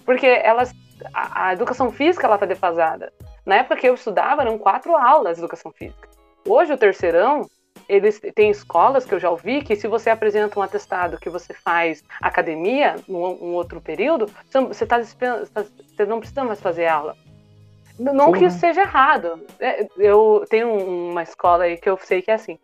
Porque 0.04 0.26
elas, 0.26 0.72
a, 1.12 1.48
a 1.48 1.52
educação 1.52 1.92
física, 1.92 2.26
ela 2.26 2.38
tá 2.38 2.46
defasada. 2.46 3.12
Na 3.44 3.56
época 3.56 3.76
que 3.76 3.88
eu 3.88 3.94
estudava, 3.94 4.42
eram 4.42 4.58
quatro 4.58 4.96
aulas 4.96 5.36
de 5.36 5.42
educação 5.42 5.72
física. 5.72 6.08
Hoje, 6.46 6.72
o 6.72 6.78
terceirão, 6.78 7.42
eles 7.88 8.20
têm 8.34 8.50
escolas 8.50 9.04
que 9.04 9.14
eu 9.14 9.20
já 9.20 9.30
ouvi 9.30 9.62
que 9.62 9.76
se 9.76 9.86
você 9.86 10.10
apresenta 10.10 10.58
um 10.58 10.62
atestado 10.62 11.18
que 11.18 11.30
você 11.30 11.52
faz 11.52 12.02
academia, 12.20 12.96
num, 13.06 13.18
um 13.18 13.52
outro 13.54 13.80
período, 13.80 14.28
você, 14.68 14.86
tá, 14.86 14.98
você 14.98 16.06
não 16.06 16.18
precisa 16.18 16.44
mais 16.44 16.60
fazer 16.60 16.86
aula. 16.86 17.16
Não 17.98 18.32
que 18.32 18.44
isso 18.44 18.58
seja 18.58 18.82
errado. 18.82 19.40
É, 19.58 19.86
eu 19.96 20.44
tenho 20.48 20.74
uma 21.10 21.22
escola 21.22 21.64
aí 21.64 21.76
que 21.76 21.88
eu 21.88 21.98
sei 21.98 22.20
que 22.20 22.30
é 22.30 22.34
assim. 22.34 22.58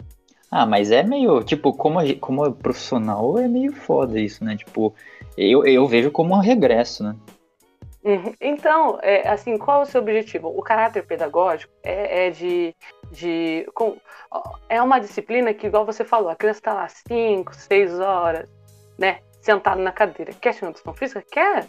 Ah, 0.51 0.67
mas 0.67 0.91
é 0.91 1.03
meio, 1.03 1.43
tipo, 1.43 1.73
como, 1.73 1.99
como 2.19 2.53
profissional 2.53 3.39
é 3.39 3.49
meio 3.49 3.73
foda 3.73 4.21
isso, 4.21 4.45
né? 4.45 4.55
Tipo, 4.55 4.95
eu, 5.37 5.65
eu 5.65 5.87
vejo 5.87 6.11
como 6.11 6.35
um 6.35 6.41
regresso, 6.41 7.03
né? 7.03 7.17
Uhum. 8.05 8.35
Então, 8.41 8.99
é, 9.01 9.27
assim, 9.29 9.57
qual 9.57 9.81
é 9.81 9.83
o 9.85 9.87
seu 9.87 10.03
objetivo? 10.03 10.49
O 10.49 10.61
caráter 10.61 11.07
pedagógico 11.07 11.73
é, 11.83 12.27
é 12.27 12.31
de, 12.31 12.75
de 13.11 13.67
com, 13.75 13.97
é 14.69 14.83
uma 14.83 14.99
disciplina 14.99 15.55
que, 15.55 15.69
igual 15.69 15.87
você 15.87 16.05
falou, 16.05 16.29
a 16.29 16.37
criança 16.37 16.59
está 16.59 16.75
lá 16.75 16.89
5, 16.89 17.55
6 17.55 18.01
horas, 18.01 18.49
né, 18.99 19.21
sentado 19.41 19.81
na 19.81 19.93
cadeira. 19.93 20.33
Quer 20.35 20.55
educação 20.57 20.93
física? 20.93 21.25
Quer 21.31 21.67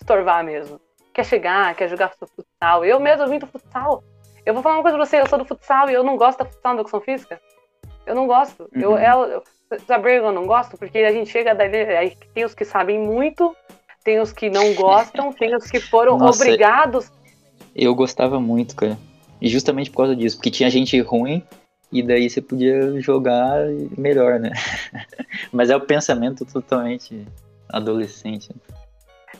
estorvar 0.00 0.42
mesmo. 0.42 0.80
Quer 1.16 1.24
chegar, 1.24 1.74
quer 1.74 1.88
jogar 1.88 2.10
futsal. 2.10 2.84
Eu 2.84 3.00
mesmo 3.00 3.26
vim 3.26 3.38
do 3.38 3.46
futsal. 3.46 4.04
Eu 4.44 4.52
vou 4.52 4.62
falar 4.62 4.76
uma 4.76 4.82
coisa 4.82 4.98
pra 4.98 5.06
você, 5.06 5.18
eu 5.18 5.26
sou 5.26 5.38
do 5.38 5.46
futsal 5.46 5.88
e 5.88 5.94
eu 5.94 6.04
não 6.04 6.16
gosto 6.16 6.40
da 6.40 6.44
futsal 6.44 6.74
na 6.74 6.80
educação 6.80 7.00
física. 7.00 7.40
Eu 8.04 8.14
não 8.14 8.26
gosto. 8.26 8.68
Uhum. 8.74 8.98
Eu, 8.98 8.98
eu, 8.98 9.42
sabe 9.86 10.14
eu 10.14 10.30
não 10.30 10.46
gosto? 10.46 10.76
Porque 10.76 10.98
a 10.98 11.10
gente 11.10 11.30
chega 11.30 11.54
dali, 11.54 11.78
aí 11.78 12.14
tem 12.34 12.44
os 12.44 12.54
que 12.54 12.66
sabem 12.66 12.98
muito 12.98 13.56
tem 14.06 14.20
os 14.20 14.32
que 14.32 14.48
não 14.48 14.72
gostam, 14.74 15.32
tem 15.32 15.52
os 15.56 15.68
que 15.68 15.80
foram 15.80 16.16
Nossa, 16.16 16.44
obrigados. 16.44 17.10
Eu 17.74 17.92
gostava 17.92 18.38
muito, 18.38 18.76
cara. 18.76 18.96
E 19.40 19.48
justamente 19.48 19.90
por 19.90 19.96
causa 19.96 20.14
disso, 20.14 20.36
porque 20.36 20.50
tinha 20.50 20.70
gente 20.70 20.98
ruim 21.00 21.42
e 21.90 22.04
daí 22.04 22.30
você 22.30 22.40
podia 22.40 23.00
jogar 23.00 23.66
melhor, 23.98 24.38
né? 24.38 24.52
Mas 25.50 25.70
é 25.70 25.76
o 25.76 25.80
pensamento 25.80 26.44
totalmente 26.44 27.26
adolescente. 27.68 28.54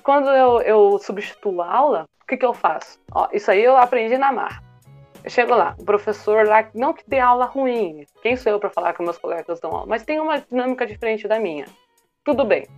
Quando 0.06 0.30
eu, 0.30 0.60
eu 0.60 0.98
substituo 1.00 1.60
a 1.60 1.68
aula, 1.68 2.06
o 2.22 2.26
que, 2.28 2.36
que 2.36 2.46
eu 2.46 2.54
faço? 2.54 3.00
Ó, 3.12 3.26
isso 3.32 3.50
aí 3.50 3.64
eu 3.64 3.76
aprendi 3.76 4.16
na 4.16 4.30
mar. 4.30 4.62
Eu 5.24 5.28
chego 5.28 5.52
lá, 5.52 5.74
o 5.80 5.84
professor 5.84 6.46
lá, 6.46 6.64
não 6.72 6.94
que 6.94 7.02
dê 7.08 7.18
aula 7.18 7.46
ruim, 7.46 8.06
quem 8.22 8.36
sou 8.36 8.52
eu 8.52 8.60
para 8.60 8.70
falar 8.70 8.92
que 8.92 9.02
meus 9.02 9.18
colegas 9.18 9.58
dão 9.58 9.72
aula, 9.72 9.86
mas 9.88 10.04
tem 10.04 10.20
uma 10.20 10.38
dinâmica 10.38 10.86
diferente 10.86 11.26
da 11.26 11.40
minha. 11.40 11.66
Tudo 12.24 12.44
bem, 12.44 12.68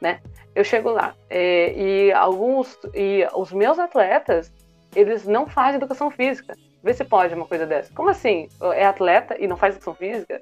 né? 0.00 0.22
eu 0.54 0.64
chego 0.64 0.90
lá 0.90 1.14
é, 1.28 1.72
e 1.74 2.12
alguns 2.12 2.78
e 2.94 3.28
os 3.34 3.52
meus 3.52 3.78
atletas 3.78 4.50
eles 4.96 5.26
não 5.26 5.46
fazem 5.46 5.76
educação 5.76 6.10
física. 6.10 6.54
Vê 6.82 6.94
se 6.94 7.04
pode 7.04 7.34
uma 7.34 7.46
coisa 7.46 7.66
dessa. 7.66 7.92
Como 7.92 8.08
assim? 8.08 8.48
É 8.72 8.86
atleta 8.86 9.36
e 9.38 9.46
não 9.46 9.58
faz 9.58 9.74
educação 9.74 9.94
física? 9.94 10.40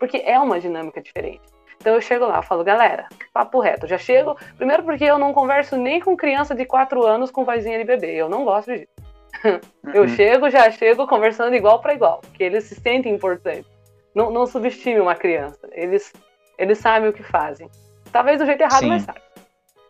Porque 0.00 0.16
é 0.16 0.36
uma 0.40 0.58
dinâmica 0.58 1.00
diferente. 1.00 1.55
Então 1.86 1.94
eu 1.94 2.00
chego 2.00 2.26
lá, 2.26 2.42
falo, 2.42 2.64
galera, 2.64 3.06
papo 3.32 3.60
reto. 3.60 3.84
Eu 3.84 3.90
já 3.90 3.96
chego, 3.96 4.36
primeiro 4.56 4.82
porque 4.82 5.04
eu 5.04 5.18
não 5.18 5.32
converso 5.32 5.76
nem 5.76 6.00
com 6.00 6.16
criança 6.16 6.52
de 6.52 6.64
4 6.64 7.06
anos 7.06 7.30
com 7.30 7.44
vozinha 7.44 7.78
de 7.78 7.84
bebê. 7.84 8.12
Eu 8.12 8.28
não 8.28 8.44
gosto 8.44 8.72
disso. 8.72 8.88
eu 9.94 10.02
uhum. 10.02 10.08
chego, 10.08 10.50
já 10.50 10.68
chego 10.68 11.06
conversando 11.06 11.54
igual 11.54 11.80
para 11.80 11.94
igual, 11.94 12.20
porque 12.22 12.42
eles 12.42 12.64
se 12.64 12.74
sentem 12.74 13.14
importantes. 13.14 13.70
Não, 14.12 14.32
não 14.32 14.48
subestime 14.48 14.98
uma 14.98 15.14
criança. 15.14 15.60
Eles, 15.70 16.12
eles 16.58 16.78
sabem 16.78 17.08
o 17.08 17.12
que 17.12 17.22
fazem. 17.22 17.70
Talvez 18.10 18.40
do 18.40 18.46
jeito 18.46 18.62
errado, 18.62 18.80
Sim. 18.80 18.88
mas 18.88 19.02
sabem. 19.02 19.22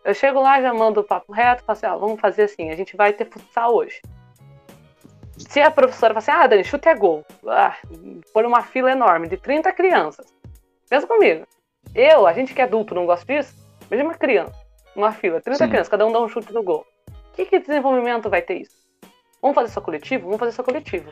Eu 0.05 0.13
chego 0.13 0.39
lá, 0.39 0.61
já 0.61 0.71
mando 0.75 0.99
o 0.99 1.03
papo 1.03 1.33
reto, 1.33 1.63
falo 1.63 1.77
assim, 1.77 1.87
ó, 1.87 1.97
vamos 1.97 2.21
fazer 2.21 2.43
assim, 2.43 2.69
a 2.69 2.75
gente 2.75 2.95
vai 2.95 3.11
ter 3.11 3.25
futsal 3.25 3.73
hoje. 3.73 3.99
Se 5.35 5.59
a 5.61 5.71
professora 5.71 6.13
fala 6.13 6.19
assim, 6.19 6.45
ah, 6.45 6.47
Dani, 6.47 6.63
chute 6.63 6.89
é 6.89 6.93
gol. 6.93 7.25
Ah, 7.47 7.75
por 8.31 8.45
uma 8.45 8.61
fila 8.61 8.91
enorme 8.91 9.27
de 9.27 9.37
30 9.37 9.73
crianças. 9.73 10.27
Pensa 10.87 11.07
comigo. 11.07 11.43
Eu, 11.93 12.27
a 12.27 12.33
gente 12.33 12.53
que 12.53 12.61
é 12.61 12.63
adulto, 12.63 12.93
não 12.93 13.05
gosta 13.05 13.25
disso? 13.25 13.55
Veja 13.89 14.03
uma 14.03 14.13
criança, 14.13 14.53
uma 14.95 15.11
fila, 15.11 15.41
30 15.41 15.57
Sim. 15.57 15.69
crianças, 15.69 15.89
cada 15.89 16.05
um 16.05 16.11
dá 16.11 16.19
um 16.19 16.27
chute 16.27 16.53
no 16.53 16.63
gol. 16.63 16.85
Que, 17.33 17.45
que 17.45 17.59
desenvolvimento 17.59 18.29
vai 18.29 18.41
ter 18.41 18.61
isso? 18.61 18.77
Vamos 19.41 19.55
fazer 19.55 19.69
só 19.69 19.81
coletivo? 19.81 20.25
Vamos 20.25 20.39
fazer 20.39 20.51
só 20.51 20.63
coletivo. 20.63 21.11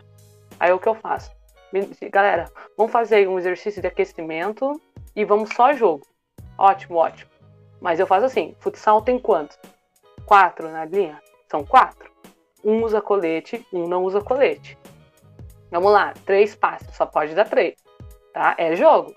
Aí 0.60 0.72
o 0.72 0.80
que 0.80 0.88
eu 0.88 0.96
faço? 0.96 1.32
Galera, 2.12 2.50
vamos 2.78 2.92
fazer 2.92 3.28
um 3.28 3.38
exercício 3.38 3.82
de 3.82 3.88
aquecimento 3.88 4.80
e 5.16 5.26
vamos 5.26 5.50
só 5.54 5.74
jogo. 5.74 6.06
Ótimo, 6.58 6.98
ótimo. 6.98 7.30
Mas 7.82 8.00
eu 8.00 8.08
faço 8.08 8.26
assim: 8.26 8.56
futsal 8.60 9.02
tem 9.02 9.20
quantos? 9.20 9.60
Quatro 10.26 10.70
na 10.70 10.86
linha? 10.86 11.22
São 11.50 11.66
quatro. 11.66 12.12
Um 12.64 12.84
usa 12.84 13.02
colete, 13.02 13.66
um 13.72 13.88
não 13.88 14.04
usa 14.04 14.22
colete. 14.22 14.78
Vamos 15.70 15.92
lá, 15.92 16.14
três 16.26 16.56
passes, 16.56 16.96
só 16.96 17.06
pode 17.06 17.36
dar 17.36 17.48
três. 17.48 17.76
Tá? 18.34 18.56
É 18.58 18.76
jogo. 18.76 19.14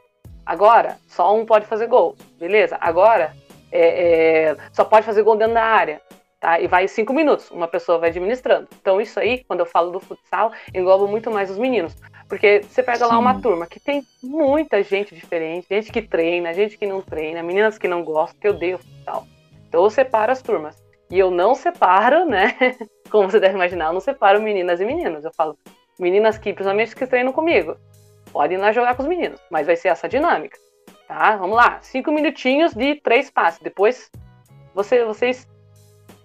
Agora, 0.49 0.96
só 1.07 1.36
um 1.36 1.44
pode 1.44 1.66
fazer 1.66 1.86
gol. 1.88 2.16
Beleza? 2.38 2.78
Agora, 2.80 3.34
é, 3.70 4.46
é, 4.49 4.57
só 4.72 4.82
pode 4.82 5.05
fazer 5.05 5.22
gol 5.22 5.36
dentro 5.36 5.53
da 5.53 5.62
área. 5.62 6.01
Tá? 6.40 6.59
E 6.59 6.66
vai 6.66 6.88
cinco 6.88 7.12
minutos, 7.12 7.51
uma 7.51 7.68
pessoa 7.68 7.99
vai 7.99 8.09
administrando. 8.09 8.66
Então, 8.80 8.99
isso 8.99 9.20
aí, 9.20 9.44
quando 9.44 9.61
eu 9.61 9.66
falo 9.66 9.90
do 9.90 10.01
futsal, 10.01 10.51
engloba 10.74 11.07
muito 11.07 11.30
mais 11.30 11.51
os 11.51 11.59
meninos. 11.59 11.94
Porque 12.30 12.62
você 12.62 12.82
pega 12.82 13.05
Sim. 13.05 13.12
lá 13.12 13.18
uma 13.18 13.42
turma 13.42 13.66
que 13.66 13.78
tem 13.78 14.03
muita 14.22 14.82
gente 14.82 15.14
diferente, 15.14 15.66
gente 15.68 15.92
que 15.92 16.01
treina, 16.01 16.55
gente 16.55 16.78
que 16.78 16.86
não 16.86 17.03
treina, 17.03 17.42
meninas 17.42 17.76
que 17.76 17.86
não 17.86 18.03
gostam, 18.03 18.40
que 18.40 18.49
odeio 18.49 18.80
tal. 19.05 19.26
Então 19.68 19.84
eu 19.84 19.90
separo 19.90 20.32
as 20.32 20.40
turmas. 20.40 20.82
E 21.11 21.18
eu 21.18 21.30
não 21.30 21.55
separo, 21.55 22.24
né? 22.24 22.57
Como 23.11 23.30
você 23.30 23.38
deve 23.38 23.55
imaginar, 23.55 23.88
eu 23.88 23.92
não 23.92 24.01
separo 24.01 24.40
meninas 24.40 24.80
e 24.80 24.84
meninos. 24.86 25.26
Eu 25.26 25.32
falo, 25.36 25.59
meninas 25.99 26.38
que, 26.38 26.55
principalmente 26.55 26.96
que 26.96 27.07
treinam 27.07 27.34
comigo, 27.34 27.76
podem 28.32 28.58
ir 28.58 28.60
lá 28.60 28.72
jogar 28.72 28.94
com 28.94 29.02
os 29.02 29.08
meninos, 29.08 29.40
mas 29.50 29.66
vai 29.66 29.76
ser 29.76 29.88
essa 29.88 30.08
dinâmica. 30.08 30.58
Tá? 31.06 31.36
Vamos 31.36 31.56
lá, 31.56 31.78
cinco 31.80 32.12
minutinhos 32.12 32.74
de 32.74 32.96
três 32.96 33.30
passes. 33.30 33.60
Depois 33.60 34.10
você, 34.74 35.04
vocês. 35.04 35.48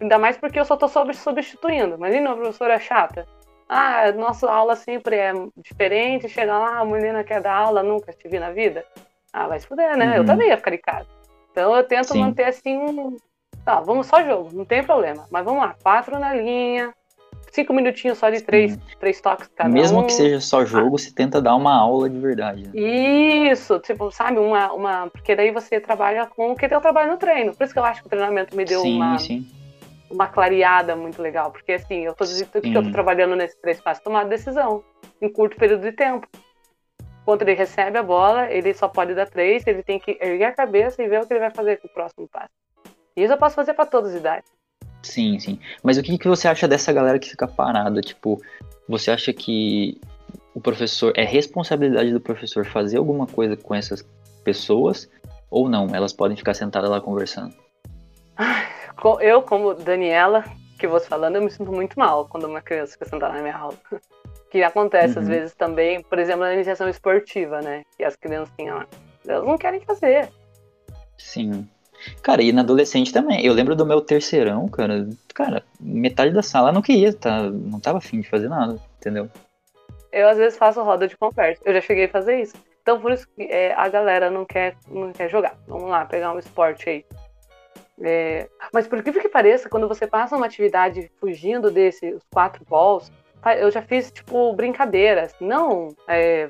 Ainda 0.02 0.18
mais 0.18 0.38
porque 0.38 0.60
eu 0.60 0.66
só 0.66 0.76
tô 0.76 0.88
substituindo. 0.88 1.96
Imagina 1.96 2.32
a 2.32 2.36
professora 2.36 2.80
chata 2.80 3.26
ah, 3.68 4.12
nossa 4.12 4.50
aula 4.52 4.76
sempre 4.76 5.16
é 5.16 5.34
diferente, 5.58 6.30
chega 6.30 6.58
lá, 6.58 6.80
a 6.80 6.86
menina 6.86 7.24
quer 7.24 7.42
dar 7.42 7.56
aula, 7.56 7.82
nunca 7.82 8.14
te 8.14 8.28
vi 8.28 8.40
na 8.40 8.52
vida. 8.52 8.86
Ah, 9.32 9.48
vai 9.48 9.60
se 9.60 9.68
fuder, 9.68 9.98
né? 9.98 10.12
Uhum. 10.12 10.14
Eu 10.18 10.26
também 10.26 10.50
ia 10.50 10.58
ficar 10.58 10.72
de 10.72 10.78
casa. 10.78 11.08
Então 11.52 11.76
eu 11.76 11.84
tento 11.84 12.14
Sim. 12.14 12.20
manter 12.20 12.46
assim 12.46 12.78
um. 12.78 13.18
Tá, 13.66 13.80
vamos 13.80 14.08
só 14.08 14.24
jogo, 14.24 14.50
não 14.54 14.66
tem 14.66 14.84
problema. 14.84 15.26
Mas 15.32 15.44
vamos 15.44 15.62
lá, 15.62 15.76
quatro 15.82 16.20
na 16.20 16.34
linha, 16.34 16.94
cinco 17.54 17.74
minutinhos 17.74 18.18
só 18.18 18.30
de 18.30 18.42
três, 18.42 18.78
três 19.00 19.22
toques 19.22 19.48
cada 19.56 19.70
Mesmo 19.70 20.02
um. 20.02 20.06
que 20.06 20.14
seja 20.14 20.42
só 20.42 20.66
jogo, 20.66 20.88
ah. 20.88 21.00
você 21.00 21.14
tenta 21.14 21.42
dar 21.42 21.56
uma 21.56 21.74
aula 21.74 22.10
de 22.10 22.20
verdade. 22.20 22.68
Né? 22.68 23.52
Isso, 23.52 23.80
tipo, 23.80 24.12
sabe, 24.12 24.40
uma, 24.40 24.74
uma. 24.74 25.10
Porque 25.10 25.36
daí 25.36 25.52
você 25.52 25.80
trabalha 25.80 26.26
com 26.26 26.52
o 26.52 26.56
que 26.56 26.66
eu 26.66 26.82
trabalho 26.82 27.12
no 27.12 27.18
treino. 27.18 27.56
Por 27.56 27.64
isso 27.64 27.74
que 27.74 27.80
eu 27.80 27.86
acho 27.86 28.02
que 28.02 28.08
o 28.08 28.10
treinamento 28.10 28.56
me 28.58 28.66
deu 28.66 28.82
sim, 28.82 28.96
uma. 28.96 29.18
Sim 29.20 29.48
uma 30.10 30.28
clareada 30.28 30.96
muito 30.96 31.20
legal, 31.20 31.52
porque 31.52 31.72
assim, 31.72 32.02
eu 32.02 32.14
tô, 32.14 32.24
tudo 32.24 32.62
que 32.62 32.78
eu 32.78 32.84
tô 32.84 32.92
trabalhando 32.92 33.36
nesse 33.36 33.60
três 33.60 33.82
passos, 33.82 34.04
tomar 34.04 34.26
decisão 34.26 34.84
em 35.20 35.28
curto 35.28 35.58
período 35.58 35.82
de 35.82 35.92
tempo. 35.92 36.28
Quando 37.26 37.42
ele 37.42 37.54
recebe 37.54 37.98
a 37.98 38.04
bola, 38.04 38.52
ele 38.52 38.74
só 38.74 38.88
pode 38.88 39.16
dar 39.16 39.28
três, 39.28 39.66
ele 39.66 39.82
tem 39.82 39.98
que 39.98 40.12
erguer 40.22 40.46
a 40.46 40.52
cabeça 40.52 41.02
e 41.02 41.08
ver 41.08 41.22
o 41.22 41.26
que 41.26 41.34
ele 41.34 41.40
vai 41.40 41.50
fazer 41.50 41.78
com 41.78 41.88
o 41.88 41.94
próximo 41.94 42.28
passo. 42.28 42.52
E 43.16 43.24
isso 43.24 43.34
eu 43.34 43.38
posso 43.38 43.56
fazer 43.56 43.74
para 43.74 43.86
todas 43.86 44.14
as 44.14 44.20
idades. 44.20 44.52
Sim, 45.04 45.38
sim. 45.38 45.60
Mas 45.84 45.98
o 45.98 46.04
que, 46.04 46.18
que 46.18 46.28
você 46.28 46.48
acha 46.48 46.68
dessa 46.68 46.92
galera 46.92 47.20
que 47.20 47.30
fica 47.30 47.48
parada? 47.48 48.02
Tipo, 48.02 48.42
você 48.88 49.12
acha 49.12 49.34
que 49.34 50.00
o 50.56 50.62
professor 50.62 51.14
é 51.16 51.24
responsabilidade 51.24 52.12
do 52.12 52.22
professor 52.22 52.66
fazer 52.66 52.98
alguma 52.98 53.28
coisa 53.28 53.58
com 53.58 53.76
essas 53.76 54.04
pessoas 54.44 55.10
ou 55.52 55.70
não? 55.70 55.94
Elas 55.94 56.14
podem 56.14 56.38
ficar 56.38 56.54
sentadas 56.54 56.90
lá 56.90 57.02
conversando? 57.02 57.54
eu, 59.20 59.42
como 59.42 59.74
Daniela, 59.74 60.46
que 60.80 60.88
vou 60.88 61.00
falando, 61.00 61.36
eu 61.36 61.42
me 61.42 61.52
sinto 61.52 61.72
muito 61.72 62.00
mal 62.00 62.26
quando 62.28 62.46
uma 62.46 62.62
criança 62.62 62.94
fica 62.94 63.06
sentada 63.06 63.34
na 63.34 63.42
minha 63.42 63.56
aula. 63.56 63.78
Que 64.50 64.62
acontece 64.62 65.18
uhum. 65.18 65.24
às 65.24 65.28
vezes 65.28 65.56
também, 65.56 66.04
por 66.04 66.20
exemplo, 66.20 66.42
na 66.42 66.54
iniciação 66.54 66.88
esportiva, 66.88 67.60
né? 67.60 67.84
Que 67.98 68.04
as 68.04 68.16
criancinhas 68.16 68.76
lá, 68.76 68.88
elas 69.28 69.48
não 69.48 69.58
querem 69.58 69.82
fazer. 69.82 70.30
Sim. 71.18 71.68
Cara, 72.22 72.42
e 72.42 72.52
na 72.52 72.62
adolescente 72.62 73.14
também. 73.14 73.46
Eu 73.46 73.54
lembro 73.54 73.76
do 73.76 73.86
meu 73.86 74.02
terceirão, 74.02 74.68
cara. 74.68 75.08
Cara, 75.34 75.64
metade 75.80 76.32
da 76.32 76.44
sala 76.44 76.72
não 76.72 76.82
queria, 76.82 77.14
tá, 77.14 77.50
não 77.50 77.80
tava 77.80 77.98
afim 77.98 78.22
de 78.22 78.30
fazer 78.30 78.50
nada, 78.50 78.80
entendeu? 79.00 79.30
eu 80.14 80.30
às 80.30 80.38
vezes 80.38 80.58
faço 80.58 80.82
roda 80.84 81.08
de 81.08 81.18
conversa. 81.18 81.62
Eu 81.66 81.74
já 81.74 81.82
cheguei 81.82 82.06
a 82.06 82.10
fazer 82.10 82.40
isso. 82.40 82.54
Então 82.82 83.02
por 83.02 83.12
isso 83.12 83.28
que 83.36 83.44
é, 83.44 83.74
a 83.74 83.90
galera 83.90 84.30
não 84.30 84.46
quer, 84.46 84.78
não 84.88 85.12
quer 85.12 85.30
jogar. 85.30 85.58
Vamos 85.68 85.90
lá, 85.90 86.06
pegar 86.06 86.32
um 86.32 86.40
esporte 86.40 86.88
aí. 86.88 87.06
É, 88.02 88.48
mas 88.72 88.88
por 88.88 89.00
incrível 89.00 89.22
que 89.22 89.30
pareça, 89.30 89.70
quando 89.70 89.88
você 89.88 90.06
passa 90.06 90.36
uma 90.36 90.46
atividade 90.46 91.12
fugindo 91.20 91.72
desses 91.72 92.22
quatro 92.32 92.64
balls, 92.66 93.12
eu 93.58 93.72
já 93.72 93.82
fiz 93.82 94.12
tipo 94.12 94.54
brincadeiras. 94.54 95.34
Não, 95.40 95.90
é, 96.08 96.50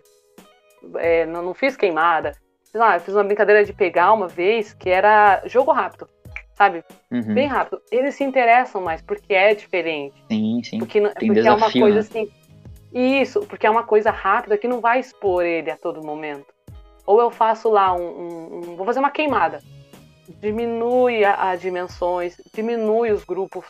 é, 0.98 1.26
não, 1.26 1.42
não, 1.42 1.54
fiz 1.54 1.78
queimada. 1.78 2.36
Lá, 2.74 2.96
eu 2.96 3.02
fiz 3.02 3.14
uma 3.14 3.24
brincadeira 3.24 3.64
de 3.64 3.74
pegar 3.74 4.14
uma 4.14 4.28
vez 4.28 4.74
que 4.74 4.90
era 4.90 5.42
jogo 5.46 5.72
rápido 5.72 6.08
sabe? 6.56 6.84
Uhum. 7.12 7.34
Bem 7.34 7.48
rápido. 7.48 7.82
Eles 7.92 8.16
se 8.16 8.24
interessam 8.24 8.82
mais 8.82 9.02
porque 9.02 9.34
é 9.34 9.54
diferente. 9.54 10.16
Sim, 10.32 10.62
sim. 10.64 10.80
Porque, 10.80 11.02
Tem 11.02 11.12
porque 11.12 11.34
desafio, 11.34 11.52
é 11.52 11.56
uma 11.56 11.72
coisa 11.72 11.96
né? 11.96 12.00
assim. 12.00 12.32
Isso, 12.94 13.40
porque 13.42 13.66
é 13.66 13.70
uma 13.70 13.84
coisa 13.84 14.12
rápida 14.12 14.58
que 14.58 14.68
não 14.68 14.80
vai 14.80 15.00
expor 15.00 15.44
ele 15.44 15.72
a 15.72 15.78
todo 15.78 16.06
momento. 16.06 16.46
Ou 17.06 17.20
eu 17.20 17.32
faço 17.32 17.70
lá 17.70 17.94
um. 17.94 18.02
um, 18.02 18.58
um 18.58 18.76
vou 18.76 18.86
fazer 18.86 19.00
uma 19.00 19.12
queimada. 19.12 19.62
Diminui 20.40 21.26
as 21.26 21.60
dimensões, 21.60 22.40
diminui 22.54 23.12
os 23.12 23.26
grupos. 23.26 23.66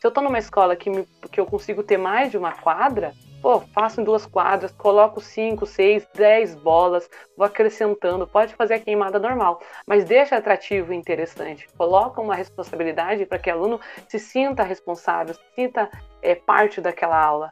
Se 0.00 0.06
eu 0.06 0.10
tô 0.10 0.20
numa 0.20 0.38
escola 0.38 0.74
que, 0.74 0.90
me, 0.90 1.06
que 1.30 1.38
eu 1.38 1.46
consigo 1.46 1.82
ter 1.82 1.96
mais 1.96 2.30
de 2.30 2.36
uma 2.36 2.52
quadra, 2.52 3.12
Pô, 3.42 3.58
faço 3.58 4.00
em 4.00 4.04
duas 4.04 4.24
quadras, 4.24 4.70
coloco 4.70 5.20
cinco, 5.20 5.66
seis, 5.66 6.06
dez 6.14 6.54
bolas, 6.54 7.10
vou 7.36 7.44
acrescentando. 7.44 8.24
Pode 8.24 8.54
fazer 8.54 8.74
a 8.74 8.78
queimada 8.78 9.18
normal, 9.18 9.60
mas 9.84 10.04
deixa 10.04 10.36
atrativo 10.36 10.92
e 10.92 10.96
interessante. 10.96 11.66
Coloca 11.76 12.20
uma 12.20 12.36
responsabilidade 12.36 13.26
para 13.26 13.40
que 13.40 13.50
o 13.50 13.52
aluno 13.52 13.80
se 14.06 14.20
sinta 14.20 14.62
responsável, 14.62 15.34
se 15.34 15.40
sinta 15.56 15.90
é, 16.22 16.36
parte 16.36 16.80
daquela 16.80 17.20
aula. 17.20 17.50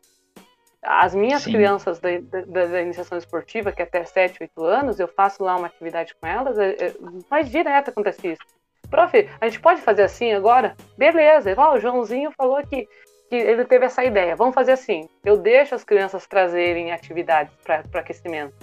As 0.80 1.12
minhas 1.12 1.42
Sim. 1.42 1.52
crianças 1.52 1.98
da, 1.98 2.08
da, 2.20 2.66
da, 2.66 2.80
iniciação 2.80 3.18
esportiva, 3.18 3.72
que 3.72 3.82
é 3.82 3.84
até 3.84 4.04
7, 4.04 4.38
8 4.42 4.64
anos, 4.64 5.00
eu 5.00 5.08
faço 5.08 5.42
lá 5.42 5.56
uma 5.56 5.66
atividade 5.66 6.14
com 6.14 6.26
elas, 6.26 6.56
é, 6.56 6.70
é, 6.70 6.94
mais 7.28 7.50
direto 7.50 7.90
acontece 7.90 8.28
isso. 8.28 8.42
Prof, 8.88 9.28
a 9.40 9.48
gente 9.48 9.60
pode 9.60 9.80
fazer 9.82 10.02
assim 10.02 10.32
agora? 10.32 10.76
Beleza. 10.96 11.52
Ó, 11.56 11.74
o 11.74 11.80
Joãozinho 11.80 12.32
falou 12.36 12.64
que 12.66 12.88
que 13.30 13.36
ele 13.36 13.64
teve 13.64 13.86
essa 13.86 14.04
ideia. 14.04 14.34
Vamos 14.34 14.54
fazer 14.54 14.72
assim: 14.72 15.08
eu 15.24 15.38
deixo 15.38 15.74
as 15.74 15.84
crianças 15.84 16.26
trazerem 16.26 16.92
atividades 16.92 17.54
para 17.62 17.84
aquecimento. 17.94 18.54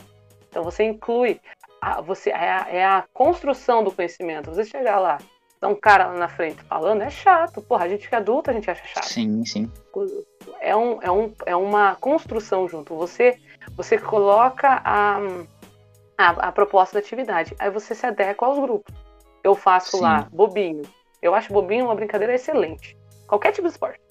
Então 0.49 0.61
você 0.63 0.83
inclui, 0.83 1.39
a, 1.81 2.01
você 2.01 2.29
é 2.29 2.51
a, 2.51 2.67
é 2.69 2.85
a, 2.85 3.05
construção 3.13 3.83
do 3.83 3.91
conhecimento. 3.91 4.51
Você 4.51 4.65
chegar 4.65 4.99
lá, 4.99 5.19
tá 5.59 5.69
um 5.69 5.75
cara 5.75 6.07
lá 6.07 6.15
na 6.15 6.27
frente 6.27 6.61
falando, 6.63 7.01
é 7.01 7.09
chato. 7.09 7.61
Porra, 7.61 7.85
a 7.85 7.89
gente 7.89 8.09
que 8.09 8.13
é 8.13 8.17
adulto, 8.17 8.49
a 8.49 8.53
gente 8.53 8.69
acha 8.69 8.85
chato. 8.85 9.05
Sim, 9.05 9.45
sim. 9.45 9.71
É, 10.59 10.75
um, 10.75 11.01
é, 11.01 11.09
um, 11.09 11.33
é 11.45 11.55
uma 11.55 11.95
construção 11.95 12.67
junto. 12.67 12.93
Você, 12.95 13.39
você 13.71 13.97
coloca 13.97 14.81
a, 14.83 15.19
a, 16.17 16.29
a 16.29 16.51
proposta 16.51 16.95
da 16.95 16.99
atividade, 16.99 17.55
aí 17.57 17.69
você 17.69 17.95
se 17.95 18.05
adequa 18.05 18.45
aos 18.45 18.59
grupos. 18.59 18.93
Eu 19.43 19.55
faço 19.55 19.97
sim. 19.97 20.03
lá 20.03 20.27
bobinho. 20.29 20.81
Eu 21.21 21.33
acho 21.33 21.53
bobinho 21.53 21.85
uma 21.85 21.95
brincadeira 21.95 22.35
excelente. 22.35 22.97
Qualquer 23.27 23.51
tipo 23.51 23.67
de 23.67 23.73
esporte. 23.73 24.06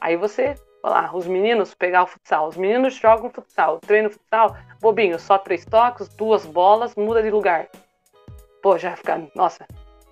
Aí 0.00 0.16
você, 0.16 0.54
lá, 0.82 1.10
os 1.14 1.26
meninos 1.26 1.74
pegar 1.74 2.02
o 2.02 2.06
futsal, 2.06 2.48
os 2.48 2.56
meninos 2.56 2.94
jogam 2.94 3.30
futsal, 3.30 3.78
treino 3.78 4.10
futsal, 4.10 4.56
bobinho, 4.80 5.18
só 5.18 5.38
três 5.38 5.64
toques, 5.64 6.08
duas 6.08 6.44
bolas, 6.44 6.94
muda 6.94 7.22
de 7.22 7.30
lugar. 7.30 7.68
Pô, 8.62 8.78
já 8.78 8.96
fica, 8.96 9.22
nossa, 9.34 9.66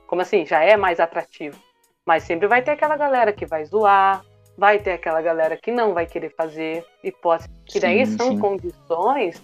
como 0.07 0.23
assim? 0.23 0.45
Já 0.45 0.63
é 0.63 0.77
mais 0.77 1.01
atrativo. 1.01 1.59
Mas 2.05 2.25
sempre 2.25 2.47
vai 2.47 2.63
ter 2.63 2.73
aquela 2.73 2.97
galera 2.97 3.33
que 3.33 3.47
vai 3.47 3.65
zoar, 3.65 4.25
vai 4.59 4.79
ter 4.79 4.93
aquela 4.93 5.23
galera 5.23 5.57
que 5.57 5.71
não 5.71 5.95
vai 5.95 6.05
querer 6.07 6.35
fazer 6.37 6.85
hipótese. 7.03 7.49
Que 7.65 7.81
daí 7.81 8.05
sim, 8.05 8.17
são 8.17 8.33
sim. 8.33 8.39
condições 8.39 9.43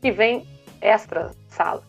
que 0.00 0.12
vem 0.12 0.46
extra 0.80 1.30
sala. 1.48 1.82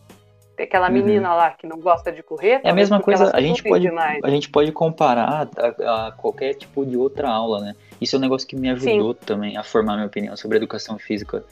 Tem 0.56 0.64
aquela 0.64 0.88
uhum. 0.88 0.94
menina 0.94 1.30
uhum. 1.30 1.36
lá 1.36 1.50
que 1.50 1.66
não 1.66 1.78
gosta 1.78 2.10
de 2.10 2.22
correr. 2.22 2.60
É 2.64 2.70
a 2.70 2.74
mesma 2.74 3.00
coisa, 3.00 3.30
a 3.32 3.40
gente, 3.40 3.62
pode, 3.62 3.86
a 3.88 4.30
gente 4.30 4.48
pode 4.48 4.72
comparar 4.72 5.48
a, 5.56 6.06
a, 6.06 6.12
qualquer 6.12 6.54
tipo 6.54 6.84
de 6.84 6.96
outra 6.96 7.30
aula, 7.30 7.60
né? 7.60 7.76
Isso 8.00 8.16
é 8.16 8.18
um 8.18 8.22
negócio 8.22 8.46
que 8.46 8.56
me 8.56 8.68
ajudou 8.70 9.14
Sim. 9.14 9.20
também 9.24 9.56
a 9.56 9.62
formar 9.62 9.94
minha 9.94 10.06
opinião 10.06 10.36
sobre 10.36 10.56
educação 10.56 10.98
física 10.98 11.44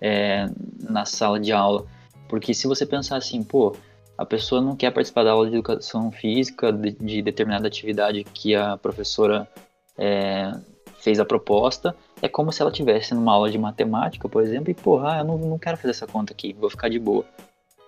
é, 0.00 0.46
na 0.78 1.04
sala 1.04 1.40
de 1.40 1.52
aula. 1.52 1.86
Porque 2.28 2.52
se 2.52 2.66
você 2.66 2.84
pensar 2.84 3.16
assim, 3.16 3.42
pô, 3.42 3.74
a 4.18 4.24
pessoa 4.24 4.60
não 4.60 4.76
quer 4.76 4.90
participar 4.90 5.24
da 5.24 5.32
aula 5.32 5.48
de 5.48 5.54
educação 5.54 6.10
física, 6.10 6.72
de, 6.72 6.92
de 6.92 7.22
determinada 7.22 7.66
atividade 7.66 8.24
que 8.24 8.54
a 8.54 8.76
professora 8.76 9.48
é, 9.96 10.52
fez 10.98 11.20
a 11.20 11.24
proposta, 11.24 11.94
é 12.20 12.28
como 12.28 12.50
se 12.50 12.62
ela 12.62 12.70
tivesse 12.70 13.14
numa 13.14 13.32
aula 13.32 13.50
de 13.50 13.58
matemática, 13.58 14.28
por 14.28 14.42
exemplo, 14.42 14.70
e, 14.70 14.74
porra, 14.74 15.14
ah, 15.14 15.18
eu 15.18 15.24
não, 15.24 15.38
não 15.38 15.58
quero 15.58 15.76
fazer 15.76 15.90
essa 15.90 16.06
conta 16.06 16.32
aqui, 16.32 16.52
vou 16.52 16.70
ficar 16.70 16.88
de 16.88 16.98
boa. 16.98 17.24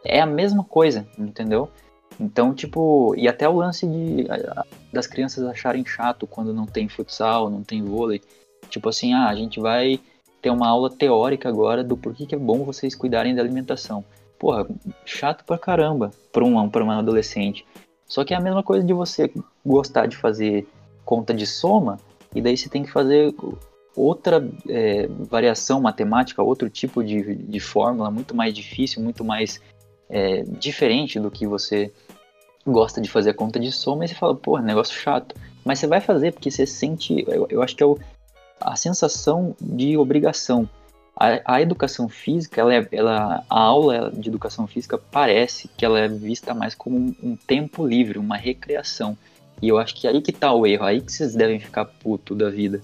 É 0.04 0.20
a 0.20 0.26
mesma 0.26 0.62
coisa, 0.62 1.06
entendeu? 1.18 1.68
Então, 2.20 2.52
tipo, 2.52 3.14
e 3.16 3.28
até 3.28 3.48
o 3.48 3.56
lance 3.56 3.86
de 3.86 4.26
das 4.92 5.06
crianças 5.06 5.44
acharem 5.44 5.84
chato 5.86 6.26
quando 6.26 6.52
não 6.52 6.66
tem 6.66 6.88
futsal, 6.88 7.48
não 7.48 7.62
tem 7.62 7.82
vôlei. 7.82 8.20
Tipo 8.68 8.88
assim, 8.88 9.12
ah, 9.12 9.28
a 9.28 9.34
gente 9.34 9.60
vai 9.60 10.00
ter 10.42 10.50
uma 10.50 10.68
aula 10.68 10.90
teórica 10.90 11.48
agora 11.48 11.84
do 11.84 11.96
porquê 11.96 12.26
que 12.26 12.34
é 12.34 12.38
bom 12.38 12.64
vocês 12.64 12.94
cuidarem 12.94 13.34
da 13.34 13.42
alimentação. 13.42 14.04
Porra, 14.38 14.66
chato 15.04 15.44
pra 15.44 15.58
caramba 15.58 16.10
pra 16.32 16.44
um, 16.44 16.68
pra 16.68 16.84
um 16.84 16.90
adolescente. 16.90 17.64
Só 18.06 18.24
que 18.24 18.32
é 18.32 18.36
a 18.36 18.40
mesma 18.40 18.62
coisa 18.62 18.84
de 18.84 18.92
você 18.92 19.30
gostar 19.64 20.06
de 20.06 20.16
fazer 20.16 20.66
conta 21.04 21.32
de 21.32 21.46
soma, 21.46 21.98
e 22.34 22.40
daí 22.40 22.56
você 22.56 22.68
tem 22.68 22.82
que 22.82 22.90
fazer 22.90 23.34
outra 23.96 24.46
é, 24.68 25.06
variação 25.08 25.80
matemática, 25.80 26.42
outro 26.42 26.68
tipo 26.68 27.02
de, 27.02 27.34
de 27.34 27.60
fórmula, 27.60 28.10
muito 28.10 28.34
mais 28.34 28.54
difícil, 28.54 29.02
muito 29.02 29.24
mais 29.24 29.60
é, 30.08 30.42
diferente 30.42 31.18
do 31.18 31.30
que 31.30 31.46
você 31.46 31.92
gosta 32.70 33.00
de 33.00 33.10
fazer 33.10 33.30
a 33.30 33.34
conta 33.34 33.58
de 33.58 33.72
soma 33.72 34.04
e 34.04 34.08
você 34.08 34.14
fala, 34.14 34.34
pô, 34.34 34.58
negócio 34.58 34.94
chato. 34.94 35.34
Mas 35.64 35.78
você 35.78 35.86
vai 35.86 36.00
fazer 36.00 36.32
porque 36.32 36.50
você 36.50 36.66
sente, 36.66 37.24
eu, 37.26 37.46
eu 37.50 37.62
acho 37.62 37.74
que 37.74 37.82
é 37.82 37.86
o, 37.86 37.98
a 38.60 38.76
sensação 38.76 39.54
de 39.60 39.96
obrigação. 39.96 40.68
A, 41.16 41.56
a 41.56 41.62
educação 41.62 42.08
física, 42.08 42.60
ela, 42.60 42.74
é, 42.74 42.88
ela, 42.92 43.44
a 43.50 43.60
aula 43.60 44.10
de 44.10 44.28
educação 44.28 44.66
física 44.66 44.96
parece 44.96 45.68
que 45.76 45.84
ela 45.84 45.98
é 45.98 46.08
vista 46.08 46.54
mais 46.54 46.74
como 46.74 46.96
um, 46.96 47.14
um 47.22 47.36
tempo 47.36 47.86
livre, 47.86 48.18
uma 48.18 48.36
recreação. 48.36 49.16
E 49.60 49.68
eu 49.68 49.78
acho 49.78 49.94
que 49.94 50.06
aí 50.06 50.22
que 50.22 50.32
tá 50.32 50.52
o 50.52 50.66
erro, 50.66 50.84
aí 50.84 51.00
que 51.00 51.12
vocês 51.12 51.34
devem 51.34 51.58
ficar 51.58 51.84
puto 51.84 52.34
da 52.34 52.48
vida. 52.48 52.80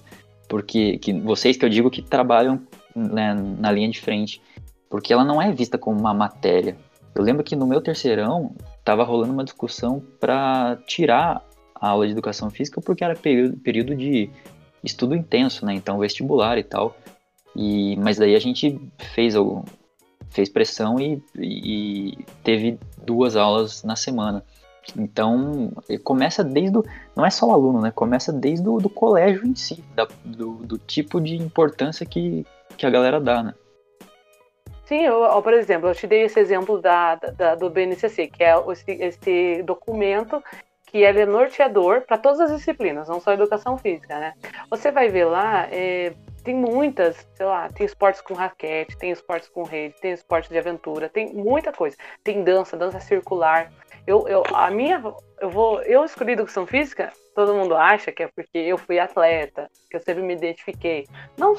Porque 0.47 0.97
que 0.97 1.13
vocês 1.13 1.55
que 1.55 1.63
eu 1.63 1.69
digo 1.69 1.89
que 1.89 2.01
trabalham 2.01 2.61
né, 2.95 3.33
na 3.33 3.71
linha 3.71 3.89
de 3.89 4.01
frente. 4.01 4.41
Porque 4.89 5.13
ela 5.13 5.23
não 5.23 5.41
é 5.41 5.51
vista 5.51 5.77
como 5.77 5.99
uma 5.99 6.13
matéria. 6.13 6.77
Eu 7.13 7.23
lembro 7.23 7.43
que 7.43 7.55
no 7.55 7.65
meu 7.65 7.81
terceirão, 7.81 8.53
estava 8.85 9.03
rolando 9.03 9.33
uma 9.33 9.43
discussão 9.43 9.99
para 10.19 10.77
tirar 10.85 11.43
a 11.73 11.89
aula 11.89 12.05
de 12.05 12.11
educação 12.11 12.51
física 12.51 12.79
porque 12.79 13.03
era 13.03 13.15
período, 13.15 13.57
período 13.57 13.95
de 13.95 14.29
estudo 14.83 15.15
intenso, 15.15 15.65
né? 15.65 15.73
Então 15.73 15.97
vestibular 15.97 16.59
e 16.59 16.63
tal. 16.63 16.95
E 17.55 17.95
mas 17.97 18.17
daí 18.17 18.35
a 18.35 18.39
gente 18.39 18.79
fez 19.15 19.33
fez 20.29 20.49
pressão 20.49 20.99
e, 20.99 21.19
e 21.35 22.25
teve 22.43 22.77
duas 23.03 23.35
aulas 23.35 23.83
na 23.83 23.95
semana. 23.95 24.43
Então 24.95 25.71
começa 26.03 26.43
desde 26.43 26.77
o, 26.77 26.85
não 27.15 27.25
é 27.25 27.31
só 27.31 27.47
o 27.47 27.53
aluno, 27.53 27.81
né? 27.81 27.89
Começa 27.89 28.31
desde 28.31 28.69
o 28.69 28.77
do 28.77 28.89
colégio 28.89 29.47
em 29.47 29.55
si, 29.55 29.83
da, 29.95 30.07
do, 30.23 30.57
do 30.57 30.77
tipo 30.77 31.19
de 31.19 31.35
importância 31.35 32.05
que, 32.05 32.45
que 32.77 32.85
a 32.85 32.89
galera 32.91 33.19
dá, 33.19 33.41
né? 33.41 33.55
Sim, 34.85 35.01
eu, 35.01 35.41
por 35.41 35.53
exemplo, 35.53 35.89
eu 35.89 35.95
te 35.95 36.05
dei 36.05 36.23
esse 36.23 36.39
exemplo 36.39 36.79
da, 36.79 37.15
da 37.15 37.55
do 37.55 37.69
BNCC, 37.69 38.27
que 38.27 38.43
é 38.43 38.53
esse, 38.71 38.91
esse 38.91 39.63
documento 39.63 40.43
que 40.85 40.99
ele 40.99 41.21
é 41.21 41.25
norteador 41.25 42.01
para 42.01 42.17
todas 42.17 42.39
as 42.39 42.51
disciplinas, 42.51 43.09
não 43.09 43.19
só 43.19 43.33
educação 43.33 43.77
física, 43.77 44.17
né? 44.19 44.33
Você 44.69 44.91
vai 44.91 45.09
ver 45.09 45.25
lá, 45.25 45.67
é, 45.71 46.13
tem 46.43 46.53
muitas, 46.53 47.27
sei 47.33 47.45
lá, 47.45 47.67
tem 47.69 47.85
esportes 47.85 48.21
com 48.21 48.35
raquete, 48.35 48.95
tem 48.95 49.09
esportes 49.09 49.49
com 49.49 49.63
rede, 49.63 49.95
tem 49.99 50.11
esportes 50.11 50.51
de 50.51 50.57
aventura, 50.57 51.09
tem 51.09 51.33
muita 51.33 51.73
coisa. 51.73 51.97
Tem 52.23 52.43
dança, 52.43 52.77
dança 52.77 52.99
circular. 52.99 53.73
Eu, 54.05 54.27
eu, 54.27 54.43
a 54.53 54.69
minha, 54.69 55.01
eu 55.41 55.49
vou, 55.49 55.81
eu 55.81 56.05
escolhi 56.05 56.33
educação 56.33 56.67
física, 56.67 57.11
todo 57.33 57.55
mundo 57.55 57.75
acha 57.75 58.11
que 58.11 58.21
é 58.21 58.27
porque 58.27 58.59
eu 58.59 58.77
fui 58.77 58.99
atleta, 58.99 59.67
que 59.89 59.97
eu 59.97 59.99
sempre 59.99 60.21
me 60.21 60.35
identifiquei. 60.35 61.07
Não, 61.35 61.55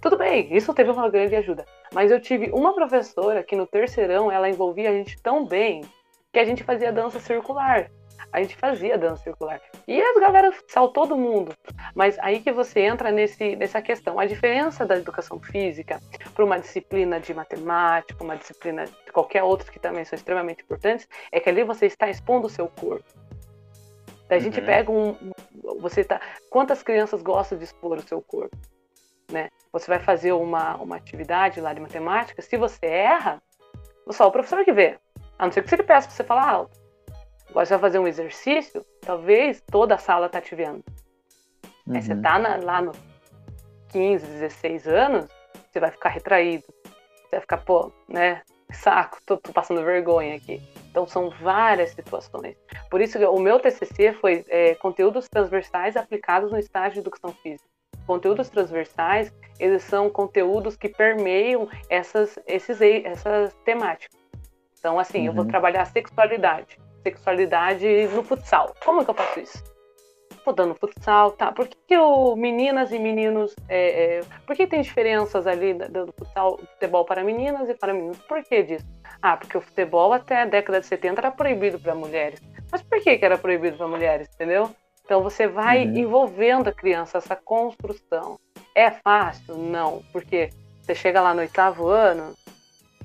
tudo 0.00 0.16
bem, 0.16 0.54
isso 0.56 0.72
teve 0.72 0.92
uma 0.92 1.10
grande 1.10 1.34
ajuda. 1.34 1.66
Mas 1.92 2.10
eu 2.10 2.20
tive 2.20 2.50
uma 2.50 2.74
professora 2.74 3.42
que 3.42 3.56
no 3.56 3.66
terceirão 3.66 4.30
ela 4.30 4.48
envolvia 4.48 4.90
a 4.90 4.92
gente 4.92 5.20
tão 5.20 5.44
bem 5.44 5.82
que 6.32 6.38
a 6.38 6.44
gente 6.44 6.62
fazia 6.62 6.92
dança 6.92 7.18
circular. 7.18 7.90
A 8.32 8.42
gente 8.42 8.56
fazia 8.56 8.98
dança 8.98 9.22
circular. 9.22 9.60
E 9.86 10.00
as 10.00 10.20
galera 10.20 10.52
saltou 10.66 11.06
do 11.06 11.16
mundo. 11.16 11.54
Mas 11.94 12.18
aí 12.18 12.40
que 12.40 12.52
você 12.52 12.80
entra 12.80 13.10
nesse, 13.10 13.56
nessa 13.56 13.80
questão. 13.80 14.18
A 14.18 14.26
diferença 14.26 14.84
da 14.84 14.96
educação 14.96 15.40
física 15.40 16.00
para 16.34 16.44
uma 16.44 16.58
disciplina 16.58 17.18
de 17.18 17.32
matemática, 17.32 18.22
uma 18.22 18.36
disciplina 18.36 18.84
de 18.84 19.12
qualquer 19.12 19.42
outra 19.42 19.70
que 19.72 19.78
também 19.78 20.04
são 20.04 20.16
extremamente 20.16 20.62
importantes, 20.62 21.08
é 21.32 21.40
que 21.40 21.48
ali 21.48 21.64
você 21.64 21.86
está 21.86 22.10
expondo 22.10 22.48
o 22.48 22.50
seu 22.50 22.68
corpo. 22.68 23.04
A 24.28 24.38
gente 24.38 24.60
uhum. 24.60 24.66
pega 24.66 24.92
um. 24.92 25.16
Você 25.80 26.04
tá. 26.04 26.20
Quantas 26.50 26.82
crianças 26.82 27.22
gostam 27.22 27.56
de 27.56 27.64
expor 27.64 27.96
o 27.96 28.06
seu 28.06 28.20
corpo? 28.20 28.54
né? 29.30 29.48
Você 29.72 29.86
vai 29.86 29.98
fazer 29.98 30.32
uma, 30.32 30.76
uma 30.76 30.96
atividade 30.96 31.60
lá 31.60 31.72
de 31.72 31.80
matemática, 31.80 32.42
se 32.42 32.56
você 32.56 32.86
erra, 32.86 33.42
só 34.10 34.26
o 34.26 34.32
professor 34.32 34.64
que 34.64 34.72
vê. 34.72 34.98
A 35.38 35.44
não 35.44 35.52
ser 35.52 35.62
que 35.62 35.70
você 35.70 35.76
peça 35.82 36.08
para 36.08 36.16
você 36.16 36.24
falar 36.24 36.48
alto. 36.48 36.78
Agora 37.50 37.64
você 37.64 37.74
vai 37.74 37.80
fazer 37.80 37.98
um 37.98 38.06
exercício, 38.06 38.84
talvez 39.00 39.62
toda 39.70 39.94
a 39.94 39.98
sala 39.98 40.28
tá 40.28 40.40
te 40.40 40.54
vendo. 40.54 40.82
Uhum. 41.86 41.94
Aí 41.94 42.02
você 42.02 42.12
uhum. 42.12 42.22
tá 42.22 42.38
na, 42.38 42.56
lá 42.56 42.82
no 42.82 42.92
15, 43.88 44.26
16 44.26 44.86
anos, 44.86 45.26
você 45.70 45.80
vai 45.80 45.90
ficar 45.90 46.10
retraído. 46.10 46.64
Você 46.64 47.30
vai 47.32 47.40
ficar, 47.40 47.58
pô, 47.58 47.92
né? 48.08 48.42
Saco, 48.72 49.18
tô, 49.24 49.38
tô 49.38 49.52
passando 49.52 49.82
vergonha 49.82 50.36
aqui. 50.36 50.60
Então 50.90 51.06
são 51.06 51.30
várias 51.30 51.90
situações. 51.90 52.56
Por 52.90 53.00
isso 53.00 53.18
o 53.30 53.40
meu 53.40 53.58
TCC 53.58 54.12
foi 54.14 54.44
é, 54.48 54.74
conteúdos 54.74 55.26
transversais 55.28 55.96
aplicados 55.96 56.50
no 56.50 56.58
estágio 56.58 56.94
de 56.94 57.00
educação 57.00 57.32
física. 57.32 57.68
Conteúdos 58.08 58.48
transversais, 58.48 59.30
eles 59.60 59.82
são 59.82 60.08
conteúdos 60.08 60.76
que 60.76 60.88
permeiam 60.88 61.68
essas, 61.90 62.38
esses, 62.46 62.80
essas 62.80 63.52
temáticas. 63.66 64.18
Então, 64.78 64.98
assim, 64.98 65.20
uhum. 65.20 65.26
eu 65.26 65.32
vou 65.34 65.44
uhum. 65.44 65.50
trabalhar 65.50 65.84
sexualidade. 65.84 66.78
Sexualidade 67.02 68.06
no 68.08 68.22
futsal. 68.22 68.74
Como 68.82 69.02
é 69.02 69.04
que 69.04 69.10
eu 69.10 69.14
faço 69.14 69.40
isso? 69.40 69.62
Vou 70.42 70.74
futsal, 70.76 71.32
tá? 71.32 71.52
Por 71.52 71.68
que, 71.68 71.76
que 71.86 71.98
o 71.98 72.34
meninas 72.34 72.92
e 72.92 72.98
meninos. 72.98 73.54
É, 73.68 74.20
é, 74.20 74.20
por 74.46 74.56
que 74.56 74.66
tem 74.66 74.80
diferenças 74.80 75.46
ali 75.46 75.74
do 75.74 76.10
futsal, 76.18 76.56
futebol 76.56 77.04
para 77.04 77.22
meninas 77.22 77.68
e 77.68 77.74
para 77.74 77.92
meninos? 77.92 78.16
Por 78.20 78.42
que 78.42 78.62
disso? 78.62 78.86
Ah, 79.20 79.36
porque 79.36 79.58
o 79.58 79.60
futebol 79.60 80.14
até 80.14 80.40
a 80.40 80.46
década 80.46 80.80
de 80.80 80.86
70 80.86 81.20
era 81.20 81.30
proibido 81.30 81.78
para 81.78 81.94
mulheres. 81.94 82.40
Mas 82.72 82.80
por 82.80 83.02
que, 83.02 83.18
que 83.18 83.24
era 83.24 83.36
proibido 83.36 83.76
para 83.76 83.86
mulheres, 83.86 84.30
entendeu? 84.32 84.74
Então 85.08 85.22
você 85.22 85.48
vai 85.48 85.86
uhum. 85.86 85.96
envolvendo 85.96 86.68
a 86.68 86.72
criança 86.72 87.16
essa 87.16 87.34
construção. 87.34 88.38
É 88.74 88.90
fácil? 88.90 89.56
Não, 89.56 90.02
porque 90.12 90.50
você 90.82 90.94
chega 90.94 91.22
lá 91.22 91.32
no 91.32 91.40
oitavo 91.40 91.88
ano, 91.88 92.34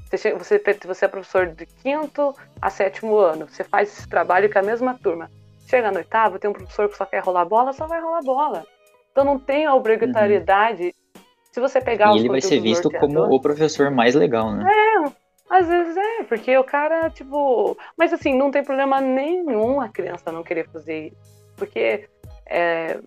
você, 0.09 0.17
chega, 0.17 0.37
você, 0.37 0.61
você 0.85 1.05
é 1.05 1.07
professor 1.07 1.47
de 1.47 1.65
quinto 1.65 2.35
a 2.61 2.69
sétimo 2.69 3.15
ano, 3.15 3.47
você 3.47 3.63
faz 3.63 3.97
esse 3.97 4.05
trabalho 4.05 4.51
com 4.51 4.59
a 4.59 4.61
mesma 4.61 4.99
turma. 5.01 5.31
Chega 5.65 5.91
no 5.91 5.97
oitavo, 5.99 6.37
tem 6.37 6.49
um 6.49 6.53
professor 6.53 6.89
que 6.89 6.97
só 6.97 7.05
quer 7.05 7.23
rolar 7.23 7.45
bola, 7.45 7.71
só 7.71 7.87
vai 7.87 8.01
rolar 8.01 8.21
bola. 8.21 8.65
Então 9.09 9.23
não 9.23 9.39
tem 9.39 9.65
a 9.65 9.73
obrigatoriedade. 9.73 10.93
Uhum. 11.15 11.21
Se 11.53 11.61
você 11.61 11.79
pegar 11.79 12.13
e 12.13 12.17
ele 12.17 12.27
vai 12.27 12.41
ser 12.41 12.59
visto 12.59 12.91
como 12.91 13.33
o 13.33 13.39
professor 13.39 13.89
mais 13.89 14.13
legal, 14.13 14.51
né? 14.51 14.69
É, 14.69 15.11
às 15.49 15.69
vezes 15.69 15.95
é, 15.95 16.23
porque 16.23 16.57
o 16.57 16.65
cara, 16.65 17.09
tipo. 17.09 17.77
Mas 17.97 18.11
assim, 18.11 18.37
não 18.37 18.51
tem 18.51 18.61
problema 18.61 18.99
nenhum 18.99 19.79
a 19.79 19.87
criança 19.87 20.33
não 20.33 20.43
querer 20.43 20.67
fazer 20.67 21.07
isso. 21.07 21.42
Porque 21.63 22.09
é, 22.45 22.99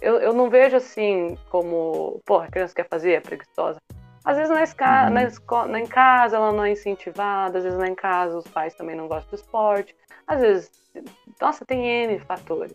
eu, 0.00 0.14
eu 0.16 0.32
não 0.32 0.48
vejo 0.48 0.76
assim 0.76 1.36
como, 1.50 2.22
porra, 2.24 2.46
a 2.46 2.50
criança 2.50 2.74
quer 2.74 2.88
fazer, 2.88 3.12
é 3.12 3.20
preguiçosa. 3.20 3.78
Às 4.24 4.36
vezes 4.36 4.50
na, 4.50 4.62
esca 4.62 5.04
uhum. 5.06 5.10
na, 5.10 5.24
escola, 5.24 5.68
na, 5.68 5.80
em 5.80 5.86
casa 5.86 6.36
ela 6.36 6.52
não 6.52 6.64
é 6.64 6.72
incentivada, 6.72 7.58
às 7.58 7.64
vezes 7.64 7.78
lá 7.78 7.86
em 7.86 7.94
casa 7.94 8.38
os 8.38 8.46
pais 8.46 8.74
também 8.74 8.96
não 8.96 9.06
gostam 9.06 9.30
do 9.30 9.36
esporte. 9.36 9.94
Às 10.26 10.40
vezes, 10.40 10.70
nossa, 11.40 11.66
tem 11.66 11.86
N 11.86 12.18
fatores. 12.20 12.72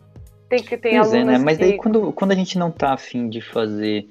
Tem 0.50 0.62
que 0.62 0.78
ter 0.78 0.92
pois 0.92 1.14
é, 1.14 1.24
né? 1.24 1.40
Mas 1.40 1.58
que... 1.58 1.64
daí 1.64 1.78
quando, 1.78 2.14
quando 2.14 2.32
a 2.32 2.36
gente 2.36 2.58
não 2.60 2.72
tá 2.72 2.94
afim 2.94 3.28
de 3.28 3.42
fazer 3.42 4.08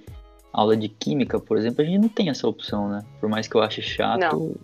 aula 0.53 0.77
de 0.77 0.89
química, 0.89 1.39
por 1.39 1.57
exemplo, 1.57 1.83
a 1.83 1.85
gente 1.85 2.01
não 2.01 2.09
tem 2.09 2.31
essa 2.31 2.49
opção, 2.49 2.89
né? 2.89 3.05
Por 3.21 3.29
mais 3.29 3.47
que 3.47 3.55
eu 3.55 3.63
ache 3.63 3.81
chato, 3.81 4.21
não. 4.21 4.55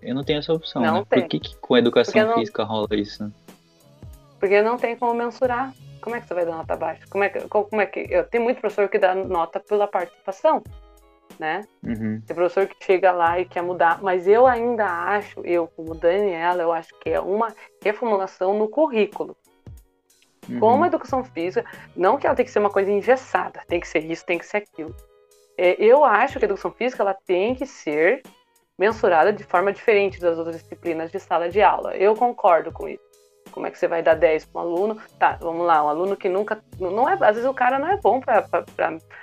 eu 0.00 0.14
não 0.14 0.24
tenho 0.24 0.38
essa 0.38 0.52
opção, 0.52 0.80
não 0.80 0.94
né? 0.94 1.04
Tem. 1.10 1.20
Por 1.20 1.28
que, 1.28 1.40
que 1.40 1.56
com 1.56 1.74
a 1.74 1.78
educação 1.78 2.34
física 2.34 2.64
rola 2.64 2.88
isso? 2.92 3.30
Porque 4.40 4.62
não 4.62 4.76
tem 4.76 4.96
como 4.96 5.14
mensurar. 5.14 5.72
Como 6.00 6.16
é 6.16 6.20
que 6.20 6.28
você 6.28 6.34
vai 6.34 6.44
dar 6.44 6.56
nota 6.56 6.76
baixa? 6.76 7.04
Como 7.08 7.24
é 7.24 7.28
que, 7.28 7.40
como 7.48 7.80
é 7.80 7.86
que 7.86 8.06
eu 8.10 8.24
tenho 8.24 8.44
muito 8.44 8.60
professor 8.60 8.88
que 8.88 8.98
dá 8.98 9.14
nota 9.14 9.60
pela 9.60 9.86
participação, 9.86 10.62
né? 11.38 11.62
Uhum. 11.82 12.20
Tem 12.20 12.36
professor 12.36 12.66
que 12.66 12.76
chega 12.84 13.12
lá 13.12 13.38
e 13.40 13.44
quer 13.44 13.62
mudar, 13.62 14.02
mas 14.02 14.26
eu 14.26 14.46
ainda 14.46 14.86
acho, 14.86 15.40
eu 15.44 15.66
como 15.68 15.94
Daniela, 15.94 16.62
eu 16.62 16.72
acho 16.72 16.98
que 17.00 17.10
é 17.10 17.20
uma 17.20 17.54
reformulação 17.82 18.58
no 18.58 18.68
currículo. 18.68 19.36
Uhum. 20.48 20.60
Como 20.60 20.84
a 20.84 20.86
educação 20.86 21.24
física, 21.24 21.68
não 21.96 22.16
que 22.16 22.26
ela 22.26 22.36
tem 22.36 22.44
que 22.44 22.52
ser 22.52 22.60
uma 22.60 22.70
coisa 22.70 22.90
engessada, 22.90 23.62
tem 23.66 23.80
que 23.80 23.88
ser 23.88 24.04
isso, 24.04 24.24
tem 24.24 24.38
que 24.38 24.46
ser 24.46 24.58
aquilo. 24.58 24.94
É, 25.58 25.82
eu 25.82 26.04
acho 26.04 26.38
que 26.38 26.44
a 26.44 26.48
educação 26.48 26.70
física 26.70 27.02
ela 27.02 27.14
tem 27.14 27.54
que 27.54 27.66
ser 27.66 28.22
mensurada 28.78 29.32
de 29.32 29.42
forma 29.44 29.72
diferente 29.72 30.20
das 30.20 30.36
outras 30.38 30.60
disciplinas 30.62 31.10
de 31.10 31.18
sala 31.18 31.48
de 31.48 31.62
aula. 31.62 31.96
Eu 31.96 32.14
concordo 32.14 32.70
com 32.70 32.88
isso. 32.88 33.05
Como 33.56 33.66
é 33.66 33.70
que 33.70 33.78
você 33.78 33.88
vai 33.88 34.02
dar 34.02 34.12
10 34.12 34.44
para 34.44 34.60
um 34.60 34.64
aluno? 34.64 34.98
Tá, 35.18 35.38
vamos 35.40 35.66
lá, 35.66 35.82
um 35.82 35.88
aluno 35.88 36.14
que 36.14 36.28
nunca. 36.28 36.62
Não 36.78 37.08
é, 37.08 37.14
às 37.14 37.36
vezes 37.36 37.46
o 37.46 37.54
cara 37.54 37.78
não 37.78 37.88
é 37.88 37.96
bom 37.96 38.20
para. 38.20 38.46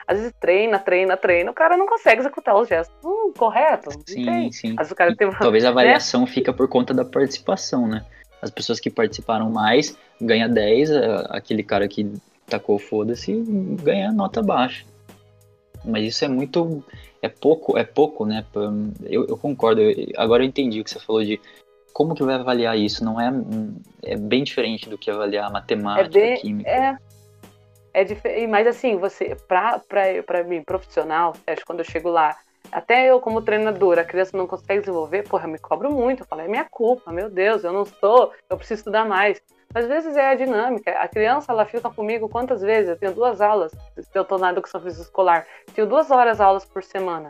Às 0.08 0.18
vezes 0.18 0.34
treina, 0.40 0.80
treina, 0.80 1.16
treina, 1.16 1.52
o 1.52 1.54
cara 1.54 1.78
não 1.78 1.86
consegue 1.86 2.22
executar 2.22 2.56
os 2.56 2.68
gestos 2.68 2.96
hum, 3.06 3.32
correto. 3.38 3.92
Sim, 4.08 4.52
sim. 4.52 4.74
Às 4.76 4.90
o 4.90 4.96
cara 4.96 5.16
tem, 5.16 5.30
Talvez 5.30 5.64
a 5.64 5.68
né? 5.68 5.72
avaliação 5.72 6.22
né? 6.22 6.28
fica 6.28 6.52
por 6.52 6.68
conta 6.68 6.96
da 6.96 7.06
participação, 7.06 7.88
né? 7.88 8.04
As 8.42 8.50
pessoas 8.50 8.80
que 8.80 8.90
participaram 8.90 9.52
mais 9.52 9.96
ganha 10.20 10.50
10, 10.50 10.90
aquele 11.30 11.62
cara 11.62 11.88
que 11.88 12.12
tacou 12.48 12.80
foda-se 12.80 13.40
ganha 13.84 14.12
nota 14.12 14.42
baixa. 14.42 14.84
Mas 15.86 16.08
isso 16.08 16.26
é 16.26 16.28
muito. 16.28 16.84
É 17.22 17.30
pouco, 17.30 17.78
é 17.78 17.84
pouco, 17.84 18.26
né? 18.26 18.44
Eu, 19.04 19.28
eu 19.28 19.38
concordo. 19.38 19.80
Eu, 19.80 20.08
agora 20.18 20.42
eu 20.42 20.48
entendi 20.48 20.82
o 20.82 20.84
que 20.84 20.90
você 20.90 21.00
falou 21.00 21.24
de 21.24 21.40
como 21.94 22.16
que 22.16 22.24
vai 22.24 22.36
avaliar 22.36 22.78
isso? 22.78 23.06
Não 23.06 23.22
é 23.22 23.32
é 24.04 24.18
bem 24.18 24.44
diferente 24.44 24.90
do 24.90 24.98
que 24.98 25.10
avaliar 25.10 25.52
matemática, 25.52 26.18
é 26.18 26.22
bem, 26.22 26.38
química. 26.38 26.70
É, 26.70 26.98
é 27.94 28.04
diferente, 28.04 28.48
mas 28.48 28.68
assim, 28.68 28.98
você 28.98 29.38
para 29.48 29.80
para 29.80 30.44
mim 30.44 30.64
profissional, 30.64 31.34
acho 31.46 31.66
quando 31.66 31.80
eu 31.80 31.86
chego 31.86 32.10
lá, 32.10 32.36
até 32.72 33.06
eu 33.06 33.20
como 33.20 33.42
treinadora, 33.42 34.02
a 34.02 34.06
criança 34.06 34.36
não 34.36 34.48
consegue 34.48 34.80
desenvolver, 34.82 35.28
porra, 35.28 35.46
eu 35.46 35.52
me 35.52 35.60
cobro 35.60 35.92
muito, 35.92 36.24
eu 36.24 36.26
falo, 36.26 36.42
é 36.42 36.48
minha 36.48 36.66
culpa, 36.66 37.12
meu 37.12 37.30
Deus, 37.30 37.64
eu 37.64 37.72
não 37.72 37.86
sou, 37.86 38.34
eu 38.50 38.58
preciso 38.58 38.80
estudar 38.80 39.06
mais. 39.06 39.40
Às 39.76 39.88
vezes 39.88 40.16
é 40.16 40.28
a 40.30 40.36
dinâmica. 40.36 40.92
A 40.92 41.08
criança, 41.08 41.52
ela 41.52 41.66
fica 41.66 41.90
comigo 41.90 42.30
quantas 42.30 42.62
vezes? 42.62 42.90
Eu 42.90 42.98
tenho 42.98 43.14
duas 43.14 43.42
aulas, 43.42 43.72
se 43.72 44.08
eu 44.14 44.22
estou 44.22 44.38
na 44.38 44.52
educação 44.52 44.80
física 44.80 45.04
escolar, 45.04 45.48
tenho 45.74 45.88
duas 45.88 46.12
horas 46.12 46.40
aulas 46.40 46.64
por 46.64 46.84
semana. 46.84 47.30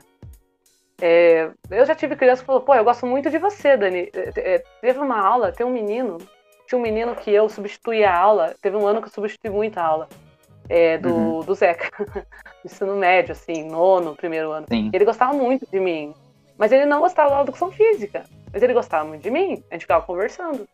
É, 1.01 1.49
eu 1.69 1.85
já 1.85 1.95
tive 1.95 2.15
criança 2.15 2.41
que 2.41 2.45
falou, 2.45 2.61
pô, 2.61 2.75
eu 2.75 2.83
gosto 2.83 3.05
muito 3.05 3.29
de 3.29 3.37
você, 3.37 3.75
Dani. 3.75 4.09
É, 4.13 4.55
é, 4.55 4.63
teve 4.81 4.99
uma 4.99 5.19
aula, 5.19 5.51
tem 5.51 5.65
um 5.65 5.71
menino, 5.71 6.17
tinha 6.67 6.77
um 6.77 6.81
menino 6.81 7.15
que 7.15 7.31
eu 7.31 7.49
substituí 7.49 8.03
a 8.03 8.15
aula, 8.15 8.55
teve 8.61 8.77
um 8.77 8.85
ano 8.85 9.01
que 9.01 9.07
eu 9.07 9.11
substituí 9.11 9.49
muita 9.49 9.81
aula. 9.81 10.07
É, 10.69 10.97
do, 10.97 11.13
uhum. 11.13 11.39
do 11.41 11.53
Zeca, 11.53 11.91
ensino 12.63 12.95
médio, 12.95 13.33
assim, 13.33 13.65
nono, 13.65 14.15
primeiro 14.15 14.51
ano. 14.51 14.65
Sim. 14.69 14.89
Ele 14.93 15.03
gostava 15.03 15.33
muito 15.33 15.67
de 15.69 15.77
mim, 15.77 16.13
mas 16.57 16.71
ele 16.71 16.85
não 16.85 17.01
gostava 17.01 17.31
da 17.31 17.41
educação 17.41 17.69
física. 17.69 18.23
Mas 18.53 18.61
ele 18.61 18.73
gostava 18.73 19.03
muito 19.03 19.23
de 19.23 19.31
mim, 19.31 19.61
a 19.69 19.73
gente 19.73 19.81
ficava 19.81 20.05
conversando. 20.05 20.65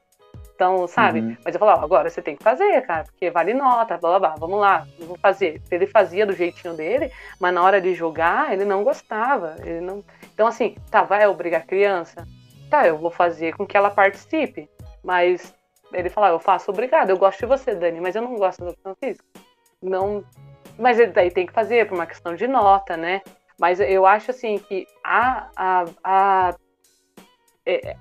Então, 0.60 0.86
sabe? 0.88 1.22
Uhum. 1.22 1.38
Mas 1.46 1.56
eu 1.56 1.60
falava, 1.60 1.86
agora 1.86 2.10
você 2.10 2.22
tem 2.22 2.36
que 2.36 2.44
fazer, 2.44 2.82
cara, 2.82 3.06
porque 3.06 3.32
vale 3.32 3.54
nota, 3.54 3.98
blá 3.98 4.20
blá 4.20 4.20
blá, 4.20 4.36
vamos 4.38 4.60
lá, 4.60 4.86
vou 5.00 5.18
fazer. 5.18 5.62
Ele 5.72 5.88
fazia 5.88 6.26
do 6.26 6.34
jeitinho 6.34 6.74
dele, 6.74 7.10
mas 7.40 7.54
na 7.54 7.64
hora 7.64 7.80
de 7.80 7.94
jogar, 7.94 8.52
ele 8.52 8.66
não 8.66 8.84
gostava. 8.84 9.56
Ele 9.64 9.80
não... 9.80 10.04
Então, 10.34 10.48
assim, 10.48 10.76
tá, 10.92 11.02
vai 11.04 11.26
obrigar 11.26 11.62
a 11.62 11.66
criança? 11.66 12.28
Tá, 12.70 12.86
eu 12.86 12.98
vou 12.98 13.10
fazer 13.10 13.56
com 13.56 13.66
que 13.66 13.78
ela 13.78 13.90
participe. 13.90 14.70
Mas 15.02 15.56
ele 15.94 16.10
falava, 16.10 16.36
eu 16.36 16.40
faço 16.40 16.72
obrigado, 16.72 17.10
eu 17.10 17.18
gosto 17.18 17.40
de 17.40 17.46
você, 17.46 17.74
Dani, 17.74 18.02
mas 18.02 18.18
eu 18.18 18.22
não 18.22 18.36
gosto 18.36 18.60
da 18.60 18.72
educação 18.72 18.98
física. 19.02 19.24
Não. 19.82 20.26
Mas 20.78 21.00
ele 21.00 21.14
daí 21.14 21.32
tem 21.32 21.46
que 21.46 21.54
fazer 21.54 21.88
por 21.88 21.96
uma 21.96 22.06
questão 22.06 22.36
de 22.36 22.50
nota, 22.50 22.98
né? 22.98 23.22
Mas 23.58 23.80
eu 23.80 24.06
acho 24.06 24.32
assim 24.32 24.58
que 24.58 24.86
a, 25.06 25.48
a, 25.56 25.86
a, 26.04 26.56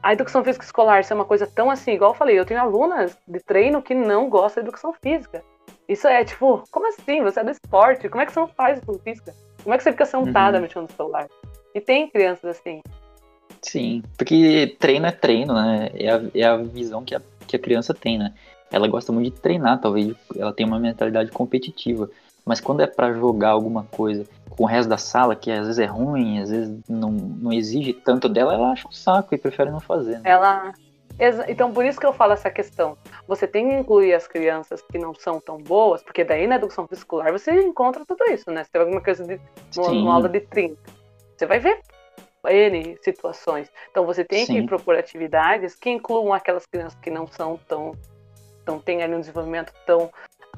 a 0.03 0.13
educação 0.13 0.45
física 0.45 0.65
escolar 0.65 1.05
ser 1.05 1.15
uma 1.15 1.25
coisa 1.25 1.47
tão 1.47 1.71
assim, 1.71 1.93
igual 1.93 2.13
eu 2.13 2.17
falei, 2.17 2.39
eu 2.39 2.47
tenho 2.47 2.61
alunas 2.61 3.17
de 3.27 3.41
treino 3.41 3.83
que 3.83 3.95
não 3.95 4.29
gostam 4.29 4.63
de 4.63 4.69
educação 4.69 4.93
física. 4.93 5.45
Isso 5.89 6.07
é 6.07 6.25
tipo, 6.25 6.63
como 6.71 6.87
assim? 6.89 7.23
Você 7.23 7.41
é 7.41 7.45
do 7.45 7.51
esporte, 7.51 8.09
como 8.09 8.23
é 8.23 8.27
que 8.27 8.33
você 8.33 8.41
não 8.41 8.49
faz 8.49 8.79
educação 8.79 9.01
física? 9.03 9.35
Como 9.63 9.75
é 9.75 9.77
que 9.77 9.85
você 9.85 9.93
fica 9.93 10.07
sentada 10.07 10.57
uhum. 10.57 10.63
mexendo 10.63 10.83
no 10.83 10.93
celular? 10.93 11.29
E 11.75 11.81
tem 11.81 12.09
crianças 12.09 12.57
assim. 12.57 12.83
Sim, 13.63 14.03
porque 14.17 14.77
treino 14.79 15.07
é 15.07 15.13
treino, 15.13 15.55
né? 15.55 15.91
É 15.95 16.11
a, 16.11 16.23
é 16.35 16.45
a 16.45 16.57
visão 16.57 17.05
que 17.05 17.15
a, 17.15 17.23
que 17.47 17.57
a 17.57 17.59
criança 17.59 17.93
tem, 17.93 18.19
né? 18.19 18.33
Ela 18.71 18.87
gosta 18.87 19.13
muito 19.13 19.35
de 19.35 19.41
treinar, 19.41 19.81
talvez 19.81 20.15
ela 20.37 20.53
tenha 20.53 20.69
uma 20.69 20.79
mentalidade 20.79 21.31
competitiva. 21.31 22.11
Mas 22.49 22.61
quando 22.61 22.81
é 22.81 22.87
para 22.87 23.13
jogar 23.13 23.51
alguma 23.51 23.85
coisa 23.85 24.25
com 24.49 24.65
o 24.65 24.67
resto 24.67 24.89
da 24.89 24.97
sala, 24.97 25.37
que 25.37 25.53
às 25.53 25.67
vezes 25.67 25.79
é 25.79 25.85
ruim, 25.85 26.41
às 26.41 26.49
vezes 26.49 26.75
não, 26.89 27.11
não 27.11 27.53
exige 27.53 27.93
tanto 27.93 28.27
dela, 28.27 28.55
ela 28.55 28.73
acha 28.73 28.89
um 28.89 28.91
saco 28.91 29.35
e 29.35 29.39
prefere 29.39 29.71
não 29.71 29.81
fazer. 29.81 30.19
Né? 30.21 30.23
Ela. 30.25 30.73
Então, 31.49 31.73
por 31.73 31.85
isso 31.85 32.01
que 32.01 32.07
eu 32.07 32.13
falo 32.13 32.33
essa 32.33 32.49
questão. 32.49 32.97
Você 33.27 33.47
tem 33.47 33.69
que 33.69 33.75
incluir 33.75 34.15
as 34.15 34.27
crianças 34.27 34.81
que 34.81 34.99
não 34.99 35.13
são 35.13 35.41
tão 35.41 35.59
boas, 35.59 36.03
porque 36.03 36.25
daí 36.25 36.47
na 36.47 36.55
educação 36.55 36.89
escolar 36.91 37.31
você 37.33 37.53
encontra 37.61 38.05
tudo 38.07 38.25
isso, 38.31 38.51
né? 38.51 38.65
Se 38.65 38.71
tem 38.71 38.81
alguma 38.81 39.03
coisa 39.03 39.25
de 39.25 39.39
uma, 39.77 39.91
uma 39.91 40.15
aula 40.15 40.29
de 40.29 40.41
30 40.41 40.79
você 41.37 41.47
vai 41.47 41.59
ver 41.61 41.81
N 42.49 42.99
situações. 43.03 43.71
Então 43.91 44.07
você 44.07 44.25
tem 44.25 44.47
Sim. 44.47 44.55
que 44.55 44.67
propor 44.67 44.97
atividades 44.97 45.75
que 45.75 45.91
incluam 45.91 46.33
aquelas 46.33 46.65
crianças 46.67 46.99
que 47.01 47.11
não 47.11 47.27
são 47.27 47.59
tão. 47.69 47.93
não 48.67 48.81
têm 48.81 49.03
ali 49.03 49.15
um 49.15 49.21
desenvolvimento 49.21 49.73
tão 49.85 50.11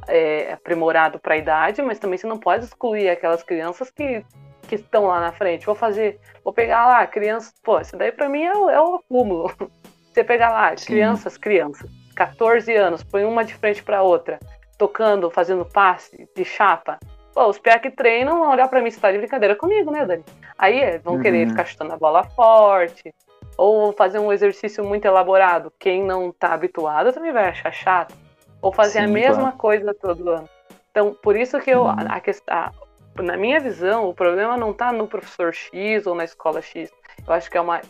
é, 0.09 0.53
aprimorado 0.53 1.19
para 1.19 1.35
a 1.35 1.39
idade, 1.39 1.83
mas 1.83 1.99
também 1.99 2.19
você 2.19 2.27
não 2.27 2.39
pode 2.39 2.65
excluir 2.65 3.09
aquelas 3.09 3.43
crianças 3.43 3.91
que 3.91 4.25
que 4.71 4.77
estão 4.77 5.07
lá 5.07 5.21
na 5.21 5.33
frente. 5.33 5.67
Vou 5.67 5.75
fazer, 5.75 6.21
vou 6.45 6.53
pegar 6.53 6.87
lá 6.87 7.05
crianças. 7.05 7.53
Pô, 7.61 7.81
isso 7.81 7.97
daí 7.97 8.13
para 8.13 8.29
mim 8.29 8.45
é 8.45 8.53
o, 8.53 8.71
é 8.71 8.81
o 8.81 8.95
acúmulo. 8.95 9.53
Você 10.13 10.23
pegar 10.23 10.51
lá 10.51 10.77
Sim. 10.77 10.87
crianças, 10.87 11.37
crianças, 11.37 11.91
14 12.15 12.73
anos, 12.75 13.03
põe 13.03 13.25
uma 13.25 13.45
de 13.45 13.55
frente 13.55 13.83
para 13.83 14.03
outra, 14.03 14.39
tocando, 14.79 15.31
fazendo 15.31 15.65
passe 15.65 16.29
de 16.37 16.45
chapa. 16.45 16.99
Pô, 17.33 17.47
os 17.47 17.59
PA 17.59 17.79
que 17.79 17.91
treinam 17.91 18.41
vão 18.41 18.51
olhar 18.51 18.69
para 18.69 18.81
mim 18.81 18.89
e 18.89 18.93
tá 18.93 19.11
de 19.13 19.19
brincadeira 19.19 19.55
comigo, 19.55 19.91
né, 19.91 20.05
Dani? 20.05 20.25
Aí 20.59 20.81
é, 20.81 20.99
vão 20.99 21.15
uhum. 21.15 21.21
querer 21.21 21.49
ficar 21.49 21.65
chutando 21.65 21.93
a 21.93 21.97
bola 21.97 22.25
forte, 22.25 23.15
ou 23.57 23.93
fazer 23.93 24.19
um 24.19 24.33
exercício 24.33 24.85
muito 24.85 25.05
elaborado. 25.05 25.73
Quem 25.79 26.03
não 26.03 26.33
tá 26.33 26.53
habituado 26.53 27.13
também 27.13 27.33
vai 27.33 27.49
achar 27.49 27.73
chato. 27.73 28.15
Ou 28.63 28.73
fazer 28.73 29.01
Sim, 29.01 29.05
a 29.05 29.09
mesma 29.09 29.43
claro. 29.43 29.57
coisa 29.57 29.95
todo 29.95 30.31
ano. 30.31 30.49
Então, 30.91 31.15
por 31.23 31.37
isso 31.37 31.59
que 31.61 31.71
eu, 31.71 31.83
uhum. 31.83 31.91
a, 31.91 32.21
a, 32.49 32.73
na 33.23 33.37
minha 33.37 33.61
visão, 33.61 34.09
o 34.09 34.15
problema 34.15 34.57
não 34.57 34.73
está 34.73 34.93
no 34.93 35.07
professor 35.07 35.53
X 35.53 36.07
ou 36.07 36.15
na 36.15 36.25
escola 36.25 36.61
X. 36.61 36.91
Eu 37.27 37.33
acho 37.33 37.51
que 37.51 37.57
é 37.57 37.61
uma, 37.61 37.81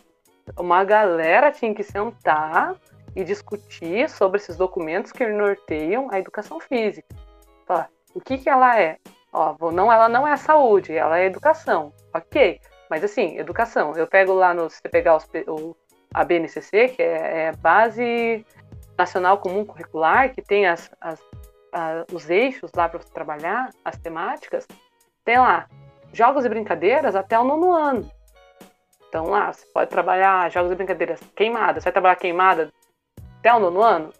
uma 0.56 0.84
galera 0.84 1.50
tinha 1.50 1.74
que 1.74 1.82
sentar 1.82 2.76
e 3.14 3.24
discutir 3.24 4.08
sobre 4.08 4.38
esses 4.38 4.56
documentos 4.56 5.12
que 5.12 5.26
norteiam 5.26 6.08
a 6.10 6.18
educação 6.18 6.60
física. 6.60 7.08
Falar, 7.66 7.88
o 8.14 8.20
que, 8.20 8.38
que 8.38 8.48
ela 8.48 8.78
é? 8.78 8.98
Ó, 9.32 9.70
não, 9.70 9.92
ela 9.92 10.08
não 10.08 10.26
é 10.26 10.36
saúde, 10.36 10.92
ela 10.92 11.18
é 11.18 11.26
educação. 11.26 11.92
Ok, 12.14 12.60
mas 12.88 13.04
assim, 13.04 13.38
educação. 13.38 13.96
Eu 13.96 14.06
pego 14.06 14.32
lá 14.32 14.52
no. 14.52 14.68
Se 14.68 14.78
você 14.78 14.88
pegar 14.88 15.16
os, 15.16 15.28
o, 15.46 15.76
a 16.12 16.24
BNCC, 16.24 16.88
que 16.88 17.02
é, 17.02 17.46
é 17.46 17.52
Base 17.52 18.44
Nacional 19.00 19.38
Comum 19.38 19.64
Curricular, 19.64 20.34
que 20.34 20.42
tem 20.42 20.66
as, 20.66 20.90
as 21.00 21.20
os 22.12 22.28
eixos 22.28 22.70
lá 22.74 22.88
para 22.88 23.00
você 23.00 23.12
trabalhar, 23.12 23.70
as 23.84 23.96
temáticas, 23.96 24.66
tem 25.24 25.38
lá 25.38 25.66
jogos 26.12 26.44
e 26.44 26.48
brincadeiras 26.48 27.14
até 27.14 27.38
o 27.38 27.44
nono 27.44 27.72
ano. 27.72 28.10
Então 29.08 29.26
lá, 29.26 29.52
você 29.52 29.66
pode 29.66 29.90
trabalhar 29.90 30.50
jogos 30.50 30.72
e 30.72 30.74
brincadeiras 30.74 31.20
queimadas. 31.34 31.82
Você 31.82 31.86
vai 31.86 31.92
trabalhar 31.92 32.16
queimada 32.16 32.72
até 33.38 33.52
o 33.52 33.58
nono 33.58 33.82
ano? 33.82 34.12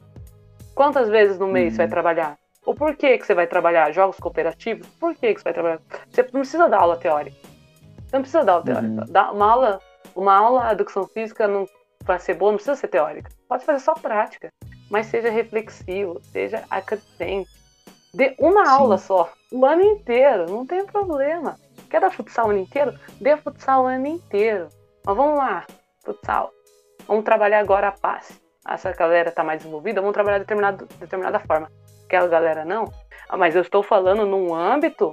Quantas 0.74 1.08
vezes 1.08 1.38
no 1.38 1.46
mês 1.46 1.66
uhum. 1.66 1.70
você 1.70 1.76
vai 1.76 1.86
uhum. 1.86 1.90
trabalhar? 1.90 2.38
O 2.66 2.74
porquê 2.74 3.18
que 3.18 3.26
você 3.26 3.34
vai 3.34 3.46
trabalhar 3.46 3.90
jogos 3.92 4.18
cooperativos? 4.18 4.86
Por 5.00 5.14
que, 5.14 5.34
que 5.34 5.40
você 5.40 5.44
vai 5.44 5.52
trabalhar? 5.52 5.80
Você 6.08 6.22
não 6.22 6.40
precisa 6.40 6.68
dar 6.68 6.80
aula 6.80 6.96
teórica. 6.96 7.36
Você 8.06 8.16
não 8.16 8.22
precisa 8.22 8.44
dar 8.44 8.52
aula 8.52 8.64
teórica. 8.64 9.00
Uhum. 9.00 9.12
Dá 9.12 9.32
uma 9.32 9.52
aula, 9.52 9.80
uma 10.14 10.36
aula 10.36 10.66
de 10.66 10.72
educação 10.72 11.06
física 11.06 11.48
para 12.04 12.18
ser 12.18 12.34
boa 12.34 12.52
não 12.52 12.56
precisa 12.56 12.76
ser 12.76 12.88
teórica. 12.88 13.30
Pode 13.48 13.64
fazer 13.64 13.80
só 13.80 13.94
prática 13.94 14.50
mas 14.90 15.06
seja 15.06 15.30
reflexivo, 15.30 16.20
seja 16.24 16.64
acrescente. 16.68 17.48
Dê 18.12 18.34
uma 18.40 18.66
Sim. 18.66 18.72
aula 18.72 18.98
só, 18.98 19.32
o 19.52 19.64
ano 19.64 19.82
inteiro, 19.82 20.46
não 20.50 20.66
tem 20.66 20.84
problema. 20.84 21.56
Quer 21.88 22.00
dar 22.00 22.10
futsal 22.10 22.48
o 22.48 22.50
ano 22.50 22.58
inteiro? 22.58 22.98
Dê 23.20 23.36
futsal 23.36 23.84
o 23.84 23.86
ano 23.86 24.08
inteiro. 24.08 24.68
Mas 25.06 25.16
vamos 25.16 25.38
lá, 25.38 25.64
futsal. 26.04 26.50
Vamos 27.06 27.24
trabalhar 27.24 27.60
agora 27.60 27.88
a 27.88 27.92
passe. 27.92 28.40
Essa 28.68 28.92
galera 28.92 29.28
está 29.28 29.44
mais 29.44 29.60
desenvolvida, 29.60 30.00
vamos 30.00 30.12
trabalhar 30.12 30.38
de 30.38 30.44
determinada, 30.44 30.84
determinada 30.98 31.38
forma. 31.38 31.70
Aquela 32.04 32.26
galera 32.26 32.64
não. 32.64 32.92
Ah, 33.28 33.36
mas 33.36 33.54
eu 33.54 33.62
estou 33.62 33.82
falando 33.82 34.26
num 34.26 34.52
âmbito 34.52 35.12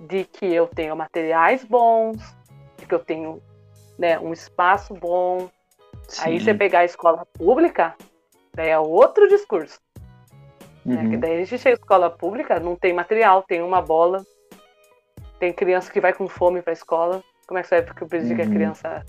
de 0.00 0.24
que 0.24 0.46
eu 0.46 0.66
tenho 0.66 0.96
materiais 0.96 1.64
bons, 1.64 2.18
de 2.78 2.86
que 2.86 2.94
eu 2.94 2.98
tenho 2.98 3.42
né, 3.98 4.18
um 4.18 4.32
espaço 4.32 4.94
bom. 4.94 5.50
Sim. 6.08 6.22
Aí 6.24 6.40
você 6.40 6.54
pegar 6.54 6.80
a 6.80 6.84
escola 6.84 7.26
pública, 7.26 7.94
Daí 8.56 8.70
é 8.70 8.78
outro 8.78 9.28
discurso. 9.28 9.78
Uhum. 10.84 10.94
Né? 10.94 11.10
Que 11.10 11.16
daí 11.18 11.34
a 11.34 11.44
gente 11.44 11.58
chega 11.58 11.76
à 11.76 11.78
escola 11.78 12.10
pública, 12.10 12.58
não 12.58 12.74
tem 12.74 12.92
material, 12.94 13.42
tem 13.42 13.60
uma 13.60 13.82
bola, 13.82 14.24
tem 15.38 15.52
criança 15.52 15.92
que 15.92 16.00
vai 16.00 16.14
com 16.14 16.26
fome 16.26 16.62
para 16.62 16.72
a 16.72 16.80
escola. 16.80 17.22
Como 17.46 17.58
é 17.58 17.62
que 17.62 17.68
você 17.68 17.82
vai 17.82 18.08
pedir 18.08 18.30
uhum. 18.30 18.36
que 18.36 18.42
a 18.42 18.48
criança 18.48 19.06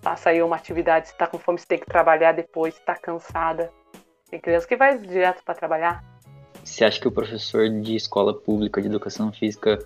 faça 0.00 0.30
aí 0.30 0.40
uma 0.40 0.54
atividade, 0.54 1.08
se 1.08 1.14
está 1.14 1.26
com 1.26 1.36
fome, 1.36 1.58
se 1.58 1.66
tem 1.66 1.80
que 1.80 1.86
trabalhar 1.86 2.30
depois, 2.30 2.74
se 2.74 2.80
está 2.80 2.94
cansada. 2.94 3.72
Tem 4.30 4.40
criança 4.40 4.68
que 4.68 4.76
vai 4.76 4.96
direto 4.96 5.42
para 5.44 5.54
trabalhar. 5.56 6.04
Você 6.62 6.84
acha 6.84 7.00
que 7.00 7.08
o 7.08 7.12
professor 7.12 7.68
de 7.68 7.96
escola 7.96 8.32
pública 8.32 8.80
de 8.80 8.86
educação 8.86 9.32
física 9.32 9.84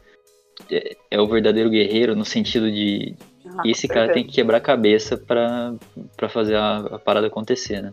é, 0.70 0.94
é 1.10 1.20
o 1.20 1.26
verdadeiro 1.26 1.70
guerreiro 1.70 2.14
no 2.14 2.24
sentido 2.24 2.70
de 2.70 3.16
ah, 3.46 3.62
esse 3.64 3.88
cara 3.88 4.12
tem 4.12 4.24
que 4.24 4.32
quebrar 4.32 4.58
a 4.58 4.60
cabeça 4.60 5.16
para 5.16 6.28
fazer 6.28 6.56
a, 6.56 6.78
a 6.78 6.98
parada 6.98 7.26
acontecer, 7.26 7.82
né? 7.82 7.92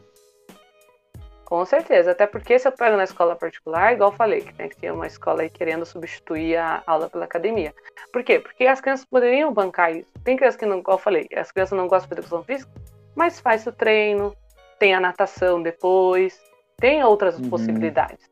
Com 1.48 1.66
certeza, 1.66 2.12
até 2.12 2.28
porque 2.28 2.60
se 2.60 2.68
eu 2.68 2.74
pego 2.74 2.98
na 2.98 3.06
escola 3.06 3.34
particular, 3.34 3.94
igual 3.94 4.12
eu 4.12 4.18
falei, 4.18 4.42
que 4.42 4.54
tem 4.54 4.68
que 4.68 4.76
ter 4.76 4.92
uma 4.92 5.08
escola 5.08 5.44
aí 5.44 5.50
querendo 5.50 5.86
substituir 5.86 6.58
a 6.58 6.84
aula 6.86 7.10
pela 7.10 7.24
academia. 7.24 7.74
Por 8.12 8.22
quê? 8.22 8.38
Porque 8.38 8.66
as 8.66 8.82
crianças 8.82 9.06
poderiam 9.06 9.54
bancar 9.54 9.96
isso. 9.96 10.12
Tem 10.26 10.36
crianças 10.36 10.60
que 10.60 10.66
não, 10.66 10.80
igual 10.80 10.98
eu 10.98 11.02
falei, 11.02 11.26
as 11.34 11.50
crianças 11.50 11.78
não 11.78 11.88
gostam 11.88 12.10
de 12.10 12.20
educação 12.20 12.44
física, 12.44 12.70
mas 13.16 13.40
faz 13.40 13.66
o 13.66 13.72
treino, 13.72 14.36
tem 14.78 14.94
a 14.94 15.00
natação 15.00 15.64
depois, 15.64 16.38
tem 16.76 17.02
outras 17.02 17.40
uhum. 17.40 17.50
possibilidades. 17.50 18.30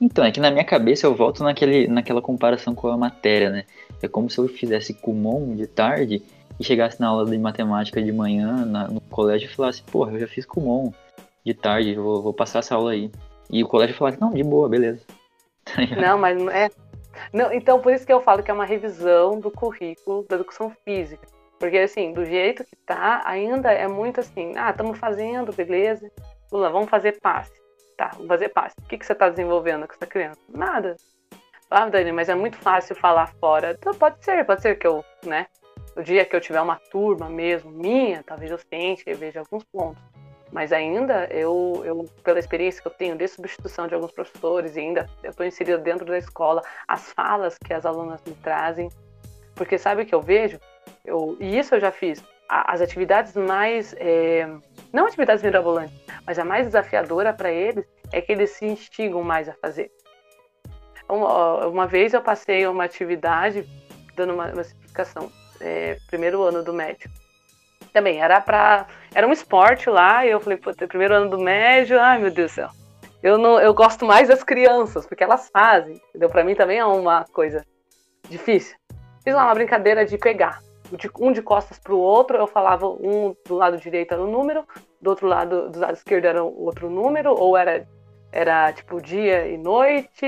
Então, 0.00 0.24
é 0.24 0.30
que 0.30 0.40
na 0.40 0.50
minha 0.50 0.64
cabeça 0.64 1.06
eu 1.06 1.14
volto 1.14 1.42
naquele, 1.42 1.86
naquela 1.86 2.22
comparação 2.22 2.74
com 2.74 2.88
a 2.88 2.96
matéria, 2.96 3.50
né? 3.50 3.64
É 4.02 4.08
como 4.08 4.28
se 4.30 4.38
eu 4.38 4.48
fizesse 4.48 4.94
Kumon 4.94 5.54
de 5.54 5.66
tarde 5.66 6.22
e 6.58 6.64
chegasse 6.64 7.00
na 7.00 7.08
aula 7.08 7.28
de 7.28 7.38
matemática 7.38 8.02
de 8.02 8.12
manhã 8.12 8.64
na, 8.64 8.88
no 8.88 9.00
colégio 9.00 9.46
e 9.46 9.54
falasse, 9.54 9.82
porra, 9.82 10.12
eu 10.12 10.20
já 10.20 10.26
fiz 10.26 10.44
Kumon 10.44 10.92
de 11.44 11.54
tarde, 11.54 11.94
vou, 11.94 12.22
vou 12.22 12.32
passar 12.32 12.60
essa 12.60 12.74
aula 12.74 12.92
aí. 12.92 13.10
E 13.50 13.62
o 13.62 13.68
colégio 13.68 13.96
falou 13.96 14.10
assim, 14.10 14.20
não, 14.20 14.32
de 14.32 14.42
boa, 14.42 14.68
beleza. 14.68 15.00
não, 16.00 16.18
mas 16.18 16.36
não 16.36 16.50
é. 16.50 16.70
Não, 17.32 17.52
então 17.52 17.80
por 17.80 17.92
isso 17.92 18.06
que 18.06 18.12
eu 18.12 18.20
falo 18.20 18.42
que 18.42 18.50
é 18.50 18.54
uma 18.54 18.64
revisão 18.64 19.40
do 19.40 19.50
currículo 19.50 20.24
da 20.28 20.36
educação 20.36 20.72
física. 20.84 21.26
Porque 21.58 21.78
assim, 21.78 22.12
do 22.12 22.24
jeito 22.24 22.64
que 22.64 22.76
tá, 22.76 23.22
ainda 23.24 23.72
é 23.72 23.88
muito 23.88 24.20
assim, 24.20 24.52
ah, 24.56 24.70
estamos 24.70 24.98
fazendo, 24.98 25.52
beleza. 25.52 26.10
Lula, 26.52 26.70
vamos 26.70 26.88
fazer 26.88 27.18
passe. 27.20 27.52
Tá, 27.98 28.12
vamos 28.12 28.28
fazer 28.28 28.50
passe. 28.50 28.76
O 28.78 28.86
que, 28.86 28.96
que 28.96 29.04
você 29.04 29.12
está 29.12 29.28
desenvolvendo 29.28 29.88
com 29.88 29.92
essa 29.92 30.06
criança? 30.06 30.40
Nada. 30.48 30.94
Ah, 31.68 31.88
Dani, 31.88 32.12
mas 32.12 32.28
é 32.28 32.34
muito 32.34 32.56
fácil 32.56 32.94
falar 32.94 33.26
fora. 33.40 33.76
Então 33.76 33.92
pode 33.92 34.24
ser, 34.24 34.46
pode 34.46 34.62
ser 34.62 34.78
que 34.78 34.86
eu, 34.86 35.04
né? 35.26 35.48
O 35.96 36.02
dia 36.02 36.24
que 36.24 36.34
eu 36.34 36.40
tiver 36.40 36.60
uma 36.60 36.76
turma 36.76 37.28
mesmo, 37.28 37.72
minha, 37.72 38.22
talvez 38.22 38.52
eu 38.52 38.58
sente 38.58 39.02
e 39.04 39.14
veja 39.14 39.40
alguns 39.40 39.64
pontos. 39.64 40.00
Mas 40.52 40.72
ainda, 40.72 41.26
eu, 41.26 41.82
eu, 41.84 42.04
pela 42.22 42.38
experiência 42.38 42.80
que 42.80 42.86
eu 42.86 42.92
tenho 42.92 43.16
de 43.16 43.26
substituição 43.26 43.88
de 43.88 43.94
alguns 43.94 44.12
professores, 44.12 44.76
e 44.76 44.80
ainda 44.80 45.10
eu 45.22 45.30
estou 45.30 45.44
inserida 45.44 45.76
dentro 45.76 46.06
da 46.06 46.16
escola, 46.16 46.62
as 46.86 47.12
falas 47.12 47.58
que 47.58 47.74
as 47.74 47.84
alunas 47.84 48.22
me 48.24 48.32
trazem, 48.34 48.88
porque 49.56 49.76
sabe 49.76 50.02
o 50.02 50.06
que 50.06 50.14
eu 50.14 50.22
vejo? 50.22 50.60
Eu, 51.04 51.36
e 51.40 51.58
isso 51.58 51.74
eu 51.74 51.80
já 51.80 51.90
fiz. 51.90 52.22
As 52.48 52.80
atividades 52.80 53.34
mais. 53.34 53.94
É, 53.98 54.48
não 54.92 55.06
atividades 55.06 55.42
mirabolantes, 55.42 55.94
mas 56.26 56.38
a 56.38 56.44
mais 56.44 56.66
desafiadora 56.66 57.32
para 57.32 57.50
eles 57.50 57.84
é 58.10 58.20
que 58.20 58.32
eles 58.32 58.50
se 58.50 58.64
instigam 58.64 59.22
mais 59.22 59.48
a 59.48 59.54
fazer. 59.54 59.90
Uma, 61.08 61.66
uma 61.66 61.86
vez 61.86 62.14
eu 62.14 62.22
passei 62.22 62.66
uma 62.66 62.84
atividade 62.84 63.66
dando 64.16 64.34
uma, 64.34 64.46
uma 64.52 64.62
explicação, 64.62 65.30
é, 65.60 65.98
primeiro 66.08 66.42
ano 66.42 66.62
do 66.62 66.72
médio 66.72 67.10
também 67.92 68.20
era 68.20 68.40
para 68.40 68.86
era 69.14 69.26
um 69.26 69.32
esporte 69.32 69.90
lá 69.90 70.24
e 70.24 70.30
eu 70.30 70.40
falei, 70.40 70.58
primeiro 70.86 71.14
ano 71.14 71.30
do 71.30 71.38
médio, 71.38 71.98
ai 71.98 72.18
meu 72.18 72.30
Deus 72.30 72.52
do 72.52 72.54
céu. 72.54 72.68
Eu 73.22 73.36
não 73.36 73.58
eu 73.58 73.74
gosto 73.74 74.04
mais 74.04 74.28
das 74.28 74.44
crianças, 74.44 75.06
porque 75.06 75.24
elas 75.24 75.50
fazem. 75.52 76.00
Entendeu? 76.10 76.28
Para 76.28 76.44
mim 76.44 76.54
também 76.54 76.78
é 76.78 76.84
uma 76.84 77.24
coisa 77.32 77.64
difícil. 78.28 78.76
Fiz 79.24 79.34
lá 79.34 79.44
uma 79.44 79.54
brincadeira 79.54 80.04
de 80.04 80.16
pegar. 80.16 80.60
Um 81.20 81.32
de 81.32 81.42
costas 81.42 81.78
para 81.78 81.94
o 81.94 81.98
outro, 81.98 82.36
eu 82.36 82.46
falava 82.46 82.88
um 82.88 83.34
do 83.46 83.54
lado 83.54 83.76
direito 83.76 84.12
era 84.12 84.22
um 84.22 84.30
número, 84.30 84.64
do 85.00 85.10
outro 85.10 85.26
lado, 85.26 85.68
do 85.68 85.78
lado 85.78 85.94
esquerdo 85.94 86.24
era 86.24 86.42
outro 86.42 86.88
número, 86.88 87.34
ou 87.34 87.56
era 87.56 87.86
era 88.30 88.72
tipo 88.72 89.00
dia 89.00 89.48
e 89.48 89.56
noite. 89.56 90.26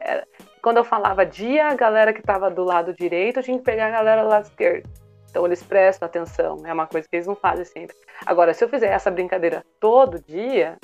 Era... 0.00 0.26
Quando 0.62 0.76
eu 0.76 0.84
falava 0.84 1.24
dia, 1.24 1.68
a 1.68 1.74
galera 1.74 2.12
que 2.12 2.20
estava 2.20 2.50
do 2.50 2.64
lado 2.64 2.92
direito 2.94 3.42
tinha 3.42 3.58
que 3.58 3.64
pegar 3.64 3.86
a 3.86 3.90
galera 3.90 4.22
do 4.22 4.28
lado 4.28 4.44
esquerdo. 4.44 4.88
Então 5.30 5.46
eles 5.46 5.62
prestam 5.62 6.06
atenção, 6.06 6.58
é 6.66 6.72
uma 6.72 6.86
coisa 6.86 7.08
que 7.08 7.16
eles 7.16 7.26
não 7.26 7.36
fazem 7.36 7.64
sempre. 7.64 7.96
Agora, 8.26 8.52
se 8.52 8.64
eu 8.64 8.68
fizer 8.68 8.88
essa 8.88 9.10
brincadeira 9.10 9.64
todo 9.78 10.20
dia, 10.20 10.76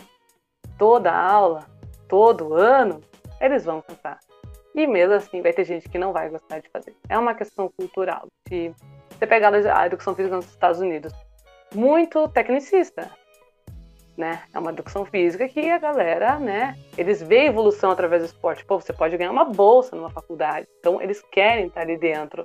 toda 0.79 1.13
aula, 1.13 1.67
todo 2.09 2.55
ano, 2.55 3.03
eles 3.41 3.65
vão 3.65 3.83
cantar. 3.83 4.19
E 4.75 4.87
mesmo 4.87 5.15
assim 5.15 5.43
vai 5.43 5.53
ter 5.53 5.65
gente 5.65 5.89
que 5.89 5.99
não 5.99 6.13
vai 6.13 6.29
gostar 6.29 6.61
de 6.61 6.69
fazer. 6.69 6.95
É 7.09 7.19
uma 7.19 7.35
questão 7.35 7.69
cultural. 7.69 8.29
Se 8.49 8.75
você 9.19 9.27
pegar 9.27 9.53
a 9.53 9.87
educação 9.87 10.15
física 10.15 10.37
nos 10.37 10.47
Estados 10.47 10.81
Unidos, 10.81 11.13
muito 11.75 12.29
tecnicista, 12.29 13.11
né? 14.17 14.43
É 14.53 14.59
uma 14.59 14.71
educação 14.71 15.05
física 15.05 15.49
que 15.49 15.71
a 15.71 15.79
galera, 15.79 16.39
né? 16.39 16.77
Eles 16.97 17.23
veem 17.23 17.47
evolução 17.47 17.91
através 17.91 18.23
do 18.23 18.27
esporte. 18.27 18.65
Pô, 18.65 18.81
você 18.81 18.93
pode 18.93 19.17
ganhar 19.17 19.31
uma 19.31 19.45
bolsa 19.45 19.95
numa 19.95 20.11
faculdade. 20.11 20.67
Então 20.81 21.01
eles 21.01 21.23
querem 21.31 21.67
estar 21.67 21.83
ali 21.83 21.99
dentro 21.99 22.45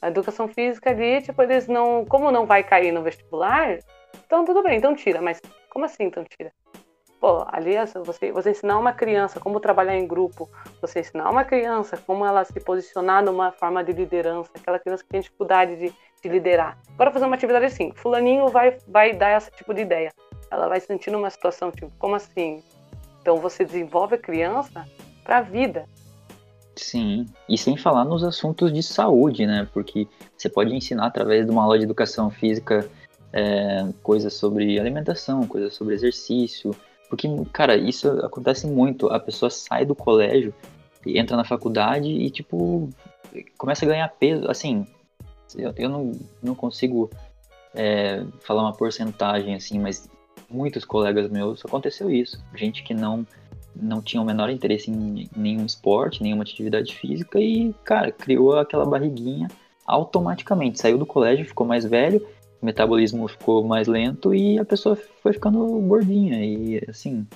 a 0.00 0.08
educação 0.08 0.46
física 0.46 0.90
ali, 0.90 1.22
tipo, 1.22 1.42
eles 1.42 1.66
não. 1.66 2.04
Como 2.04 2.30
não 2.30 2.44
vai 2.44 2.62
cair 2.62 2.92
no 2.92 3.02
vestibular, 3.02 3.78
então 4.26 4.44
tudo 4.44 4.62
bem, 4.62 4.76
então 4.76 4.94
tira. 4.94 5.20
Mas 5.20 5.40
como 5.70 5.84
assim 5.84 6.04
então 6.04 6.24
tira? 6.24 6.52
Pô, 7.24 7.42
ali 7.46 7.72
você, 8.04 8.30
você 8.30 8.50
ensinar 8.50 8.78
uma 8.78 8.92
criança 8.92 9.40
como 9.40 9.58
trabalhar 9.58 9.96
em 9.96 10.06
grupo, 10.06 10.46
você 10.78 11.00
ensinar 11.00 11.30
uma 11.30 11.42
criança 11.42 11.96
como 11.96 12.22
ela 12.26 12.44
se 12.44 12.60
posicionar 12.60 13.24
numa 13.24 13.50
forma 13.50 13.82
de 13.82 13.92
liderança, 13.92 14.50
aquela 14.54 14.78
criança 14.78 15.02
que 15.02 15.08
tem 15.08 15.22
dificuldade 15.22 15.74
de, 15.74 15.94
de 16.22 16.28
liderar. 16.28 16.78
Bora 16.98 17.10
fazer 17.10 17.24
uma 17.24 17.34
atividade 17.34 17.64
assim, 17.64 17.92
fulaninho 17.94 18.48
vai, 18.48 18.76
vai 18.86 19.14
dar 19.14 19.38
esse 19.38 19.50
tipo 19.52 19.72
de 19.72 19.80
ideia. 19.80 20.12
Ela 20.50 20.68
vai 20.68 20.78
sentir 20.80 21.10
numa 21.10 21.30
situação 21.30 21.70
tipo, 21.70 21.90
como 21.98 22.14
assim? 22.14 22.62
Então 23.22 23.38
você 23.38 23.64
desenvolve 23.64 24.16
a 24.16 24.18
criança 24.18 24.86
para 25.24 25.38
a 25.38 25.40
vida. 25.40 25.86
Sim, 26.76 27.24
e 27.48 27.56
sem 27.56 27.74
falar 27.74 28.04
nos 28.04 28.22
assuntos 28.22 28.70
de 28.70 28.82
saúde, 28.82 29.46
né? 29.46 29.66
Porque 29.72 30.06
você 30.36 30.50
pode 30.50 30.74
ensinar 30.74 31.06
através 31.06 31.46
de 31.46 31.50
uma 31.50 31.62
aula 31.62 31.78
de 31.78 31.84
educação 31.84 32.28
física 32.28 32.86
é, 33.32 33.88
coisas 34.02 34.34
sobre 34.34 34.78
alimentação, 34.78 35.46
coisas 35.46 35.74
sobre 35.74 35.94
exercício. 35.94 36.76
Porque, 37.14 37.28
cara, 37.52 37.76
isso 37.76 38.08
acontece 38.24 38.66
muito. 38.66 39.08
A 39.08 39.20
pessoa 39.20 39.48
sai 39.48 39.84
do 39.84 39.94
colégio, 39.94 40.52
entra 41.06 41.36
na 41.36 41.44
faculdade 41.44 42.08
e, 42.08 42.28
tipo, 42.28 42.90
começa 43.56 43.84
a 43.84 43.88
ganhar 43.88 44.08
peso. 44.08 44.50
Assim, 44.50 44.84
eu, 45.56 45.72
eu 45.76 45.88
não, 45.88 46.12
não 46.42 46.54
consigo 46.54 47.08
é, 47.72 48.24
falar 48.40 48.62
uma 48.62 48.72
porcentagem, 48.72 49.54
assim, 49.54 49.78
mas 49.78 50.08
muitos 50.50 50.84
colegas 50.84 51.30
meus 51.30 51.64
aconteceu 51.64 52.10
isso. 52.10 52.42
Gente 52.54 52.82
que 52.82 52.92
não 52.92 53.26
não 53.76 54.00
tinha 54.00 54.22
o 54.22 54.24
menor 54.24 54.50
interesse 54.50 54.88
em 54.88 55.28
nenhum 55.36 55.66
esporte, 55.66 56.22
nenhuma 56.22 56.44
atividade 56.44 56.94
física 56.94 57.40
e, 57.40 57.74
cara, 57.82 58.12
criou 58.12 58.56
aquela 58.56 58.86
barriguinha 58.86 59.48
automaticamente. 59.84 60.80
Saiu 60.80 60.96
do 60.96 61.04
colégio, 61.04 61.44
ficou 61.44 61.66
mais 61.66 61.84
velho, 61.84 62.24
o 62.64 62.66
metabolismo 62.66 63.28
ficou 63.28 63.62
mais 63.62 63.86
lento 63.86 64.34
e 64.34 64.58
a 64.58 64.64
pessoa 64.64 64.96
foi 65.22 65.34
ficando 65.34 65.66
gordinha. 65.80 66.42
E, 66.42 66.82
assim, 66.88 67.26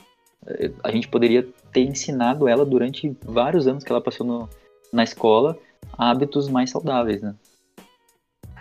a 0.83 0.91
gente 0.91 1.07
poderia 1.07 1.47
ter 1.70 1.83
ensinado 1.83 2.49
ela 2.49 2.64
durante 2.64 3.14
vários 3.22 3.66
anos 3.66 3.85
que 3.85 3.93
ela 3.93 4.01
passou 4.01 4.26
no, 4.26 4.49
na 4.91 5.05
escola 5.05 5.59
hábitos 5.99 6.49
mais 6.49 6.70
saudáveis, 6.70 7.20
né? 7.20 7.35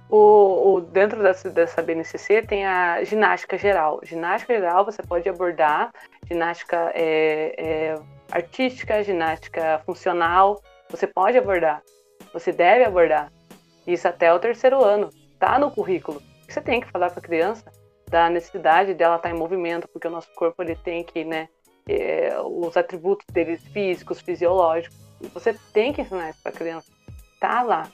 O, 0.09 0.75
o, 0.75 0.81
dentro 0.81 1.23
dessa, 1.23 1.49
dessa 1.49 1.81
BNCC 1.81 2.41
tem 2.41 2.65
a 2.65 3.01
ginástica 3.03 3.57
geral. 3.57 4.01
Ginástica 4.03 4.53
geral 4.53 4.83
você 4.83 5.01
pode 5.01 5.27
abordar 5.27 5.91
ginástica 6.29 6.91
é, 6.93 7.55
é, 7.57 7.95
artística, 8.29 9.03
ginástica 9.03 9.81
funcional. 9.85 10.61
Você 10.89 11.07
pode 11.07 11.37
abordar, 11.37 11.81
você 12.33 12.51
deve 12.51 12.83
abordar. 12.83 13.31
Isso 13.85 14.05
até 14.05 14.33
o 14.33 14.39
terceiro 14.39 14.83
ano. 14.83 15.09
Tá 15.39 15.57
no 15.59 15.71
currículo. 15.71 16.21
Você 16.47 16.61
tem 16.61 16.81
que 16.81 16.91
falar 16.91 17.09
para 17.09 17.19
a 17.19 17.23
criança 17.23 17.71
da 18.09 18.29
necessidade 18.29 18.93
dela 18.93 19.17
estar 19.17 19.29
tá 19.29 19.35
em 19.35 19.37
movimento, 19.37 19.87
porque 19.87 20.07
o 20.07 20.11
nosso 20.11 20.33
corpo 20.33 20.63
ele 20.63 20.75
tem 20.75 21.03
que, 21.03 21.25
né, 21.25 21.49
é, 21.87 22.39
os 22.39 22.77
atributos 22.77 23.25
deles 23.31 23.61
físicos, 23.67 24.21
fisiológicos. 24.21 24.97
Você 25.33 25.53
tem 25.73 25.91
que 25.91 26.01
ensinar 26.01 26.29
isso 26.29 26.41
para 26.41 26.51
a 26.51 26.55
criança. 26.55 26.91
Tá 27.39 27.61
lá 27.61 27.91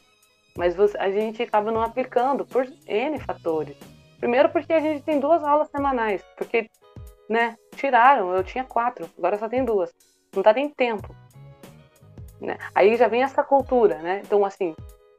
mas 0.56 0.76
você, 0.76 0.98
a 0.98 1.10
gente 1.10 1.42
acaba 1.42 1.72
não 1.72 1.82
aplicando 1.82 2.46
por 2.46 2.68
N 2.88 3.20
fatores. 3.20 3.76
Primeiro 4.20 4.50
porque 4.50 4.72
a 4.72 4.80
gente 4.80 5.04
tem 5.04 5.20
duas 5.20 5.44
aulas 5.44 5.70
semanais, 5.70 6.24
porque, 6.38 6.70
né, 7.28 7.58
tiraram, 7.76 8.34
eu 8.34 8.44
tinha 8.44 8.64
quatro, 8.64 9.10
agora 9.18 9.38
só 9.38 9.50
tem 9.50 9.66
duas. 9.66 9.94
Não 10.36 10.44
tá 10.44 10.54
nem 10.54 10.70
tempo. 10.70 11.14
Né? 12.40 12.58
Aí 12.74 12.96
já 12.96 13.08
vem 13.08 13.24
essa 13.24 13.44
cultura, 13.44 13.98
né? 14.00 14.22
Então, 14.24 14.46
assim, 14.46 14.76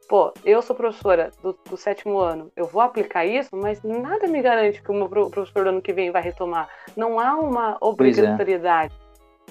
pô, 0.08 0.32
eu 0.44 0.62
sou 0.62 0.76
professora 0.76 1.30
do, 1.42 1.56
do, 1.68 1.76
sétimo 1.76 2.18
ano, 2.18 2.50
eu 2.56 2.66
vou 2.66 2.80
aplicar 2.80 3.24
isso, 3.24 3.50
mas 3.56 3.82
nada 3.82 4.26
me 4.26 4.40
garante 4.40 4.82
que 4.82 4.90
o 4.90 4.94
meu 4.94 5.08
professor 5.08 5.64
do 5.64 5.70
ano 5.70 5.82
que 5.82 5.92
vem 5.92 6.10
vai 6.10 6.22
retomar. 6.22 6.68
Não 6.96 7.18
há 7.18 7.34
uma 7.36 7.72
é. 7.72 7.76
obrigatoriedade. 7.80 8.94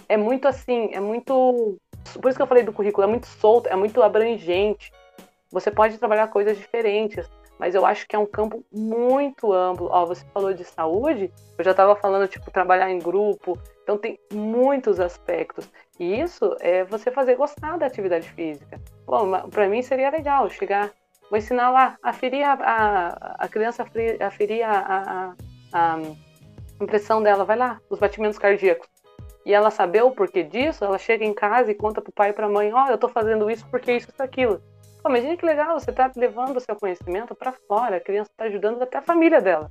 É. 0.08 0.16
é 0.16 0.18
muito 0.18 0.48
assim, 0.48 0.90
é 0.94 1.00
muito. 1.00 1.78
Por 2.22 2.30
isso 2.30 2.38
que 2.38 2.44
eu 2.44 2.48
falei 2.48 2.64
do 2.64 2.74
currículo, 2.74 3.08
é 3.08 3.10
muito 3.10 3.28
solto, 3.28 3.68
é 3.68 3.76
muito 3.76 4.02
abrangente. 4.02 4.92
Você 5.52 5.70
pode 5.70 5.98
trabalhar 5.98 6.28
coisas 6.28 6.58
diferentes, 6.58 7.30
mas 7.60 7.76
eu 7.76 7.86
acho 7.86 8.08
que 8.08 8.16
é 8.16 8.20
um 8.20 8.26
campo 8.26 8.64
muito 8.72 9.54
amplo. 9.54 9.88
Ó, 9.92 10.06
você 10.06 10.26
falou 10.34 10.54
de 10.54 10.64
saúde, 10.64 11.32
eu 11.58 11.64
já 11.64 11.72
estava 11.72 11.96
falando, 11.96 12.28
tipo, 12.28 12.52
trabalhar 12.52 12.90
em 12.90 13.00
grupo, 13.00 13.58
então 13.84 13.98
tem 13.98 14.18
muitos 14.32 15.00
aspectos. 15.00 15.70
E 16.00 16.20
isso 16.20 16.56
é 16.60 16.84
você 16.86 17.12
fazer 17.12 17.36
gostar 17.36 17.78
da 17.78 17.86
atividade 17.86 18.28
física. 18.30 18.82
Para 19.52 19.68
mim 19.68 19.82
seria 19.82 20.10
legal 20.10 20.50
chegar, 20.50 20.92
vou 21.30 21.38
ensinar 21.38 21.70
lá, 21.70 21.98
a 22.02 22.14
ferir 22.14 22.44
a, 22.44 22.54
a, 22.54 23.36
a 23.40 23.48
criança, 23.48 23.86
a 24.20 24.32
ferir 24.32 24.64
a, 24.64 24.80
a, 24.80 25.36
a 25.74 26.00
impressão 26.82 27.22
dela, 27.22 27.44
vai 27.44 27.58
lá, 27.58 27.80
os 27.90 28.00
batimentos 28.00 28.40
cardíacos. 28.40 28.88
E 29.46 29.54
ela 29.54 29.70
saber 29.70 30.04
o 30.04 30.12
porquê 30.12 30.42
disso, 30.42 30.86
ela 30.86 30.98
chega 30.98 31.26
em 31.26 31.34
casa 31.34 31.70
e 31.70 31.76
conta 31.76 32.02
pro 32.02 32.14
pai 32.14 32.30
e 32.30 32.34
pra 32.34 32.48
mãe, 32.48 32.72
ó, 32.74 32.86
oh, 32.86 32.92
eu 32.92 32.98
tô 32.98 33.10
fazendo 33.10 33.52
isso 33.52 33.68
porque 33.70 33.92
isso 33.92 34.08
e 34.18 34.24
aquilo. 34.24 34.62
Pô, 35.02 35.10
imagina 35.10 35.36
que 35.36 35.46
legal, 35.46 35.78
você 35.78 35.92
está 35.92 36.10
levando 36.16 36.56
o 36.56 36.62
seu 36.62 36.78
conhecimento 36.78 37.36
para 37.36 37.52
fora, 37.52 37.98
a 37.98 38.00
criança 38.00 38.32
está 38.32 38.46
ajudando 38.46 38.82
até 38.82 39.00
a 39.00 39.02
família 39.02 39.42
dela. 39.42 39.70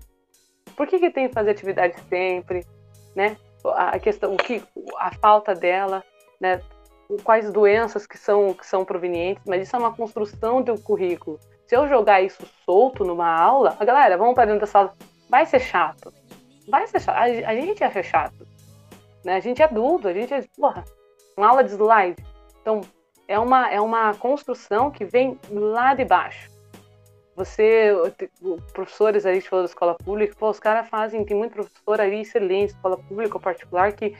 Por 0.76 0.86
que, 0.86 0.98
que 0.98 1.10
tem 1.10 1.28
que 1.28 1.34
fazer 1.34 1.50
atividade 1.50 1.98
sempre, 2.10 2.66
né? 3.16 3.38
A 3.64 3.98
questão, 3.98 4.34
o 4.34 4.36
que, 4.36 4.62
a 4.98 5.12
falta 5.14 5.54
dela, 5.54 6.02
né? 6.40 6.60
Quais 7.22 7.52
doenças 7.52 8.06
que 8.06 8.16
são, 8.16 8.54
que 8.54 8.66
são 8.66 8.84
provenientes, 8.84 9.44
mas 9.46 9.62
isso 9.62 9.76
é 9.76 9.78
uma 9.78 9.94
construção 9.94 10.62
do 10.62 10.80
currículo. 10.80 11.38
Se 11.66 11.76
eu 11.76 11.86
jogar 11.86 12.22
isso 12.22 12.46
solto 12.64 13.04
numa 13.04 13.30
aula, 13.30 13.76
a 13.78 13.84
galera, 13.84 14.16
vamos 14.16 14.34
para 14.34 14.46
dentro 14.46 14.60
da 14.60 14.66
sala, 14.66 14.94
vai 15.28 15.46
ser 15.46 15.60
chato. 15.60 16.12
Vai 16.68 16.86
ser 16.86 17.00
chato. 17.00 17.16
A, 17.16 17.22
a 17.22 17.54
gente 17.54 17.82
acha 17.84 18.02
chato. 18.02 18.46
Né? 19.24 19.36
A 19.36 19.40
gente 19.40 19.62
é 19.62 19.64
adulto, 19.64 20.08
a 20.08 20.12
gente 20.12 20.32
é, 20.32 20.44
porra, 20.56 20.84
uma 21.36 21.48
aula 21.48 21.64
de 21.64 21.70
slide. 21.70 22.22
Então, 22.60 22.80
é 23.28 23.38
uma, 23.38 23.70
é 23.70 23.80
uma 23.80 24.14
construção 24.14 24.90
que 24.90 25.04
vem 25.04 25.38
lá 25.50 25.94
de 25.94 26.04
baixo. 26.04 26.51
Você, 27.34 27.90
professores 28.72 29.24
aí, 29.24 29.40
falou 29.40 29.64
da 29.64 29.70
escola 29.70 29.94
pública, 29.94 30.36
pô, 30.38 30.50
os 30.50 30.60
caras 30.60 30.88
fazem, 30.88 31.24
tem 31.24 31.36
muito 31.36 31.54
professor 31.54 32.00
aí 32.00 32.20
excelente, 32.20 32.70
escola 32.70 32.98
pública 32.98 33.36
ou 33.36 33.40
particular, 33.40 33.92
que 33.92 34.14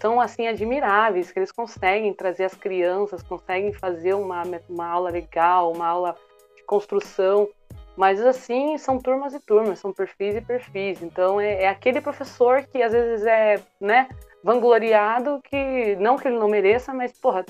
são, 0.00 0.20
assim, 0.20 0.46
admiráveis, 0.46 1.32
que 1.32 1.38
eles 1.38 1.50
conseguem 1.50 2.12
trazer 2.12 2.44
as 2.44 2.54
crianças, 2.54 3.22
conseguem 3.22 3.72
fazer 3.72 4.14
uma, 4.14 4.42
uma 4.68 4.86
aula 4.86 5.10
legal, 5.10 5.72
uma 5.72 5.86
aula 5.86 6.16
de 6.56 6.62
construção, 6.64 7.48
mas, 7.96 8.20
assim, 8.20 8.78
são 8.78 8.98
turmas 8.98 9.34
e 9.34 9.40
turmas, 9.40 9.80
são 9.80 9.92
perfis 9.92 10.36
e 10.36 10.40
perfis. 10.40 11.02
Então, 11.02 11.40
é, 11.40 11.64
é 11.64 11.68
aquele 11.68 12.00
professor 12.00 12.62
que, 12.62 12.80
às 12.80 12.92
vezes, 12.92 13.26
é, 13.26 13.60
né, 13.80 14.08
vangloriado, 14.44 15.40
que 15.42 15.96
não 15.96 16.16
que 16.16 16.28
ele 16.28 16.38
não 16.38 16.48
mereça, 16.48 16.94
mas, 16.94 17.12
porra, 17.18 17.44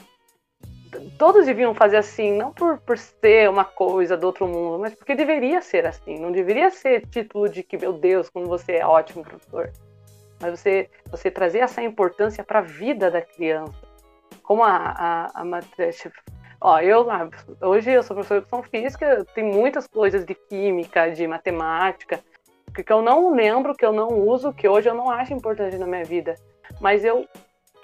todos 1.18 1.46
deviam 1.46 1.74
fazer 1.74 1.96
assim, 1.96 2.36
não 2.36 2.52
por, 2.52 2.78
por 2.78 2.98
ser 2.98 3.48
uma 3.48 3.64
coisa 3.64 4.16
do 4.16 4.26
outro 4.26 4.46
mundo, 4.46 4.78
mas 4.78 4.94
porque 4.94 5.14
deveria 5.14 5.60
ser 5.60 5.86
assim. 5.86 6.18
Não 6.18 6.30
deveria 6.32 6.70
ser 6.70 7.06
título 7.06 7.48
de 7.48 7.62
que, 7.62 7.76
meu 7.76 7.92
Deus, 7.92 8.28
como 8.28 8.46
você 8.46 8.72
é 8.72 8.86
ótimo 8.86 9.24
professor. 9.24 9.70
Mas 10.40 10.58
você, 10.58 10.88
você 11.10 11.30
trazer 11.30 11.58
essa 11.58 11.82
importância 11.82 12.44
para 12.44 12.60
a 12.60 12.62
vida 12.62 13.10
da 13.10 13.20
criança. 13.20 13.74
Como 14.42 14.62
a, 14.62 14.76
a, 14.76 15.40
a 15.40 15.44
Matheus. 15.44 16.08
Ó, 16.60 16.80
eu 16.80 17.02
lá, 17.02 17.28
hoje 17.60 17.90
eu 17.90 18.02
sou 18.02 18.16
professor 18.16 18.40
de 18.40 18.46
educação 18.46 18.62
física, 18.64 19.24
tem 19.34 19.44
muitas 19.44 19.86
coisas 19.86 20.24
de 20.24 20.34
química, 20.34 21.08
de 21.08 21.26
matemática, 21.26 22.20
que 22.72 22.92
eu 22.92 23.00
não 23.00 23.32
lembro, 23.34 23.74
que 23.74 23.84
eu 23.84 23.92
não 23.92 24.08
uso, 24.08 24.52
que 24.52 24.68
hoje 24.68 24.88
eu 24.88 24.94
não 24.94 25.10
acho 25.10 25.32
importante 25.32 25.76
na 25.78 25.86
minha 25.86 26.04
vida. 26.04 26.34
Mas 26.80 27.04
eu 27.04 27.26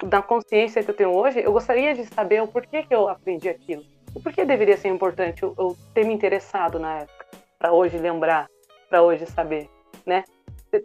da 0.03 0.21
consciência 0.23 0.83
que 0.83 0.91
eu 0.91 0.97
tenho 0.97 1.13
hoje, 1.13 1.41
eu 1.41 1.53
gostaria 1.53 1.95
de 1.95 2.05
saber 2.07 2.43
o 2.43 2.49
porquê 2.49 2.83
que 2.83 2.95
eu 2.95 3.09
aprendi 3.09 3.49
aquilo. 3.49 3.83
O 4.15 4.21
porquê 4.21 4.45
deveria 4.45 4.77
ser 4.77 4.89
importante 4.89 5.43
eu, 5.43 5.55
eu 5.59 5.77
ter 5.93 6.05
me 6.05 6.13
interessado 6.13 6.79
na 6.79 7.01
época, 7.01 7.27
para 7.59 7.73
hoje 7.73 7.97
lembrar, 7.99 8.49
para 8.89 9.03
hoje 9.03 9.27
saber, 9.27 9.69
né? 10.07 10.25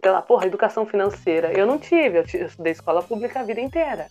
Pela 0.00 0.22
porra, 0.22 0.46
educação 0.46 0.86
financeira. 0.86 1.52
Eu 1.52 1.66
não 1.66 1.78
tive, 1.78 2.18
eu, 2.18 2.24
eu 2.34 2.46
estudei 2.46 2.72
escola 2.72 3.02
pública 3.02 3.40
a 3.40 3.44
vida 3.44 3.60
inteira. 3.60 4.06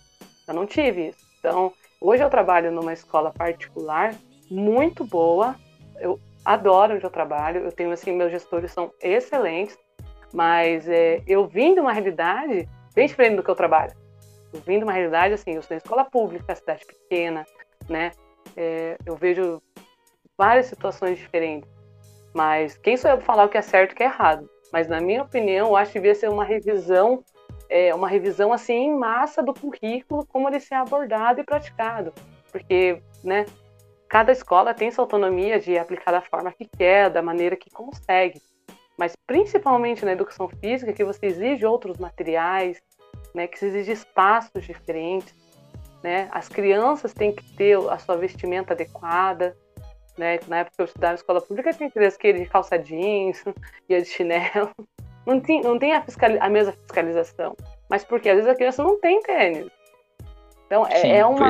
Eu 0.46 0.54
não 0.54 0.66
tive 0.66 1.08
isso. 1.08 1.18
Então, 1.38 1.72
hoje 2.00 2.22
eu 2.22 2.28
trabalho 2.28 2.70
numa 2.70 2.92
escola 2.92 3.32
particular 3.32 4.14
muito 4.50 5.04
boa. 5.04 5.56
Eu 5.98 6.20
adoro 6.44 6.94
onde 6.94 7.04
eu 7.04 7.10
trabalho. 7.10 7.62
Eu 7.62 7.72
tenho 7.72 7.92
assim, 7.92 8.12
meus 8.12 8.30
gestores 8.30 8.72
são 8.72 8.92
excelentes, 9.00 9.78
mas 10.34 10.86
é, 10.88 11.22
eu 11.26 11.46
vim 11.46 11.74
de 11.74 11.80
uma 11.80 11.92
realidade 11.92 12.68
bem 12.94 13.06
diferente 13.06 13.36
do 13.36 13.42
que 13.42 13.50
eu 13.50 13.56
trabalho 13.56 13.92
vim 14.58 14.78
de 14.78 14.84
uma 14.84 14.92
realidade 14.92 15.34
assim, 15.34 15.52
eu 15.52 15.62
sou 15.62 15.74
em 15.74 15.78
escola 15.78 16.04
pública, 16.04 16.54
cidade 16.54 16.84
pequena, 16.84 17.44
né? 17.88 18.12
É, 18.56 18.96
eu 19.06 19.16
vejo 19.16 19.62
várias 20.36 20.66
situações 20.66 21.18
diferentes. 21.18 21.68
Mas 22.34 22.76
quem 22.78 22.96
sou 22.96 23.10
eu 23.10 23.16
para 23.16 23.26
falar 23.26 23.44
o 23.44 23.48
que 23.48 23.58
é 23.58 23.62
certo 23.62 23.90
e 23.90 23.94
o 23.94 23.96
que 23.96 24.02
é 24.02 24.06
errado? 24.06 24.48
Mas 24.72 24.88
na 24.88 25.00
minha 25.00 25.22
opinião, 25.22 25.68
eu 25.68 25.76
acho 25.76 25.92
que 25.92 25.98
devia 25.98 26.14
ser 26.14 26.28
uma 26.28 26.44
revisão, 26.44 27.24
é, 27.68 27.94
uma 27.94 28.08
revisão 28.08 28.52
assim 28.52 28.74
em 28.74 28.96
massa 28.96 29.42
do 29.42 29.52
currículo, 29.52 30.24
como 30.26 30.48
ele 30.48 30.60
ser 30.60 30.74
abordado 30.74 31.40
e 31.40 31.44
praticado, 31.44 32.12
porque, 32.50 33.02
né? 33.22 33.46
Cada 34.08 34.32
escola 34.32 34.74
tem 34.74 34.90
sua 34.90 35.04
autonomia 35.04 35.60
de 35.60 35.78
aplicar 35.78 36.10
da 36.10 36.20
forma 36.20 36.52
que 36.52 36.66
quer, 36.66 37.10
da 37.10 37.22
maneira 37.22 37.54
que 37.54 37.70
consegue. 37.70 38.42
Mas 38.98 39.14
principalmente 39.24 40.04
na 40.04 40.12
educação 40.12 40.48
física, 40.48 40.92
que 40.92 41.04
você 41.04 41.26
exige 41.26 41.64
outros 41.64 41.96
materiais, 41.96 42.82
né, 43.34 43.46
que 43.46 43.58
se 43.58 43.66
exige 43.66 43.92
espaços 43.92 44.64
diferentes, 44.64 45.34
né? 46.02 46.28
As 46.32 46.48
crianças 46.48 47.12
têm 47.12 47.32
que 47.32 47.44
ter 47.54 47.76
a 47.88 47.98
sua 47.98 48.16
vestimenta 48.16 48.72
adequada, 48.72 49.56
né? 50.16 50.38
Na 50.48 50.58
época 50.58 50.76
que 50.76 50.82
eu 50.82 50.86
estudava 50.86 51.12
na 51.12 51.16
escola 51.16 51.40
pública, 51.40 51.72
tinha 51.72 51.90
crianças 51.90 52.16
que 52.16 52.28
ia 52.28 52.34
de 52.34 52.46
calça 52.46 52.78
jeans, 52.78 53.44
ia 53.88 54.00
de 54.00 54.08
chinelo. 54.08 54.70
Não 55.26 55.38
tem, 55.38 55.60
não 55.62 55.78
tem 55.78 55.92
a, 55.92 56.02
fiscal, 56.02 56.30
a 56.40 56.48
mesma 56.48 56.72
fiscalização. 56.72 57.54
Mas 57.88 58.04
porque 58.04 58.28
às 58.28 58.36
vezes 58.36 58.50
a 58.50 58.54
criança 58.54 58.82
não 58.82 58.98
tem 59.00 59.20
tênis. 59.20 59.70
Então 60.66 60.86
é, 60.86 60.96
Sim, 60.96 61.12
é 61.12 61.26
uma. 61.26 61.48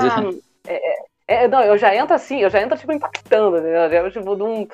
É, 0.67 0.75
é, 0.75 1.05
é, 1.29 1.49
não, 1.49 1.63
eu 1.63 1.79
já 1.79 1.95
entro 1.95 2.15
assim, 2.15 2.41
eu 2.41 2.51
já 2.51 2.61
entro 2.61 2.77
tipo 2.77 2.93
impactando, 2.93 3.61
né? 3.61 3.87
Eu 3.87 3.91
já, 3.91 4.11
tipo, 4.11 4.35
de 4.35 4.43
um, 4.43 4.67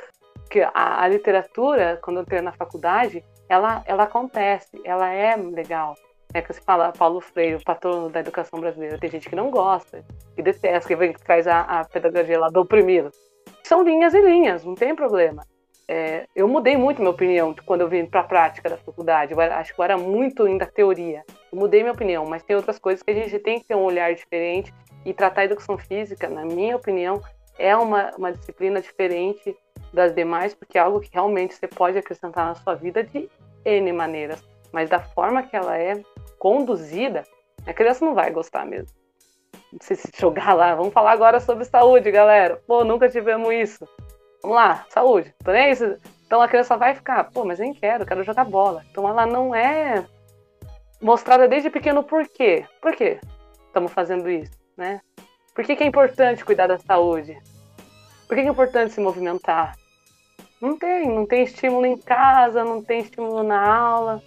que 0.51 0.61
a, 0.61 1.03
a, 1.03 1.09
literatura, 1.09 1.99
quando 2.03 2.19
eu 2.19 2.23
entrei 2.23 2.41
na 2.41 2.53
faculdade, 2.53 3.23
ela, 3.49 3.83
ela 3.87 4.05
acontece, 4.05 4.81
ela 4.85 5.09
é 5.11 5.37
legal. 5.37 5.95
É 6.37 6.43
que 6.43 6.53
você 6.53 6.61
fala 6.61 6.93
Paulo 6.93 7.19
Freire, 7.19 7.55
o 7.55 7.65
patrono 7.65 8.11
da 8.11 8.21
educação 8.21 8.61
brasileira. 8.61 8.99
Tem 8.99 9.09
gente 9.09 9.27
que 9.27 9.35
não 9.35 9.51
gosta, 9.51 10.05
que 10.35 10.43
detesta, 10.43 10.87
que, 10.87 10.95
vem, 10.95 11.11
que 11.11 11.25
traz 11.25 11.47
a, 11.47 11.63
a 11.63 11.85
pedagogia 11.87 12.39
lá 12.39 12.49
do 12.51 12.61
oprimido. 12.61 13.11
São 13.65 13.83
linhas 13.83 14.13
e 14.13 14.21
linhas, 14.21 14.63
não 14.63 14.75
tem 14.75 14.95
problema. 14.95 15.47
É, 15.89 16.27
eu 16.37 16.47
mudei 16.47 16.77
muito 16.77 16.99
minha 16.99 17.11
opinião 17.11 17.55
quando 17.65 17.81
eu 17.81 17.89
vim 17.89 18.05
para 18.05 18.21
a 18.21 18.25
prática 18.25 18.69
da 18.69 18.77
faculdade. 18.77 19.33
Eu 19.33 19.41
acho 19.41 19.75
que 19.75 19.81
eu 19.81 19.85
era 19.85 19.97
muito 19.97 20.43
ainda 20.43 20.67
teoria. 20.67 21.25
Eu 21.51 21.59
mudei 21.59 21.81
minha 21.81 21.95
opinião, 21.95 22.27
mas 22.27 22.43
tem 22.43 22.55
outras 22.55 22.79
coisas 22.79 23.03
que 23.03 23.11
a 23.11 23.15
gente 23.15 23.39
tem 23.39 23.59
que 23.59 23.69
ter 23.69 23.75
um 23.75 23.85
olhar 23.85 24.15
diferente 24.15 24.75
e 25.07 25.15
tratar 25.15 25.41
a 25.41 25.45
educação 25.47 25.79
física, 25.79 26.29
na 26.29 26.45
minha 26.45 26.77
opinião, 26.77 27.23
é 27.59 27.75
uma, 27.75 28.11
uma 28.19 28.31
disciplina 28.31 28.79
diferente 28.79 29.57
das 29.91 30.15
demais, 30.15 30.53
porque 30.53 30.77
é 30.77 30.83
algo 30.83 31.01
que 31.01 31.09
realmente 31.11 31.55
você 31.55 31.67
pode 31.67 31.97
acrescentar 31.97 32.45
na 32.45 32.55
sua 32.57 32.75
vida 32.75 33.03
de 33.03 33.27
N 33.65 33.91
maneiras. 33.95 34.45
Mas 34.71 34.91
da 34.91 35.01
forma 35.01 35.43
que 35.43 35.57
ela 35.57 35.79
é 35.79 36.03
conduzida, 36.47 37.25
a 37.67 37.75
criança 37.75 38.05
não 38.05 38.15
vai 38.15 38.31
gostar 38.31 38.65
mesmo. 38.65 38.97
Se 39.81 39.99
jogar 40.17 40.55
lá, 40.55 40.77
vamos 40.77 40.93
falar 40.93 41.11
agora 41.11 41.41
sobre 41.41 41.65
saúde, 41.65 42.09
galera. 42.13 42.63
Pô, 42.69 42.85
nunca 42.85 43.09
tivemos 43.09 43.53
isso. 43.53 43.85
Vamos 44.41 44.57
lá, 44.57 44.87
saúde. 44.89 45.35
Então. 45.41 45.53
Então 46.25 46.41
a 46.41 46.47
criança 46.47 46.77
vai 46.77 46.95
ficar, 46.95 47.25
pô, 47.33 47.45
mas 47.45 47.59
nem 47.59 47.75
quero, 47.75 48.07
quero 48.07 48.23
jogar 48.23 48.45
bola. 48.45 48.85
Então 48.89 49.09
ela 49.09 49.27
não 49.27 49.53
é 49.53 50.07
mostrada 51.03 51.49
desde 51.49 51.69
pequeno 51.69 52.05
por 52.05 52.29
quê? 52.29 52.65
Por 52.81 52.95
quê 52.95 53.19
estamos 53.67 53.93
fazendo 53.93 54.31
isso, 54.31 54.57
né? 54.77 55.01
Por 55.53 55.65
que, 55.65 55.75
que 55.75 55.83
é 55.83 55.87
importante 55.87 56.45
cuidar 56.45 56.69
da 56.69 56.79
saúde? 56.79 57.37
Por 58.29 58.37
que, 58.37 58.43
que 58.43 58.49
é 58.49 58.53
importante 58.53 58.93
se 58.93 59.01
movimentar? 59.01 59.77
Não 60.61 60.79
tem, 60.79 61.09
não 61.09 61.27
tem 61.27 61.43
estímulo 61.43 61.87
em 61.87 61.97
casa, 61.97 62.65
não 62.65 62.83
tem 62.83 63.01
estímulo 63.01 63.43
na 63.43 63.69
aula. 63.69 64.23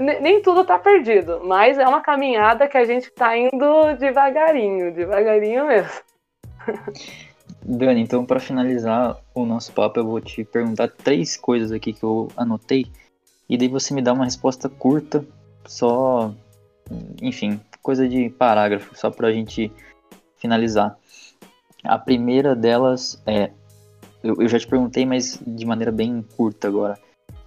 Nem 0.00 0.40
tudo 0.40 0.62
está 0.62 0.78
perdido, 0.78 1.42
mas 1.44 1.78
é 1.78 1.86
uma 1.86 2.00
caminhada 2.00 2.66
que 2.66 2.78
a 2.78 2.84
gente 2.84 3.04
está 3.04 3.36
indo 3.36 3.96
devagarinho, 3.98 4.92
devagarinho 4.94 5.66
mesmo. 5.66 5.90
Dani, 7.64 8.00
então 8.00 8.24
para 8.24 8.40
finalizar 8.40 9.16
o 9.34 9.44
nosso 9.44 9.72
papo, 9.72 10.00
eu 10.00 10.04
vou 10.04 10.20
te 10.20 10.44
perguntar 10.44 10.88
três 10.88 11.36
coisas 11.36 11.70
aqui 11.70 11.92
que 11.92 12.02
eu 12.02 12.28
anotei 12.36 12.86
e 13.48 13.56
daí 13.56 13.68
você 13.68 13.92
me 13.92 14.02
dá 14.02 14.12
uma 14.12 14.24
resposta 14.24 14.68
curta, 14.68 15.24
só, 15.66 16.34
enfim, 17.20 17.60
coisa 17.82 18.08
de 18.08 18.30
parágrafo, 18.30 18.96
só 18.96 19.10
para 19.10 19.28
a 19.28 19.32
gente 19.32 19.70
finalizar. 20.38 20.96
A 21.84 21.98
primeira 21.98 22.56
delas 22.56 23.22
é, 23.26 23.50
eu, 24.22 24.36
eu 24.40 24.48
já 24.48 24.58
te 24.58 24.66
perguntei, 24.66 25.04
mas 25.04 25.38
de 25.46 25.66
maneira 25.66 25.92
bem 25.92 26.24
curta 26.36 26.68
agora. 26.68 26.98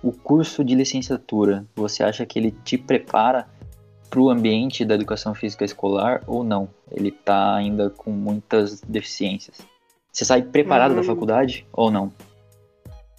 O 0.05 0.11
curso 0.11 0.63
de 0.63 0.75
licenciatura, 0.75 1.65
você 1.75 2.03
acha 2.03 2.27
que 2.27 2.37
ele 2.37 2.51
te 2.51 2.77
prepara 2.77 3.47
para 4.07 4.19
o 4.19 4.29
ambiente 4.29 4.85
da 4.85 4.93
educação 4.93 5.33
física 5.33 5.65
escolar 5.65 6.21
ou 6.27 6.43
não? 6.43 6.69
Ele 6.91 7.09
está 7.09 7.55
ainda 7.55 7.89
com 7.89 8.11
muitas 8.11 8.81
deficiências. 8.81 9.57
Você 10.11 10.23
sai 10.23 10.43
preparado 10.43 10.91
uhum. 10.91 10.97
da 10.97 11.03
faculdade 11.03 11.65
ou 11.73 11.89
não? 11.89 12.13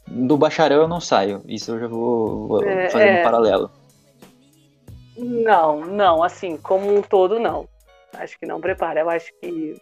Do 0.07 0.37
bacharel 0.37 0.82
eu 0.82 0.87
não 0.87 1.01
saio, 1.01 1.43
isso 1.49 1.72
eu 1.72 1.80
já 1.80 1.89
vou, 1.89 2.47
vou 2.47 2.62
é, 2.62 2.89
fazer 2.89 3.09
é... 3.09 3.20
um 3.20 3.24
paralelo. 3.24 3.68
Não, 5.18 5.80
não, 5.80 6.22
assim, 6.22 6.57
como 6.57 6.97
um 6.97 7.03
todo, 7.03 7.41
não. 7.41 7.68
Acho 8.14 8.39
que 8.39 8.47
não 8.47 8.61
prepara, 8.61 9.01
eu 9.01 9.11
acho 9.11 9.32
que 9.41 9.76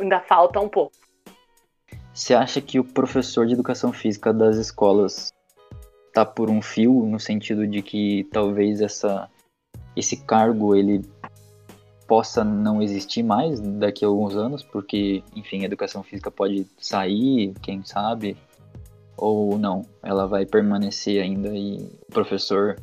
ainda 0.00 0.20
falta 0.20 0.58
um 0.58 0.70
pouco. 0.70 0.96
Você 2.14 2.32
acha 2.32 2.62
que 2.62 2.80
o 2.80 2.84
professor 2.84 3.46
de 3.46 3.52
educação 3.52 3.92
física 3.92 4.32
das 4.32 4.56
escolas 4.56 5.36
tá 6.18 6.24
por 6.24 6.50
um 6.50 6.60
fio, 6.60 7.06
no 7.06 7.20
sentido 7.20 7.66
de 7.66 7.80
que 7.80 8.26
talvez 8.32 8.80
essa, 8.80 9.28
esse 9.94 10.16
cargo 10.16 10.74
ele 10.74 11.02
possa 12.08 12.42
não 12.42 12.82
existir 12.82 13.22
mais 13.22 13.60
daqui 13.60 14.04
a 14.04 14.08
alguns 14.08 14.34
anos, 14.34 14.64
porque, 14.64 15.22
enfim, 15.36 15.62
a 15.62 15.66
educação 15.66 16.02
física 16.02 16.30
pode 16.30 16.66
sair, 16.78 17.54
quem 17.62 17.84
sabe, 17.84 18.36
ou 19.16 19.56
não, 19.58 19.84
ela 20.02 20.26
vai 20.26 20.44
permanecer 20.44 21.22
ainda 21.22 21.50
e 21.50 21.88
o 22.08 22.12
professor 22.12 22.76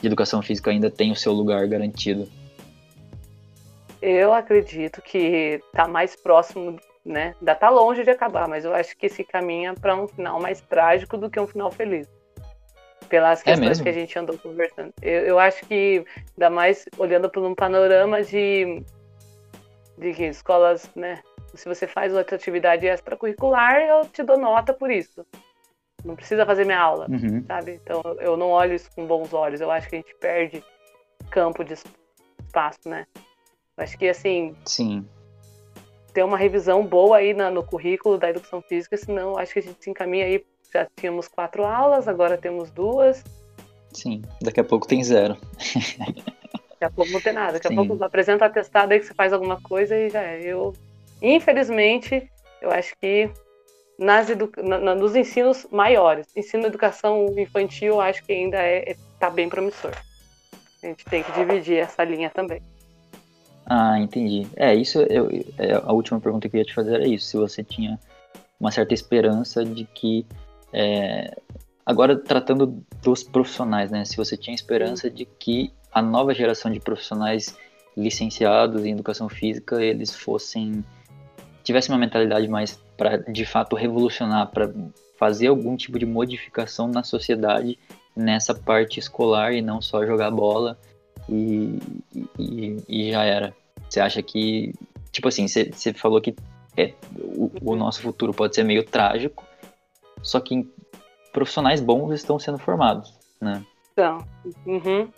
de 0.00 0.06
educação 0.06 0.42
física 0.42 0.70
ainda 0.70 0.90
tem 0.90 1.12
o 1.12 1.16
seu 1.16 1.32
lugar 1.32 1.66
garantido. 1.68 2.26
Eu 4.02 4.32
acredito 4.32 5.00
que 5.00 5.60
está 5.64 5.86
mais 5.86 6.16
próximo, 6.16 6.76
né? 7.04 7.34
Ainda 7.38 7.52
está 7.52 7.70
longe 7.70 8.02
de 8.02 8.10
acabar, 8.10 8.48
mas 8.48 8.64
eu 8.64 8.74
acho 8.74 8.96
que 8.96 9.08
se 9.08 9.22
caminha 9.22 9.74
para 9.74 9.94
um 9.94 10.08
final 10.08 10.40
mais 10.40 10.60
trágico 10.60 11.16
do 11.16 11.30
que 11.30 11.38
um 11.38 11.46
final 11.46 11.70
feliz 11.70 12.08
pelas 13.08 13.40
é 13.40 13.44
questões 13.44 13.80
é 13.80 13.82
que 13.82 13.88
a 13.88 13.92
gente 13.92 14.18
andou 14.18 14.38
conversando. 14.38 14.92
Eu, 15.00 15.20
eu 15.22 15.38
acho 15.38 15.64
que, 15.66 16.04
ainda 16.32 16.50
mais 16.50 16.84
olhando 16.98 17.28
por 17.30 17.42
um 17.42 17.54
panorama 17.54 18.22
de, 18.22 18.82
de 19.98 20.12
que 20.12 20.24
escolas, 20.24 20.90
né? 20.94 21.20
Se 21.54 21.68
você 21.68 21.86
faz 21.86 22.12
outra 22.12 22.36
atividade 22.36 22.86
extracurricular, 22.86 23.80
eu 23.80 24.04
te 24.06 24.22
dou 24.22 24.38
nota 24.38 24.72
por 24.72 24.90
isso. 24.90 25.24
Não 26.04 26.16
precisa 26.16 26.44
fazer 26.44 26.64
minha 26.64 26.80
aula, 26.80 27.06
uhum. 27.08 27.44
sabe? 27.46 27.80
Então 27.82 28.02
eu 28.20 28.36
não 28.36 28.50
olho 28.50 28.74
isso 28.74 28.90
com 28.94 29.06
bons 29.06 29.32
olhos. 29.32 29.60
Eu 29.60 29.70
acho 29.70 29.88
que 29.88 29.96
a 29.96 29.98
gente 29.98 30.14
perde 30.16 30.62
campo 31.30 31.64
de 31.64 31.74
espaço, 31.74 32.88
né? 32.88 33.06
Eu 33.76 33.84
acho 33.84 33.96
que 33.96 34.08
assim. 34.08 34.54
Sim. 34.66 35.06
Ter 36.12 36.22
uma 36.22 36.36
revisão 36.36 36.86
boa 36.86 37.16
aí 37.16 37.34
na, 37.34 37.50
no 37.50 37.64
currículo 37.64 38.18
da 38.18 38.30
educação 38.30 38.62
física, 38.62 38.96
senão 38.96 39.36
acho 39.36 39.52
que 39.52 39.58
a 39.58 39.62
gente 39.62 39.82
se 39.82 39.90
encaminha 39.90 40.26
aí 40.26 40.44
já 40.74 40.86
tínhamos 40.96 41.28
quatro 41.28 41.64
aulas, 41.64 42.08
agora 42.08 42.36
temos 42.36 42.70
duas. 42.70 43.22
Sim, 43.92 44.22
daqui 44.42 44.60
a 44.60 44.64
pouco 44.64 44.88
tem 44.88 45.04
zero. 45.04 45.36
Daqui 46.70 46.84
a 46.84 46.90
pouco 46.90 47.12
não 47.12 47.20
tem 47.20 47.32
nada. 47.32 47.52
Daqui 47.54 47.68
Sim. 47.68 47.74
a 47.74 47.86
pouco 47.86 48.04
apresenta 48.04 48.44
atestado 48.44 48.92
aí 48.92 48.98
que 48.98 49.06
você 49.06 49.14
faz 49.14 49.32
alguma 49.32 49.60
coisa 49.60 49.96
e 49.96 50.10
já 50.10 50.20
é. 50.20 50.42
Eu, 50.42 50.74
infelizmente, 51.22 52.28
eu 52.60 52.70
acho 52.70 52.94
que 53.00 53.30
nas 53.98 54.28
edu... 54.28 54.50
na, 54.56 54.94
nos 54.94 55.14
ensinos 55.14 55.66
maiores, 55.70 56.26
ensino 56.36 56.66
educação 56.66 57.26
infantil, 57.38 58.00
acho 58.00 58.24
que 58.24 58.32
ainda 58.32 58.58
é, 58.58 58.90
é, 58.90 58.96
tá 59.20 59.30
bem 59.30 59.48
promissor. 59.48 59.92
A 60.82 60.86
gente 60.86 61.04
tem 61.04 61.22
que 61.22 61.32
dividir 61.32 61.78
essa 61.78 62.02
linha 62.04 62.30
também. 62.30 62.60
Ah, 63.64 63.98
entendi. 63.98 64.46
É, 64.56 64.74
isso 64.74 65.00
eu, 65.02 65.30
é, 65.58 65.74
a 65.74 65.92
última 65.92 66.20
pergunta 66.20 66.48
que 66.48 66.56
eu 66.56 66.58
ia 66.58 66.66
te 66.66 66.74
fazer 66.74 66.94
era 66.94 67.06
isso. 67.06 67.26
Se 67.26 67.36
você 67.36 67.62
tinha 67.62 67.98
uma 68.60 68.70
certa 68.70 68.92
esperança 68.92 69.64
de 69.64 69.84
que 69.84 70.26
é, 70.74 71.40
agora, 71.86 72.16
tratando 72.16 72.84
dos 73.00 73.22
profissionais, 73.22 73.90
né? 73.90 74.04
Se 74.04 74.16
você 74.16 74.36
tinha 74.36 74.54
esperança 74.54 75.08
de 75.08 75.24
que 75.24 75.72
a 75.92 76.02
nova 76.02 76.34
geração 76.34 76.70
de 76.70 76.80
profissionais 76.80 77.56
licenciados 77.96 78.84
em 78.84 78.90
educação 78.90 79.28
física 79.28 79.80
eles 79.80 80.12
fossem 80.12 80.84
tivessem 81.62 81.94
uma 81.94 82.00
mentalidade 82.00 82.48
mais 82.48 82.78
para 82.96 83.18
de 83.18 83.46
fato 83.46 83.76
revolucionar, 83.76 84.50
para 84.50 84.72
fazer 85.16 85.46
algum 85.46 85.76
tipo 85.76 85.96
de 85.96 86.04
modificação 86.04 86.88
na 86.88 87.04
sociedade 87.04 87.78
nessa 88.16 88.52
parte 88.52 88.98
escolar 88.98 89.52
e 89.54 89.62
não 89.62 89.80
só 89.80 90.04
jogar 90.04 90.30
bola 90.32 90.76
e, 91.28 91.78
e, 92.38 92.76
e 92.88 93.10
já 93.12 93.24
era. 93.24 93.54
Você 93.88 94.00
acha 94.00 94.22
que, 94.22 94.74
tipo 95.12 95.28
assim, 95.28 95.46
você, 95.46 95.94
falou 95.94 96.20
que 96.20 96.34
é, 96.76 96.92
o, 97.16 97.50
o 97.62 97.76
nosso 97.76 98.02
futuro 98.02 98.34
pode 98.34 98.54
ser 98.54 98.64
meio 98.64 98.84
trágico, 98.84 99.44
só 100.24 100.40
que 100.40 100.68
profissionais 101.32 101.80
bons 101.80 102.12
estão 102.12 102.38
sendo 102.38 102.58
formados, 102.58 103.16
né? 103.40 103.64
Então, 103.92 104.18
uhum. 104.66 105.08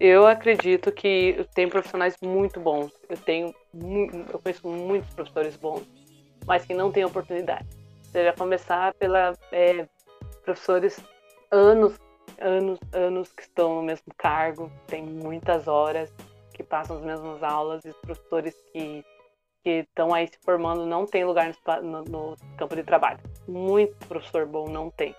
eu 0.00 0.26
acredito 0.26 0.90
que 0.90 1.46
tem 1.54 1.68
profissionais 1.68 2.16
muito 2.20 2.58
bons. 2.58 2.90
Eu 3.08 3.16
tenho, 3.16 3.54
eu 4.32 4.38
conheço 4.40 4.66
muitos 4.66 5.12
professores 5.14 5.56
bons, 5.56 5.82
mas 6.46 6.64
que 6.64 6.74
não 6.74 6.90
têm 6.90 7.04
oportunidade. 7.04 7.68
Seja 8.02 8.32
começar 8.32 8.94
pela 8.94 9.34
é, 9.52 9.86
professores 10.44 10.98
anos, 11.50 11.98
anos, 12.40 12.78
anos 12.92 13.32
que 13.32 13.42
estão 13.42 13.76
no 13.76 13.82
mesmo 13.82 14.12
cargo, 14.16 14.70
tem 14.86 15.04
muitas 15.04 15.68
horas 15.68 16.12
que 16.52 16.62
passam 16.62 16.96
as 16.96 17.02
mesmas 17.02 17.42
aulas 17.42 17.84
e 17.84 17.90
os 17.90 17.96
professores 17.98 18.54
que 18.72 19.04
que 19.64 19.86
estão 19.88 20.12
aí 20.12 20.28
se 20.28 20.38
formando 20.44 20.84
não 20.84 21.06
tem 21.06 21.24
lugar 21.24 21.50
no, 21.82 22.04
no, 22.04 22.36
campo 22.58 22.76
de 22.76 22.84
trabalho. 22.84 23.18
Muito 23.48 23.96
professor 24.06 24.46
bom 24.46 24.68
não 24.68 24.90
tem. 24.90 25.16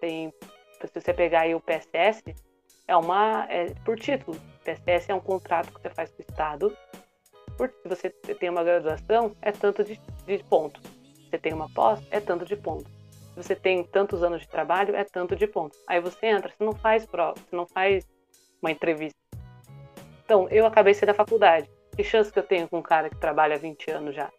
Tem, 0.00 0.32
se 0.80 1.00
você 1.00 1.12
pegar 1.12 1.42
aí 1.42 1.54
o 1.54 1.60
PSS, 1.60 2.34
é 2.88 2.96
uma 2.96 3.46
é 3.50 3.66
por 3.84 3.98
título. 3.98 4.40
PSS 4.64 5.10
é 5.10 5.14
um 5.14 5.20
contrato 5.20 5.72
que 5.72 5.80
você 5.80 5.90
faz 5.90 6.10
com 6.10 6.22
o 6.22 6.24
Estado. 6.26 6.76
Por, 7.58 7.68
se 7.68 7.88
você 7.88 8.10
tem 8.10 8.48
uma 8.48 8.64
graduação, 8.64 9.36
é 9.42 9.52
tanto 9.52 9.84
de, 9.84 10.00
de 10.26 10.42
pontos. 10.44 10.82
Se 10.82 11.30
você 11.30 11.38
tem 11.38 11.52
uma 11.52 11.68
pós, 11.68 12.00
é 12.10 12.20
tanto 12.20 12.46
de 12.46 12.56
pontos. 12.56 12.90
Se 13.34 13.42
você 13.42 13.54
tem 13.54 13.84
tantos 13.84 14.22
anos 14.22 14.40
de 14.40 14.48
trabalho, 14.48 14.96
é 14.96 15.04
tanto 15.04 15.36
de 15.36 15.46
pontos. 15.46 15.78
Aí 15.86 16.00
você 16.00 16.26
entra, 16.26 16.50
você 16.50 16.64
não 16.64 16.72
faz 16.72 17.04
prova, 17.04 17.34
você 17.34 17.54
não 17.54 17.66
faz 17.66 18.06
uma 18.62 18.70
entrevista. 18.70 19.18
Então, 20.24 20.48
eu 20.48 20.64
acabei 20.64 20.94
sendo 20.94 21.08
da 21.08 21.14
faculdade. 21.14 21.68
Que 21.94 22.02
chance 22.02 22.32
que 22.32 22.38
eu 22.38 22.42
tenho 22.42 22.68
com 22.68 22.78
um 22.78 22.82
cara 22.82 23.08
que 23.08 23.16
trabalha 23.16 23.54
há 23.54 23.58
20 23.58 23.90
anos 23.90 24.14
já? 24.14 24.30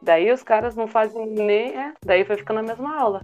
Daí 0.00 0.32
os 0.32 0.42
caras 0.42 0.74
não 0.74 0.88
fazem 0.88 1.26
nem. 1.26 1.76
É, 1.76 1.94
daí 2.04 2.24
vai 2.24 2.36
ficando 2.36 2.56
na 2.56 2.68
mesma 2.68 2.98
aula. 2.98 3.22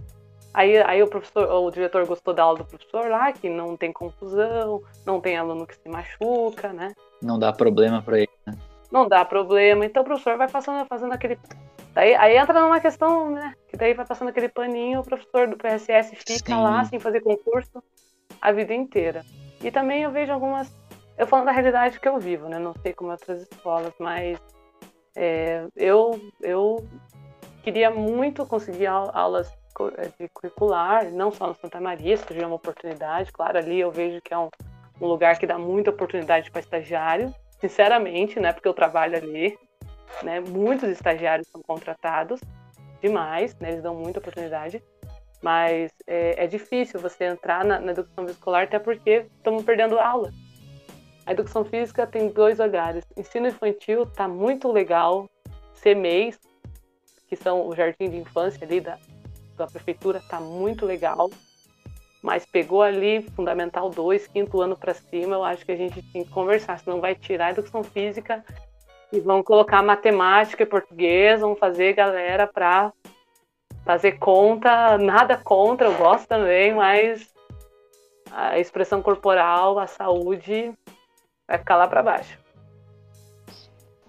Aí, 0.53 0.77
aí 0.77 1.03
o 1.03 1.07
professor, 1.07 1.47
o 1.49 1.69
diretor 1.69 2.05
gostou 2.07 2.33
da 2.33 2.43
aula 2.43 2.59
do 2.59 2.65
professor 2.65 3.07
lá, 3.09 3.31
que 3.31 3.49
não 3.49 3.77
tem 3.77 3.93
confusão, 3.93 4.81
não 5.05 5.21
tem 5.21 5.37
aluno 5.37 5.67
que 5.67 5.75
se 5.75 5.87
machuca, 5.87 6.73
né? 6.73 6.93
Não 7.21 7.37
dá 7.37 7.53
problema 7.53 8.01
para 8.01 8.19
ele, 8.19 8.31
né? 8.47 8.57
Não 8.91 9.07
dá 9.07 9.23
problema. 9.23 9.85
Então 9.85 10.01
o 10.01 10.05
professor 10.05 10.37
vai 10.37 10.49
passando, 10.49 10.87
fazendo 10.87 11.13
aquele. 11.13 11.37
Daí, 11.93 12.15
aí 12.15 12.37
entra 12.37 12.59
numa 12.61 12.79
questão, 12.79 13.29
né? 13.29 13.53
Que 13.67 13.77
daí 13.77 13.93
vai 13.93 14.05
passando 14.05 14.29
aquele 14.29 14.49
paninho, 14.49 15.01
o 15.01 15.03
professor 15.03 15.47
do 15.47 15.57
PSS 15.57 16.15
fica 16.15 16.55
Sim. 16.55 16.63
lá 16.63 16.83
sem 16.85 16.99
fazer 16.99 17.21
concurso 17.21 17.83
a 18.41 18.51
vida 18.51 18.73
inteira. 18.73 19.23
E 19.61 19.69
também 19.69 20.03
eu 20.03 20.11
vejo 20.11 20.31
algumas. 20.31 20.73
Eu 21.19 21.27
falo 21.27 21.43
da 21.43 21.51
realidade 21.51 21.99
que 21.99 22.07
eu 22.07 22.17
vivo, 22.17 22.47
né? 22.47 22.57
Não 22.57 22.73
sei 22.81 22.93
como 22.93 23.11
outras 23.11 23.41
escolas, 23.41 23.93
mas 23.99 24.39
é, 25.13 25.67
eu, 25.75 26.17
eu 26.41 26.87
queria 27.61 27.91
muito 27.91 28.45
conseguir 28.45 28.87
aulas 28.87 29.51
é, 29.97 30.07
de 30.17 30.29
curricular, 30.29 31.11
não 31.11 31.29
só 31.29 31.47
no 31.47 31.55
Santa 31.55 31.81
Maria, 31.81 32.15
surgiu 32.15 32.47
uma 32.47 32.55
oportunidade, 32.55 33.33
claro, 33.33 33.57
ali 33.57 33.81
eu 33.81 33.91
vejo 33.91 34.21
que 34.21 34.33
é 34.33 34.37
um, 34.37 34.49
um 35.01 35.07
lugar 35.07 35.37
que 35.37 35.45
dá 35.45 35.57
muita 35.57 35.89
oportunidade 35.89 36.49
para 36.51 36.61
estagiário, 36.61 37.35
sinceramente, 37.59 38.39
né, 38.39 38.53
porque 38.53 38.67
eu 38.67 38.73
trabalho 38.73 39.17
ali, 39.17 39.59
né, 40.23 40.39
muitos 40.39 40.89
estagiários 40.89 41.49
são 41.49 41.61
contratados, 41.61 42.39
demais, 43.01 43.53
né, 43.59 43.71
eles 43.71 43.83
dão 43.83 43.93
muita 43.93 44.19
oportunidade, 44.19 44.81
mas 45.41 45.91
é, 46.07 46.45
é 46.45 46.47
difícil 46.47 46.97
você 46.97 47.25
entrar 47.25 47.65
na, 47.65 47.77
na 47.77 47.91
educação 47.91 48.25
escolar, 48.25 48.63
até 48.63 48.79
porque 48.79 49.25
estamos 49.37 49.63
perdendo 49.65 49.99
aula. 49.99 50.31
A 51.29 51.31
educação 51.31 51.63
física 51.63 52.07
tem 52.07 52.29
dois 52.29 52.59
olhares. 52.59 53.05
Ensino 53.15 53.47
infantil 53.47 54.01
está 54.01 54.27
muito 54.27 54.67
legal, 54.71 55.29
CMEIs, 55.79 56.39
que 57.27 57.35
são 57.35 57.67
o 57.67 57.75
jardim 57.75 58.09
de 58.09 58.17
infância 58.17 58.65
ali 58.65 58.81
da, 58.81 58.97
da 59.55 59.67
prefeitura 59.67 60.23
tá 60.27 60.39
muito 60.39 60.87
legal. 60.87 61.29
Mas 62.23 62.47
pegou 62.47 62.81
ali 62.81 63.21
Fundamental 63.35 63.91
2, 63.91 64.25
quinto 64.25 64.59
ano 64.59 64.75
para 64.75 64.95
cima, 64.95 65.35
eu 65.35 65.43
acho 65.43 65.63
que 65.63 65.71
a 65.71 65.75
gente 65.75 66.01
tem 66.11 66.23
que 66.23 66.31
conversar, 66.31 66.79
senão 66.79 66.99
vai 66.99 67.13
tirar 67.13 67.45
a 67.45 67.51
educação 67.51 67.83
física 67.83 68.43
e 69.13 69.19
vão 69.19 69.43
colocar 69.43 69.83
matemática 69.83 70.63
e 70.63 70.65
português, 70.65 71.41
vão 71.41 71.55
fazer 71.55 71.93
galera 71.93 72.47
para 72.47 72.91
fazer 73.85 74.13
conta, 74.13 74.97
nada 74.97 75.37
contra, 75.37 75.89
eu 75.89 75.95
gosto 75.95 76.27
também, 76.27 76.73
mas 76.73 77.31
a 78.31 78.57
expressão 78.57 78.99
corporal, 78.99 79.77
a 79.77 79.85
saúde 79.85 80.73
vai 81.49 81.57
ficar 81.57 81.75
lá 81.75 81.87
para 81.87 82.01
baixo. 82.01 82.37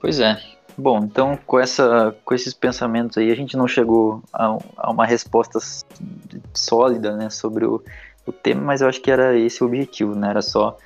Pois 0.01 0.20
é, 0.20 0.41
Bom, 0.80 1.01
então 1.05 1.38
com, 1.47 1.59
essa, 1.59 2.16
com 2.24 2.34
esses 2.34 2.55
pensamentos 2.55 3.18
aí, 3.18 3.30
a 3.30 3.34
gente 3.34 3.55
não 3.55 3.68
chegou 3.68 4.22
a, 4.32 4.57
a 4.78 4.91
uma 4.91 5.05
resposta 5.05 5.59
sólida 6.55 7.14
né, 7.16 7.28
sobre 7.28 7.66
o, 7.66 7.82
o 8.26 8.32
tema, 8.32 8.62
mas 8.62 8.80
eu 8.80 8.88
acho 8.88 9.01
que 9.01 9.11
era 9.11 9.36
esse 9.36 9.62
o 9.62 9.66
objetivo, 9.66 10.14
né? 10.14 10.30
Era 10.30 10.41
só 10.41 10.78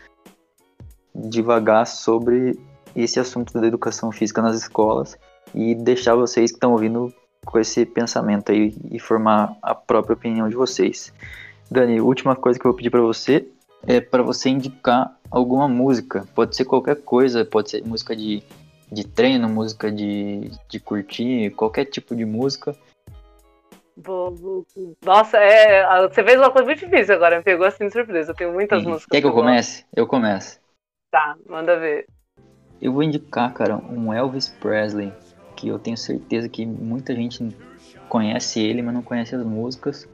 divagar 1.14 1.86
sobre 1.86 2.58
esse 2.96 3.20
assunto 3.20 3.52
da 3.52 3.66
educação 3.66 4.10
física 4.10 4.42
nas 4.42 4.56
escolas 4.56 5.16
e 5.54 5.76
deixar 5.76 6.16
vocês 6.16 6.50
que 6.50 6.56
estão 6.56 6.72
ouvindo 6.72 7.14
com 7.44 7.58
esse 7.58 7.86
pensamento 7.86 8.50
aí 8.50 8.74
e 8.90 8.98
formar 8.98 9.56
a 9.62 9.76
própria 9.76 10.14
opinião 10.14 10.48
de 10.48 10.56
vocês. 10.56 11.12
Dani, 11.70 12.00
última 12.00 12.34
coisa 12.34 12.58
que 12.58 12.66
eu 12.66 12.72
vou 12.72 12.76
pedir 12.76 12.90
para 12.90 13.00
você 13.00 13.46
é 13.86 14.00
para 14.00 14.22
você 14.22 14.48
indicar 14.48 15.18
alguma 15.30 15.68
música. 15.68 16.26
Pode 16.34 16.56
ser 16.56 16.64
qualquer 16.64 16.96
coisa, 17.02 17.44
pode 17.44 17.70
ser 17.70 17.84
música 17.84 18.14
de 18.14 18.42
de 18.94 19.06
treino, 19.06 19.48
música 19.48 19.90
de, 19.90 20.50
de 20.68 20.78
curtir, 20.78 21.50
qualquer 21.50 21.84
tipo 21.86 22.14
de 22.14 22.24
música. 22.24 22.74
Nossa, 25.04 25.38
é, 25.38 26.08
você 26.08 26.24
fez 26.24 26.38
uma 26.38 26.50
coisa 26.50 26.66
muito 26.66 26.80
difícil 26.80 27.14
agora, 27.14 27.38
me 27.38 27.44
pegou 27.44 27.66
assim 27.66 27.86
de 27.86 27.92
surpresa. 27.92 28.32
Eu 28.32 28.36
tenho 28.36 28.52
muitas 28.52 28.82
Sim. 28.82 28.88
músicas. 28.88 29.08
Quer 29.10 29.20
que 29.20 29.26
eu 29.26 29.32
comece? 29.32 29.84
Eu 29.94 30.06
começo. 30.06 30.60
Tá, 31.10 31.36
manda 31.48 31.78
ver. 31.78 32.06
Eu 32.80 32.92
vou 32.92 33.02
indicar, 33.02 33.52
cara, 33.52 33.76
um 33.76 34.12
Elvis 34.12 34.48
Presley, 34.48 35.12
que 35.56 35.68
eu 35.68 35.78
tenho 35.78 35.96
certeza 35.96 36.48
que 36.48 36.66
muita 36.66 37.14
gente 37.14 37.56
conhece 38.08 38.60
ele, 38.60 38.82
mas 38.82 38.94
não 38.94 39.02
conhece 39.02 39.34
as 39.34 39.44
músicas. 39.44 40.08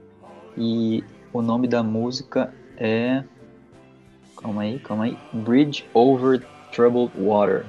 E 0.57 1.03
o 1.33 1.41
nome 1.41 1.67
da 1.67 1.83
música 1.83 2.53
é. 2.77 3.25
Calma 4.43 4.63
aí, 4.63 4.79
calma 4.79 5.05
aí. 5.05 5.19
Bridge 5.33 5.85
Over 5.95 6.43
Troubled 6.73 7.13
Water. 7.17 7.67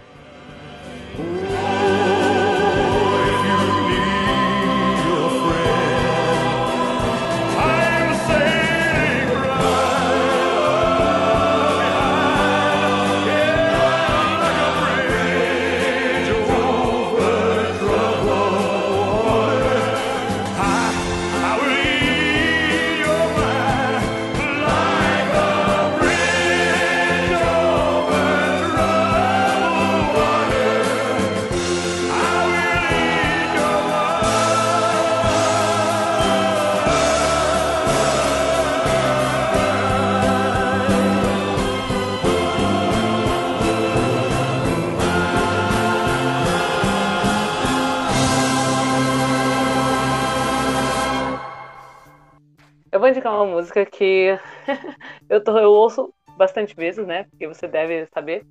Música 53.72 53.86
que 53.86 54.38
eu, 55.30 55.44
tô, 55.44 55.58
eu 55.58 55.72
ouço 55.72 56.14
bastante 56.38 56.76
vezes, 56.76 57.06
né? 57.08 57.24
Porque 57.24 57.48
você 57.48 57.68
deve 57.68 58.06
saber. 58.14 58.46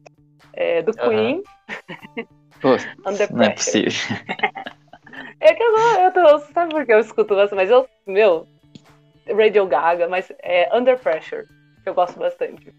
É, 0.52 0.82
do 0.82 0.92
Queen. 0.92 1.42
Pô, 2.60 2.70
não 3.30 3.42
é 3.42 3.50
possível. 3.50 3.92
é 5.38 5.54
que 5.54 5.62
eu 5.62 5.72
não, 5.72 6.00
eu 6.00 6.12
tô, 6.12 6.38
sabe 6.52 6.72
por 6.72 6.86
que 6.86 6.92
eu 6.92 7.00
escuto 7.00 7.36
bastante? 7.36 7.56
Mas 7.56 7.70
eu, 7.70 7.88
meu, 8.06 8.48
Radio 9.28 9.66
Gaga, 9.66 10.08
mas 10.08 10.32
é 10.42 10.74
Under 10.76 10.98
Pressure, 10.98 11.46
que 11.82 11.88
eu 11.88 11.94
gosto 11.94 12.18
bastante. 12.18 12.74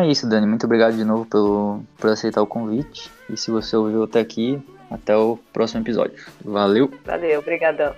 É 0.00 0.06
isso, 0.06 0.26
Dani. 0.26 0.46
Muito 0.46 0.64
obrigado 0.64 0.96
de 0.96 1.04
novo 1.04 1.26
pelo, 1.26 1.82
por 1.98 2.10
aceitar 2.10 2.40
o 2.40 2.46
convite. 2.46 3.10
E 3.28 3.36
se 3.36 3.50
você 3.50 3.76
ouviu 3.76 4.04
até 4.04 4.20
aqui, 4.20 4.58
até 4.90 5.14
o 5.14 5.38
próximo 5.52 5.82
episódio. 5.82 6.24
Valeu! 6.42 6.90
Valeu, 7.04 7.38
obrigadão. 7.38 7.94